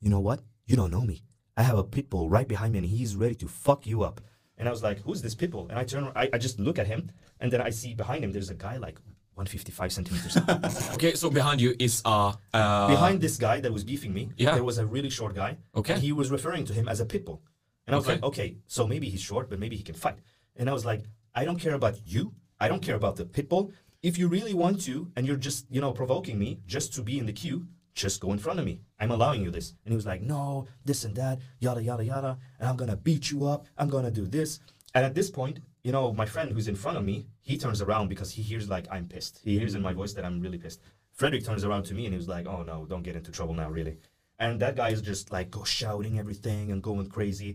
[0.00, 0.40] You know what?
[0.66, 1.22] You don't know me.
[1.56, 4.20] I have a pit bull right behind me and he's ready to fuck you up.
[4.56, 5.66] And I was like, who's this pit bull?
[5.68, 8.32] And I turn, I, I just look at him and then I see behind him,
[8.32, 8.98] there's a guy like
[9.34, 10.36] 155 centimeters.
[10.94, 14.54] Okay, so behind you is uh, uh behind this guy that was beefing me, Yeah.
[14.54, 15.58] there was a really short guy.
[15.74, 15.94] Okay.
[15.94, 17.42] And he was referring to him as a pit bull.
[17.86, 18.14] And I was Okay.
[18.14, 20.18] like, okay, so maybe he's short, but maybe he can fight.
[20.56, 21.02] And I was like,
[21.34, 22.32] I don't care about you.
[22.60, 23.72] I don't care about the pit bull.
[24.02, 27.18] If you really want to, and you're just, you know, provoking me just to be
[27.18, 28.80] in the queue, just go in front of me.
[29.00, 29.74] I'm allowing you this.
[29.84, 32.38] And he was like, no, this and that, yada, yada, yada.
[32.58, 33.66] And I'm going to beat you up.
[33.78, 34.60] I'm going to do this.
[34.94, 37.80] And at this point, you know, my friend who's in front of me, he turns
[37.80, 39.34] around because he hears like I'm pissed.
[39.44, 40.80] He hears in my voice that I'm really pissed.
[41.12, 43.54] Frederick turns around to me and he was like, "Oh no, don't get into trouble
[43.54, 43.98] now, really."
[44.38, 47.50] And that guy is just like go shouting everything and going crazy.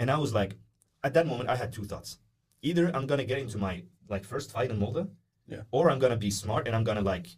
[0.00, 0.56] And I was like,
[1.04, 2.18] at that moment, I had two thoughts:
[2.62, 3.74] either I'm gonna get into my
[4.08, 5.08] like first fight in Molde,
[5.46, 5.62] Yeah.
[5.70, 7.28] or I'm gonna be smart and I'm gonna like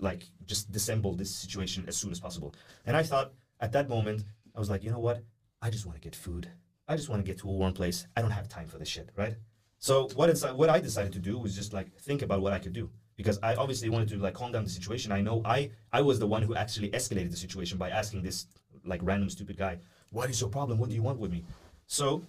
[0.00, 2.54] like just dissemble this situation as soon as possible.
[2.86, 4.24] And I thought at that moment,
[4.54, 5.22] I was like, you know what?
[5.62, 6.48] I just want to get food.
[6.86, 8.06] I just want to get to a warm place.
[8.16, 9.36] I don't have time for this shit, right?
[9.78, 12.58] So what it's what I decided to do was just like think about what I
[12.58, 15.12] could do because I obviously wanted to like calm down the situation.
[15.12, 18.46] I know I I was the one who actually escalated the situation by asking this
[18.84, 19.78] like random stupid guy,
[20.10, 20.78] "What is your problem?
[20.78, 21.44] What do you want with me?"
[21.86, 22.24] So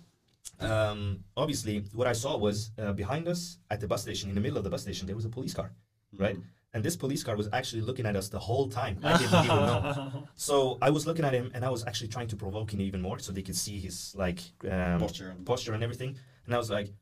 [0.60, 4.42] um, obviously, what I saw was uh, behind us at the bus station, in the
[4.42, 5.72] middle of the bus station, there was a police car,
[6.18, 6.38] right?
[6.74, 9.00] And this police car was actually looking at us the whole time.
[9.02, 10.28] I didn't even know.
[10.36, 13.02] So I was looking at him, and I was actually trying to provoke him even
[13.02, 14.40] more, so they could see his like
[14.70, 16.18] um, Posture and- posture and everything.
[16.46, 16.94] And I was like,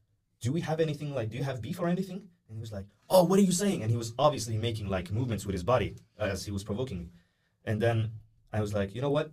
[0.44, 1.10] "Do we have anything?
[1.20, 3.56] Like, do you have beef or anything?" And he was like, "Oh, what are you
[3.64, 5.90] saying?" And he was obviously making like movements with his body
[6.20, 7.08] as he was provoking me.
[7.70, 7.98] And then
[8.52, 9.32] I was like, "You know what?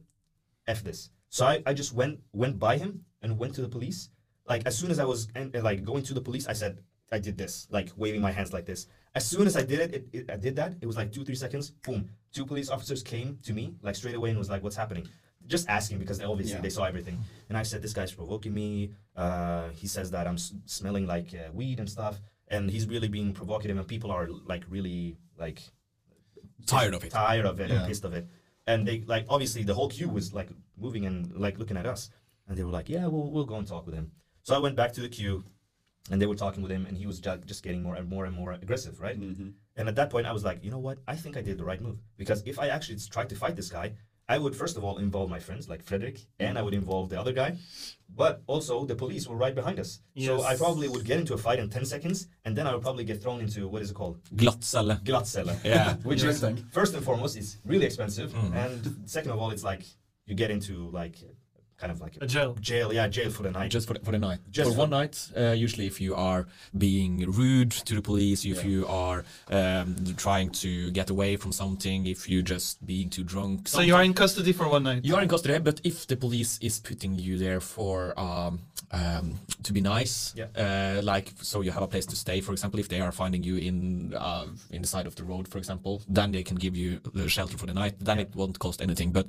[0.66, 4.10] F this." So I, I just went went by him and went to the police.
[4.52, 6.78] Like as soon as I was uh, like going to the police, I said
[7.12, 8.86] I did this, like waving my hands like this.
[9.14, 10.76] As soon as I did it, it, it I did that.
[10.80, 11.70] It was like two three seconds.
[11.86, 12.08] Boom!
[12.32, 15.08] Two police officers came to me like straight away and was like, "What's happening?"
[15.46, 16.60] Just asking because obviously Yeah.
[16.60, 17.18] they saw everything.
[17.48, 18.92] And I said, "This guy's provoking me.
[19.16, 23.08] Uh, he says that I'm s- smelling like uh, weed and stuff, and he's really
[23.08, 25.62] being provocative, and people are like really like
[26.66, 27.10] tired of it.
[27.10, 27.78] tired of it Yeah.
[27.78, 28.28] and pissed of it.
[28.66, 32.10] And they like obviously the whole queue was like moving and like looking at us,
[32.46, 34.12] and they were like, "Yeah, we'll we'll go and talk with him."
[34.42, 35.44] So I went back to the queue,
[36.10, 38.24] and they were talking with him, and he was ju- just getting more and more
[38.26, 39.18] and more aggressive, right?
[39.20, 39.54] Mhm.
[39.76, 40.98] And at that point, I was like, you know what?
[41.08, 43.70] I think I did the right move because if I actually tried to fight this
[43.70, 43.94] guy,
[44.34, 47.18] I would first of all involve my friends like Frederick, and I would involve the
[47.22, 47.50] other guy,
[48.22, 49.90] but also the police were right behind us.
[50.26, 52.84] So I probably would get into a fight in ten seconds, and then I would
[52.88, 54.16] probably get thrown into what is it called?
[54.42, 54.94] Glattcelle.
[55.10, 55.52] Glattcelle.
[55.64, 55.94] Yeah.
[56.10, 56.34] Which Yes.
[56.34, 56.56] is think.
[56.78, 58.54] First and foremost, it's really expensive, Mm.
[58.64, 58.78] and
[59.16, 59.82] second of all, it's like
[60.28, 61.16] you get into like
[61.80, 62.56] kind of like A jail.
[62.60, 63.70] jail, yeah, jail for the night.
[63.70, 64.40] Just for the, for the night.
[64.50, 66.46] Just for for- one night, uh, usually if you are
[66.76, 68.70] being rude to the police, if Yeah.
[68.70, 73.68] you are um, trying to get away from something, if you just being too drunk.
[73.68, 75.04] So you are in custody for one night.
[75.04, 78.60] You are in custody, but if the police is putting you there for um,
[78.92, 80.46] um, to be nice, Yeah.
[80.64, 83.42] uh, like so you have a place to stay, for example, if they are finding
[83.42, 86.76] you in uh, in the side of the road, for example, then they can give
[86.76, 87.94] you the shelter for the night.
[88.00, 89.26] Then it won't cost anything, but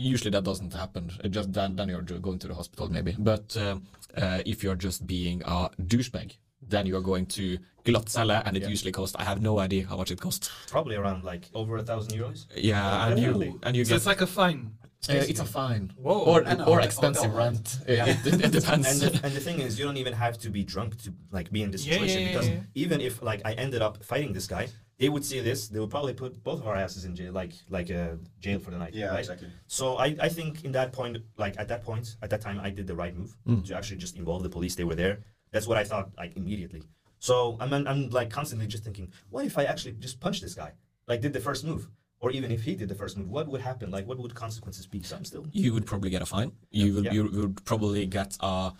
[0.00, 1.10] usually that doesn't happen.
[1.24, 3.12] It just then then you're going to the hospital maybe.
[3.18, 3.82] But um,
[4.16, 6.36] uh, if you're just being a douchebag,
[6.72, 8.68] then you are going to Glattcelle, and it Yeah.
[8.74, 9.16] usually costs.
[9.16, 10.50] I have no idea how much it costs.
[10.68, 12.46] Probably around like over a thousand euros.
[12.56, 13.54] Yeah, and you Really?
[13.62, 14.60] and you So get it's like a fine.
[15.08, 15.84] Uh, it's a fine.
[15.96, 16.18] Whoa.
[16.30, 17.78] Or, And or hotel- expensive hotel rent.
[17.88, 18.86] Uh, It, it, it depends.
[18.90, 21.48] and the, and the thing is, you don't even have to be drunk to like
[21.50, 22.82] be in this Yeah, yeah, situation yeah, because yeah.
[22.84, 24.64] even if like I ended up fighting this guy,
[25.00, 27.52] they would see this, they would probably put both of our asses in jail, like
[27.76, 28.94] like uh, jail for the night.
[28.94, 29.18] Yeah, right?
[29.20, 29.48] exactly.
[29.66, 32.70] So I, I think in that point, like at that point, at that time, I
[32.78, 33.66] did the right move Mm.
[33.66, 34.74] to actually just involve the police.
[34.76, 35.14] They were there.
[35.52, 36.82] That's what I thought like immediately.
[37.18, 40.54] So I'm, I'm, I'm like constantly just thinking, what if I actually just punched this
[40.54, 40.72] guy,
[41.08, 41.82] like did the first move,
[42.22, 43.90] or even if he did the first move, what would happen?
[43.90, 45.02] Like what would consequences be?
[45.02, 46.52] So I'm still you would probably get a fine.
[46.70, 47.12] You would, Yeah.
[47.14, 48.70] you would probably get a, uh,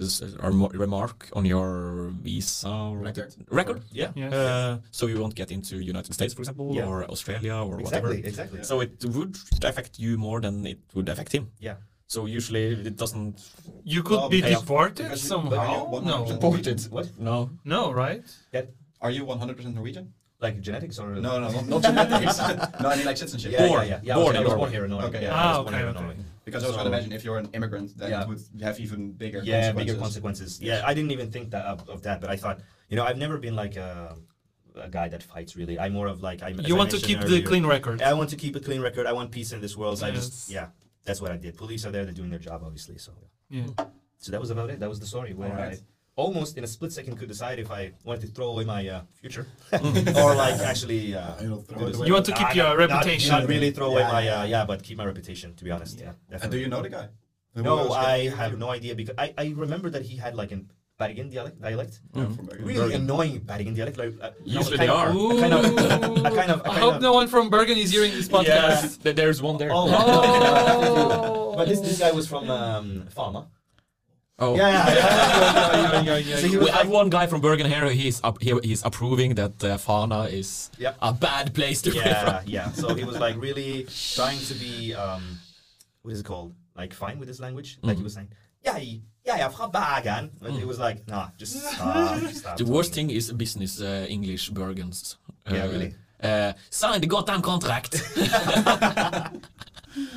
[0.00, 3.34] this, uh, a remark on your visa or Record.
[3.40, 3.82] it- record.
[3.90, 4.10] yeah.
[4.14, 4.28] Yeah.
[4.34, 6.86] Uh, so you won't get into United States, for example, Yeah.
[6.90, 8.28] or Australia or Exactly, whatever.
[8.28, 8.62] exactly.
[8.70, 9.34] So it would
[9.70, 11.44] affect you more than it would affect him.
[11.60, 11.76] Yeah.
[12.14, 13.36] So usually it doesn't
[13.84, 16.00] You could Well, be deported Because you- somehow.
[16.02, 16.90] No, you're.
[16.96, 17.06] What?
[17.18, 17.36] No.
[17.64, 18.24] no, right?
[19.04, 20.12] Are you 100% Norwegian?
[20.40, 22.38] Like genetics or No, no, not, not genetics.
[22.80, 23.52] no, I mean like citizenship.
[23.52, 23.82] Yeah, Born.
[23.86, 24.00] yeah, yeah.
[24.02, 24.14] yeah.
[24.14, 25.06] Born I was, I was born here in Norway.
[25.06, 25.22] Okay.
[25.24, 26.00] Yeah, Ah, I was born okay, here in okay.
[26.06, 26.16] Norway.
[26.46, 28.22] Because I was going to imagine if you're an immigrant, then Yeah.
[28.22, 29.86] it would have even bigger Yeah, consequences.
[29.86, 30.60] bigger consequences.
[30.62, 33.18] Yeah, I didn't even think that of, of that, but I thought, you know, I've
[33.18, 34.16] never been like a,
[34.76, 35.78] a guy that fights really.
[35.78, 36.58] I'm more of like I'm.
[36.58, 38.00] as You I want to mentioned keep the clean record.
[38.00, 39.06] I want to keep a clean record.
[39.06, 39.98] I want peace in this world.
[39.98, 40.68] So I just yeah,
[41.04, 41.58] that's what I did.
[41.58, 42.04] Police are there.
[42.06, 42.96] They're doing their job, obviously.
[42.96, 43.12] So
[43.50, 43.66] Yeah.
[44.16, 44.80] so that was about it.
[44.80, 45.74] That was the story where Alright.
[45.74, 45.78] I
[46.26, 49.00] almost in a split second could decide if I wanted to throw away my uh,
[49.20, 50.16] future Mm.
[50.22, 51.02] or like actually.
[51.14, 52.06] Uh, You throw it away.
[52.08, 53.30] You want to keep your not- reputation.
[53.36, 54.40] Not, really throw away Yeah, my yeah.
[54.40, 55.48] uh, yeah, but keep my reputation.
[55.58, 56.12] To be honest, yeah.
[56.42, 57.06] And do you know the guy?
[57.54, 58.58] Who No, I have you?
[58.64, 60.62] no idea because I, I remember that he had like an
[61.00, 61.56] Bergen dialect.
[61.68, 61.94] dialect.
[62.14, 62.64] Yeah, Bergen.
[62.70, 63.96] Really annoying Bergen dialect.
[64.02, 65.08] Like, uh, Usually they are.
[65.16, 65.32] Ooh.
[65.38, 65.64] I kind of,
[66.28, 68.44] I kind of, I I hope of, no one from Bergen is hearing this podcast.
[69.00, 69.70] Yeah, th- there's one there.
[69.72, 71.54] Oh, Oh.
[71.58, 72.86] but this this guy was from um,
[73.16, 73.46] Fana.
[74.40, 74.56] Oh.
[74.60, 77.90] Yeah, yeah, yeah, yeah, yeah, So we was have one guy from Bergen here.
[77.90, 80.96] He's up, he, he's approving that uh, Fana is Yep.
[81.02, 82.48] a bad place to yeah, from.
[82.48, 82.70] yeah.
[82.80, 83.86] So he was like really
[84.16, 85.22] trying to be um,
[86.02, 86.54] what is it called?
[86.74, 87.78] Like fine with his language.
[87.82, 88.28] Like he was saying,
[88.64, 90.30] yeah, yeah, yeah, from Bergen.
[90.40, 92.18] But it was like, nah, just stop.
[92.32, 95.16] stop The worst thing is business uh, English Bergens.
[95.50, 95.94] Yeah, Uh, really.
[96.22, 97.94] Uh, sign the goddamn contract.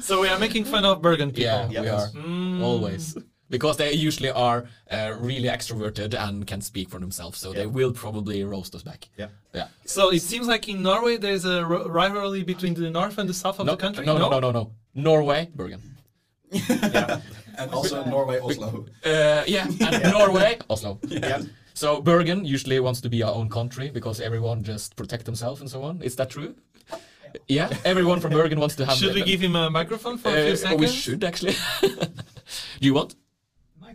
[0.01, 1.43] So we are making fun of Bergen people.
[1.43, 1.81] yeah, Yeah.
[1.81, 2.61] we are Mm.
[2.61, 3.17] always
[3.55, 4.59] because they usually are
[4.91, 7.37] uh, really extroverted and can speak for themselves.
[7.43, 9.01] So they will probably roast us back.
[9.21, 9.29] Yeah.
[9.53, 9.67] Yeah.
[9.85, 11.63] So it seems like in Norway there's a
[12.01, 14.05] rivalry between the north and the south of No, the country.
[14.05, 14.71] no, no, no, no, no.
[14.95, 15.81] Norway, Bergen.
[16.95, 17.21] Yeah,
[17.59, 18.69] And also Norway, Oslo.
[19.05, 20.99] Uh, yeah, and Norway, Oslo.
[21.07, 21.41] yeah.
[21.73, 25.69] So Bergen usually wants to be our own country because everyone just protect themselves and
[25.69, 26.01] so on.
[26.01, 26.53] Is that true?
[27.47, 28.95] Yeah, everyone from Bergen wants to have.
[28.97, 31.55] Should we give him a microphone for a Uh, few we should actually.
[31.81, 33.15] Do you want?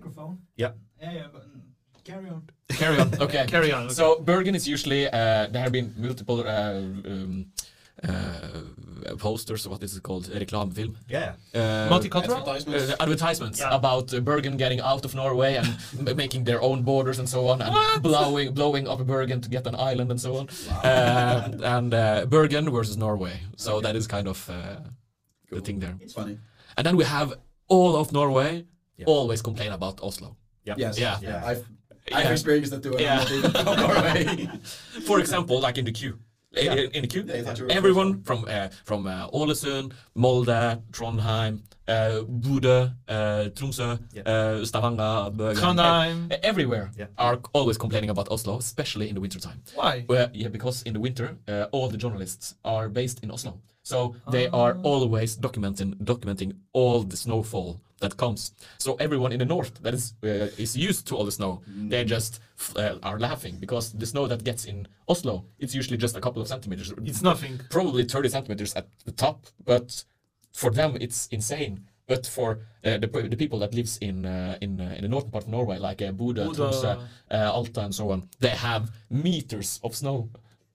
[0.08, 0.38] Microphone?
[0.56, 0.72] Yeah.
[1.00, 1.60] Yeah, yeah, but mm,
[2.04, 2.42] carry on.
[2.70, 3.08] Carry on.
[3.26, 3.44] Okay.
[3.46, 3.84] Carry on.
[3.84, 3.94] okay.
[3.94, 6.72] So Bergen is usually uh, there have been multiple uh,
[7.12, 7.46] um,
[8.04, 9.66] uh, posters.
[9.68, 10.24] What is it called?
[10.26, 10.94] Reklamfilm.
[11.08, 11.34] Yeah.
[11.54, 12.38] Uh, Multicultural?
[12.38, 12.90] Advertisements.
[12.90, 13.74] uh, advertisements Yeah.
[13.76, 17.62] about uh, Bergen getting out of Norway and making their own borders and so on,
[17.62, 18.02] and What?
[18.02, 20.48] blowing blowing up Bergen to get an island and so on.
[20.84, 23.40] Uh, and uh, Bergen versus Norway.
[23.56, 24.80] So that is kind of uh,
[25.50, 25.96] the thing there.
[26.00, 26.38] It's funny.
[26.76, 27.32] And then we have
[27.68, 28.64] all of Norway
[28.98, 29.06] Yeah.
[29.06, 30.36] always complain about Oslo.
[30.64, 30.74] Yeah.
[30.78, 30.98] Yes.
[30.98, 31.18] Yeah.
[31.22, 31.42] Yeah.
[31.50, 31.64] I've,
[32.12, 32.32] I've Yeah.
[32.32, 32.94] experienced that too.
[32.98, 33.20] Yeah.
[33.20, 34.48] I'm not even from Norway.
[35.06, 36.14] For example, like in the queue.
[36.56, 36.74] In- Yeah.
[36.74, 41.60] In, in the queue, Yeah, I thought everyone from uh, from uh, Ålesund, Molde, Trondheim,
[41.86, 44.22] uh, Bodø, uh, Tromsø, Yeah.
[44.32, 46.32] uh, Stavanger, Bergen, Trondheim.
[46.32, 47.08] e- everywhere Yeah.
[47.18, 49.60] are always complaining about Oslo, especially in the wintertime.
[49.74, 50.04] Why?
[50.08, 53.52] Well, yeah, because in the winter, uh, all the journalists are based in Oslo,
[53.82, 58.52] so they are always documenting documenting all the snowfall that comes.
[58.78, 61.60] So everyone in the north that is uh, is used to all the snow,
[61.90, 65.96] they just f- uh, are laughing because the snow that gets in Oslo, it's usually
[65.98, 66.92] just a couple of centimeters.
[67.04, 67.60] It's nothing.
[67.70, 70.04] probably 30 centimeters at the top, but
[70.52, 71.86] for them it's insane.
[72.06, 75.30] But for uh, the, the people that lives in uh, in uh, in the northern
[75.30, 76.54] part of Norway, like uh, Bodø, Bodø.
[76.56, 76.96] Tromsø,
[77.30, 80.28] uh, Alta, and so on, they have meters of snow.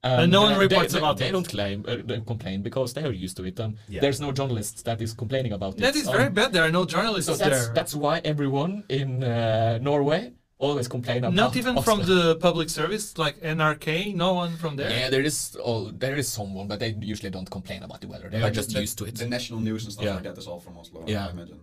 [0.03, 1.27] And no one reports they, about they, it.
[1.27, 4.01] They don't claim, uh, they complain because they are used to it, and Yeah.
[4.01, 6.51] there's no journalists that is complaining about That That is Um, very bad.
[6.55, 7.73] There are no journalists So that's there.
[7.77, 10.21] that's why everyone in uh, Norway
[10.59, 11.33] always complain about.
[11.45, 14.13] Not even from the public service like NRK.
[14.25, 14.89] No one from there.
[14.89, 18.27] Yeah, there is all there is someone, but they usually don't complain about the weather.
[18.29, 19.15] They are just the, used to it.
[19.15, 20.15] The national news and stuff Yeah.
[20.17, 21.27] like that is all from Oslo, Yeah.
[21.27, 21.59] I imagine.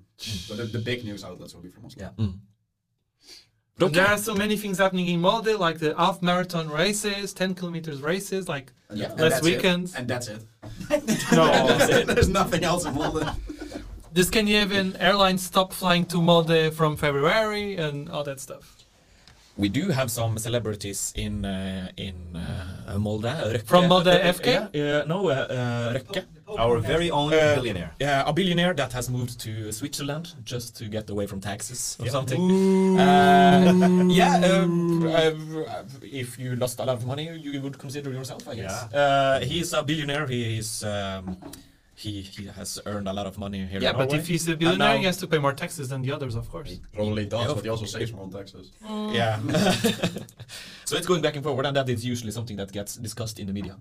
[0.47, 2.01] So the, the big news outlets will be from Oslo.
[2.05, 2.27] Yeah.
[3.83, 7.55] And There are so many things happening in Molde, like the half marathon races, 10
[7.55, 8.49] kilometers races.
[8.49, 9.09] Like, And Yeah.
[9.09, 9.57] that- and Last that's it.
[9.57, 9.93] weekend.
[9.97, 10.43] And that's it.
[11.33, 11.77] no.
[12.15, 13.25] There's nothing else in Molde.
[14.13, 18.77] the Scandinavian Airlines stopped flying to Molde from February and all that stuff.
[19.57, 23.25] We do have some celebrities in uh, in uh, Molde.
[23.53, 23.67] Røkke.
[23.67, 24.47] From Molde Uh, FK?
[24.47, 27.91] Yeah, yeah, no, uh, uh, Our very own Uh, billionaire.
[28.01, 32.07] Yeah, a billionaire that has moved to Switzerland just to get away from taxes or
[32.07, 32.13] Yeah.
[32.13, 32.41] something.
[32.99, 38.49] Uh, yeah, um, uh, if you lost a lot of money, you would consider yourself,
[38.49, 38.75] I guess.
[38.93, 40.27] Uh, he's a billionaire.
[40.27, 40.83] He is.
[40.83, 41.37] Um,
[42.01, 43.81] he, he has earned a lot of money here.
[43.81, 44.19] Yeah, in but Norway.
[44.19, 46.51] if he's a billionaire, now- he has to pay more taxes than the others, of
[46.51, 46.71] course.
[46.71, 48.73] He probably does, Yeah, but he also of- saves more on taxes.
[49.21, 49.39] Yeah.
[50.85, 53.47] so it's going back and forward, and that is usually something that gets discussed in
[53.47, 53.77] the media.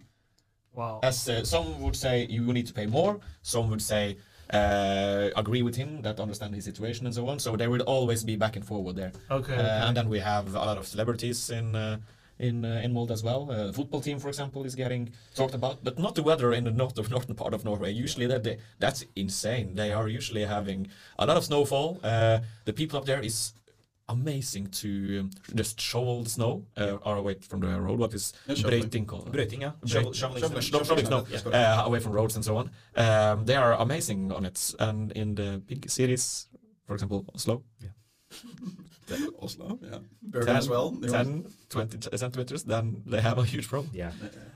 [0.74, 1.00] Wow.
[1.02, 3.20] As uh, some would say, you need to pay more.
[3.42, 4.18] Some would say,
[4.54, 7.40] uh, agree with him, that understand his situation and so on.
[7.40, 9.12] So there will always be back and forward there.
[9.32, 9.56] Okay.
[9.56, 9.88] Uh, okay.
[9.88, 11.98] and then we have a lot of celebrities in uh,
[12.40, 13.52] in uh, in Molde as well.
[13.52, 16.72] Uh, football team, for example, is getting talked about, but not the weather in the
[16.72, 17.92] north of northern part of Norway.
[17.92, 19.76] Usually, that they, that's insane.
[19.76, 20.88] They are usually having
[21.18, 22.00] a lot of snowfall.
[22.04, 23.54] Uh, the people up there is
[24.08, 28.00] amazing to um, just shovel the snow uh, or away from the road.
[28.00, 29.06] What is Yeah, shoveling.
[29.06, 29.30] Called?
[29.62, 29.72] Yeah.
[29.86, 30.62] Shovel, shoveling Shoveling.
[30.64, 30.80] snow.
[30.80, 31.56] Snow, shoveling snow, That's correct.
[31.56, 32.72] uh, away from roads and so on.
[32.96, 36.48] Um, they are amazing on it, and in the big cities,
[36.88, 37.62] for example, Oslo,
[39.42, 39.98] Oslo, yeah.
[40.22, 40.92] Bergen as well.
[40.92, 43.90] They 10, 20 centimeters, then they have a huge problem.
[43.94, 44.12] Yeah,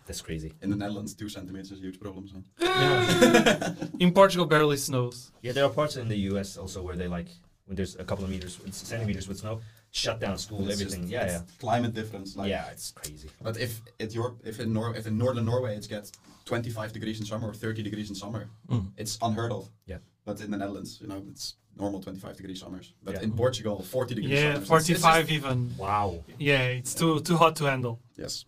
[0.08, 0.54] that's crazy.
[0.62, 2.28] In the Netherlands, two centimeters is a huge problem.
[2.28, 2.38] So.
[4.00, 5.32] In Portugal, barely snows.
[5.42, 6.58] Yeah, there are parts in the U.S.
[6.58, 7.28] also where they like
[7.66, 9.62] when there's a couple of meters, with- centimeters with snow,
[9.92, 11.02] shut down school, It's everything.
[11.02, 12.36] just- yeah, it's yeah, Climate difference.
[12.36, 12.68] Like, yeah.
[12.72, 13.30] It's crazy.
[13.42, 16.12] But if it your if in Nor if in northern Norway it gets
[16.46, 18.92] 25 degrees in summer or 30 degrees in summer, Mm.
[18.98, 19.70] it's unheard of.
[19.86, 20.00] Yeah.
[20.26, 22.94] But in the Netherlands, you know, it's normal 25 degree summers.
[23.04, 23.24] But Yeah.
[23.24, 24.70] in Portugal, 40 degrees Yeah, summers.
[24.70, 25.76] it's- it's 45 even.
[25.78, 26.24] Wow.
[26.38, 28.00] Yeah, it's too too hot to handle.
[28.18, 28.46] yes.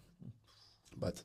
[0.97, 1.23] But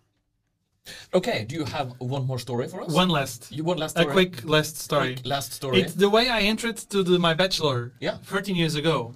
[1.14, 2.90] Okay, do you have one more story for us?
[2.92, 5.14] One last, You one last a quick last story.
[5.14, 5.80] Quick last story.
[5.82, 8.16] It's the way I entered to the, my bachelor Yeah.
[8.24, 9.14] 13 years ago.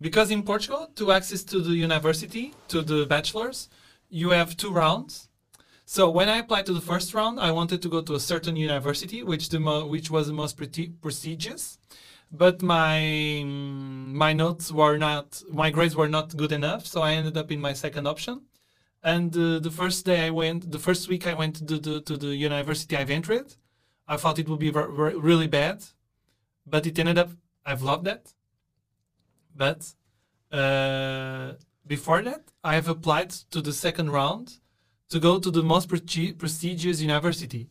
[0.00, 3.68] Because in Portugal, to access to the university, to the bachelor's,
[4.10, 5.28] you have two rounds.
[5.86, 8.56] So when I applied to the first round, I wanted to go to a certain
[8.56, 11.78] university, which the mo- which was the most preti- prestigious.
[12.36, 17.36] But my my notes were not, my grades were not good enough, so I ended
[17.36, 18.42] up in my second option.
[19.04, 22.16] And uh, the first day I went, the first week I went to the to
[22.16, 23.54] the university I've entered,
[24.08, 25.84] I thought it would be ver- ver- really bad,
[26.66, 27.30] but it ended up
[27.64, 28.32] I've loved that.
[29.54, 29.80] But
[30.50, 31.52] uh,
[31.86, 34.58] before that, I have applied to the second round
[35.10, 37.70] to go to the most presti- prestigious university,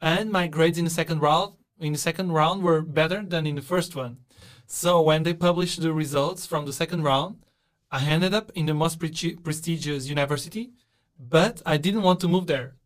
[0.00, 1.54] and my grades in the second round
[1.84, 4.18] in the second round were better than in the first one.
[4.66, 7.36] So when they published the results from the second round,
[7.90, 10.72] I ended up in the most pre- prestigious university,
[11.18, 12.76] but I didn't want to move there.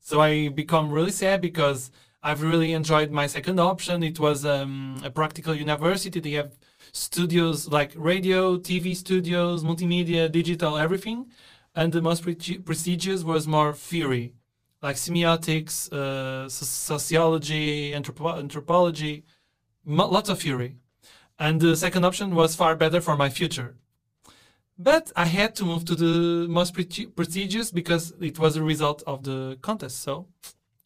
[0.00, 1.90] So I become really sad because
[2.22, 4.02] I've really enjoyed my second option.
[4.02, 6.20] It was um, a practical university.
[6.20, 6.52] They have
[6.92, 11.30] studios like radio, TV studios, multimedia, digital, everything.
[11.74, 14.34] And the most pre- prestigious was more theory,
[14.82, 19.24] like semiotics, uh, so- sociology, anthropo- anthropology,
[19.86, 20.76] lots of theory.
[21.38, 23.76] And the second option was far better for my future.
[24.78, 29.02] But I had to move to the most pre- prestigious because it was a result
[29.06, 30.00] of the contest.
[30.00, 30.26] So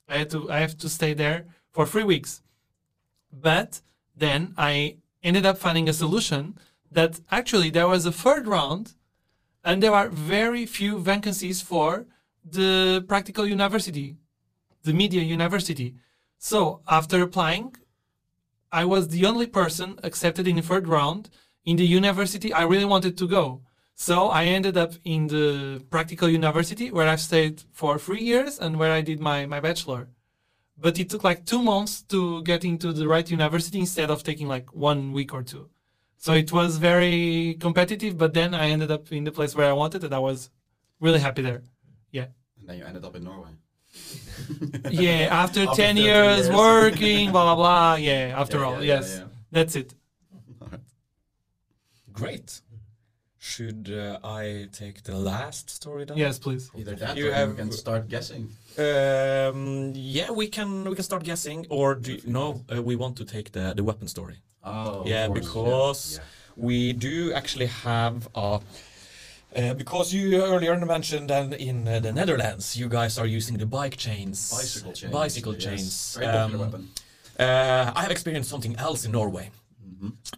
[0.08, 2.42] I had to I have to stay there for three weeks.
[3.32, 3.80] But
[4.14, 6.58] then I ended up finding a solution
[6.90, 8.94] that actually there was a third round,
[9.64, 12.06] and there are very few vacancies for
[12.50, 14.16] the practical university,
[14.84, 15.96] the media university.
[16.38, 17.74] So after applying,
[18.72, 21.30] I was the only person accepted in the third round
[21.64, 23.62] in the university I really wanted to go.
[23.94, 28.78] So I ended up in the practical university where I've stayed for three years and
[28.78, 30.08] where I did my, my bachelor.
[30.78, 34.46] But it took like two months to get into the right university instead of taking
[34.46, 35.70] like one week or two.
[36.18, 39.72] So it was very competitive, but then I ended up in the place where I
[39.72, 40.50] wanted and I was
[41.00, 41.62] really happy there.
[42.66, 42.70] Yeah.
[42.70, 43.50] and then you ended up in Norway.
[44.90, 46.50] Yeah, after, After 10 years, years.
[46.56, 47.94] working, blah, blah, blah.
[47.96, 49.16] Yeah, after Yeah, all, yeah, yeah, yes.
[49.18, 49.24] yeah.
[49.52, 49.94] That's it.
[52.12, 52.60] Great.
[53.38, 56.16] Should uh, I take the last story then?
[56.16, 56.70] Yes, please.
[56.76, 58.48] Either that You or have- you can start guessing.
[58.78, 62.62] Um, yeah, we can we can start guessing, or do you, no?
[62.70, 64.36] Uh, we want to take the the weapon story.
[64.62, 66.20] Oh, of yeah, course, because
[66.56, 68.60] we do actually have a.
[69.56, 73.66] Uh, because you earlier mentioned that in uh, the Netherlands, you guys are using the
[73.66, 75.12] bike chains, Bicycle chains.
[75.12, 75.64] bicycle yes.
[75.64, 76.16] chains.
[76.18, 76.88] Very popular Um, weapon.
[77.38, 79.50] Uh, I have experienced something else in Norway.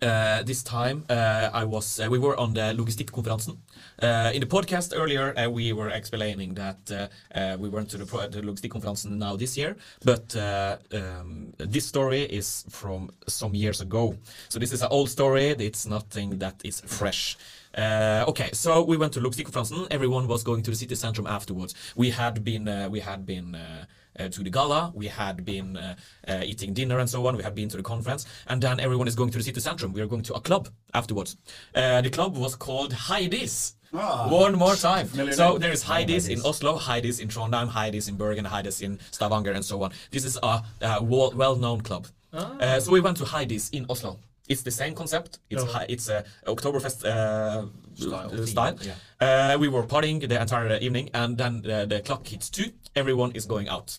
[0.03, 3.57] Uh, this time uh, I was uh, we were on the logistikkonferansen.
[4.01, 7.11] Uh, in the podcast earlier we were explaining that
[7.59, 12.65] we went to the, pro- the logistikkonferansen now this year, but um, this story is
[12.71, 14.15] from some years ago.
[14.49, 15.49] So this is an old story.
[15.59, 17.37] It's nothing that is fresh.
[17.79, 19.87] Uh, okay, so we went to logistikkonferansen.
[19.91, 21.75] Everyone was going to the city centrum afterwards.
[21.95, 23.85] We had been uh, we had been uh,
[24.19, 24.91] uh, to the gala.
[24.95, 25.95] We had been uh,
[26.27, 27.37] uh, eating dinner and so on.
[27.37, 29.93] We had been to the conference, and then everyone is going to the city centrum.
[29.93, 31.37] We are going to a club afterwards.
[31.75, 33.75] Uh, the club was called Heidi's.
[33.95, 34.29] Ah.
[34.29, 35.07] One more time.
[35.07, 38.99] Familiar So there is Heidi's in Oslo, Heidi's in Trondheim, Heidi's in Bergen, Heidi's in
[39.13, 39.93] Stavanger, and so on.
[40.11, 42.07] This is a, uh well- well-known club.
[42.33, 44.19] Uh, so we went to Heidi's in Oslo.
[44.49, 45.39] It's the same concept.
[45.51, 45.67] It's Oh.
[45.67, 48.31] hi- it's a Oktoberfest uh, Style.
[48.43, 48.77] uh, style.
[48.81, 49.55] Yeah.
[49.55, 52.73] Uh, we were partying the entire evening, and then uh, the clock hits two.
[52.95, 53.99] Everyone is going out.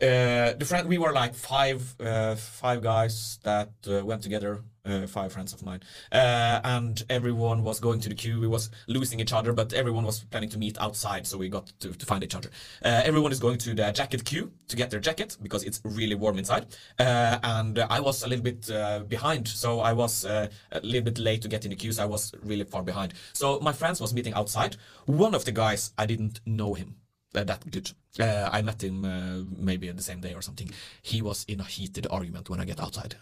[0.00, 5.06] Uh, the friend we were like five uh, five guys that uh, went together uh,
[5.06, 5.80] five friends of mine
[6.12, 10.04] uh, and everyone was going to the queue we was losing each other but everyone
[10.04, 12.48] was planning to meet outside so we got to, to find each other
[12.84, 16.14] uh, everyone is going to the jacket queue to get their jacket because it's really
[16.14, 16.66] warm inside
[16.98, 21.02] uh, and i was a little bit uh, behind so i was uh, a little
[21.02, 23.72] bit late to get in the queue so i was really far behind so my
[23.72, 24.76] friends was meeting outside
[25.06, 26.96] one of the guys i didn't know him
[27.44, 27.90] that good.
[28.18, 30.70] Uh, I met him uh, maybe the same day or something.
[31.02, 33.16] He was in a heated argument when I get outside.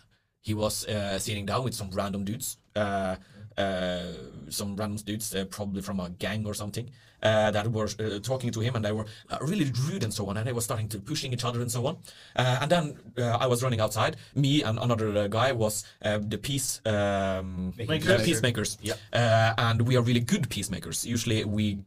[0.45, 3.17] He was uh, sitting down with some random dudes, uh,
[3.57, 4.03] uh,
[4.51, 6.91] some random dudes, uh, probably from a gang or something,
[7.23, 10.27] uh, that were uh, talking to him, and they were uh, really rude and so
[10.29, 11.97] on, and they were starting to pushing each other and so on.
[12.37, 12.85] Uh, and then
[13.17, 14.17] uh, I was running outside.
[14.35, 18.21] Me and another uh, guy was uh, the peace um, Makers.
[18.21, 18.99] uh, peacemakers, Yep.
[19.15, 21.07] uh, and we are really good peacemakers.
[21.07, 21.79] Usually we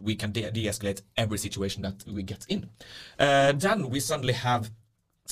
[0.00, 2.68] we can de- de-escalate every situation that we get in.
[3.18, 4.70] Uh, then we suddenly have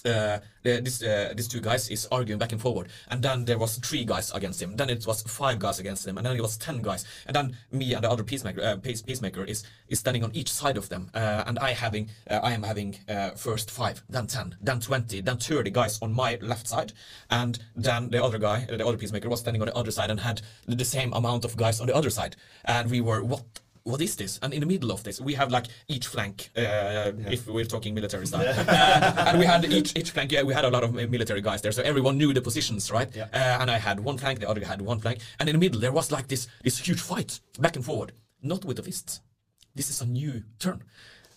[0.07, 3.77] uh, this uh, these two guys is arguing back and forward, and then there was
[3.79, 4.77] three guys against him.
[4.77, 7.05] Then it was five guys against him, and then it was ten guys.
[7.27, 10.51] And then me and the other peacemaker, uh, peace, peacemaker is is standing on each
[10.51, 14.27] side of them, uh, and I having uh, I am having uh, first five, then
[14.27, 16.93] ten, then twenty, then thirty guys on my left side,
[17.31, 20.21] and then the other guy, the other peacemaker, was standing on the other side and
[20.21, 24.01] had the same amount of guys on the other side, and we were what what
[24.01, 24.39] is this?
[24.43, 27.95] And in the middle of this, we have like each flank, uh, if we're talking
[27.95, 28.47] military style.
[28.49, 31.61] uh, and we had each each flank, yeah, we had a lot of military guys
[31.63, 33.09] there, so everyone knew the positions, right?
[33.15, 33.27] Yeah.
[33.33, 35.61] Uh, and I had one flank, the other guy had one flank, and in the
[35.61, 39.21] middle there was like this this huge fight back and forward, not with the fists.
[39.75, 40.83] This is a new turn.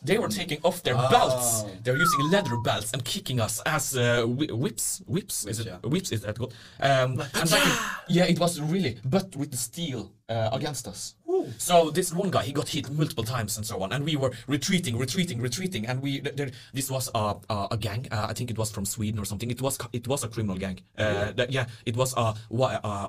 [0.03, 1.63] They were taking off their belts.
[1.65, 1.69] Oh.
[1.83, 5.01] They're using leather belts and kicking us as uh, whi- whips.
[5.07, 5.65] Whips is it?
[5.65, 5.77] yeah.
[5.89, 6.53] Whips is that called?
[6.79, 7.63] Um, and like,
[8.07, 11.15] yeah, it was really, but with the steel uh, against us.
[11.57, 14.31] So this one guy, he got hit multiple times and so on, and we were
[14.47, 18.07] retreating, retreating, retreating, and we th- this was a gang.
[18.11, 19.51] Uh, I think it was from Sweden or something.
[19.51, 20.79] It was it was a criminal gang.
[20.97, 22.35] Uh, that, yeah, it was a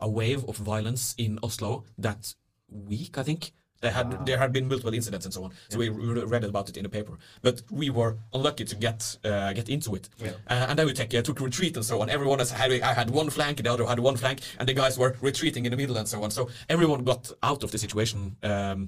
[0.02, 2.34] a wave of violence in Oslo that
[2.68, 3.52] week, I think.
[3.86, 6.66] There had there had been multiple incidents and so on, so we re- read about
[6.70, 7.14] it in the paper.
[7.46, 10.04] But we were unlucky to get uh, get into it,
[10.52, 12.06] uh, and then we take, uh, took retreat and so on.
[12.16, 14.94] Everyone has had I had one flank, the other had one flank, and the guys
[15.02, 16.30] were retreating in the middle and so on.
[16.38, 16.42] So
[16.74, 18.80] everyone got out of the situation um,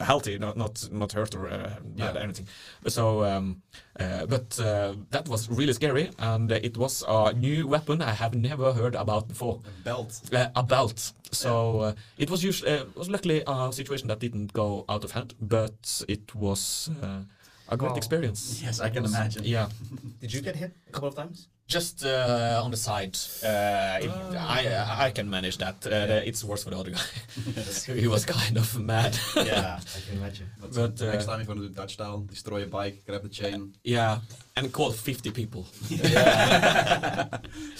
[0.00, 2.46] healthy, not not not hurt or uh, bad anything.
[2.88, 3.62] So, um,
[4.00, 8.12] uh, but uh, that was really scary, and uh, it was a new weapon I
[8.12, 10.20] have never heard about before Belt.
[10.32, 11.12] uh, a belt.
[11.30, 15.12] So uh, it was usually uh, was luckily a situation that didn't go out of
[15.12, 17.22] hand, but it was uh,
[17.68, 18.60] a great experience.
[18.62, 19.44] Yes, I can imagine.
[19.44, 19.68] Yeah,
[20.20, 21.48] Did you get hit a couple of times?
[21.72, 23.16] Just uh, on the side.
[23.42, 25.76] Uh, it- I I can manage that.
[25.86, 27.06] Uh, the- It's worse for the other guy.
[28.02, 29.12] he was kind of mad.
[29.36, 30.46] yeah, I can imagine.
[30.60, 32.66] But, But, uh, next uh, time if you want to do Dutch style, destroy a
[32.66, 33.72] bike, grab the chain.
[33.84, 34.18] yeah,
[34.56, 35.64] and call fifty people.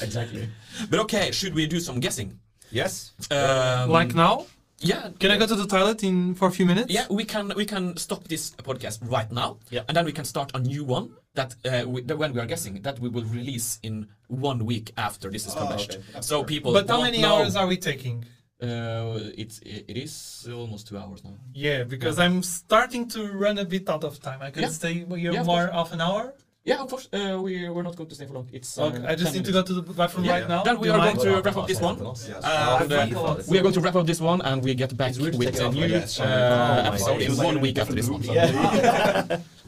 [0.00, 0.48] Exactly.
[0.90, 2.38] But okay, should we do some guessing?
[2.70, 3.12] Yes.
[3.30, 4.46] Um, like now?
[4.78, 5.10] yeah.
[5.20, 6.90] Can I go to the toilet in for a few minutes?
[6.92, 9.84] Yeah, we can we can stop this podcast right now, Yeah.
[9.88, 12.46] and then we can start a new one that uh, we, that when we are
[12.46, 15.92] guessing that we will release in one week after this is Oh, published.
[15.94, 16.20] okay.
[16.20, 16.46] So fair.
[16.46, 16.72] people.
[16.72, 17.36] But how many know.
[17.36, 18.24] hours are we taking?
[18.62, 21.34] Uh, it's it, it is almost two hours now.
[21.52, 24.40] Yeah, because I'm starting to run a bit out of time.
[24.40, 24.68] I could Yeah.
[24.68, 26.34] stay here Yeah, of more half an hour.
[26.64, 27.08] Yeah, of course.
[27.12, 28.48] Uh, we we're not going to stay for long.
[28.52, 28.78] It's.
[28.78, 30.62] Uh, Okay, I just 10 need to go to the bathroom Yeah, right now.
[30.62, 31.96] Then we Do are going to wrap up this one.
[31.98, 32.28] Yes.
[32.28, 35.18] And uh, we are going to wrap up this one, and we get back It's
[35.18, 37.22] weird to with take a new uh, Oh episode God.
[37.22, 38.22] in one week after this one.
[38.22, 39.38] Yeah.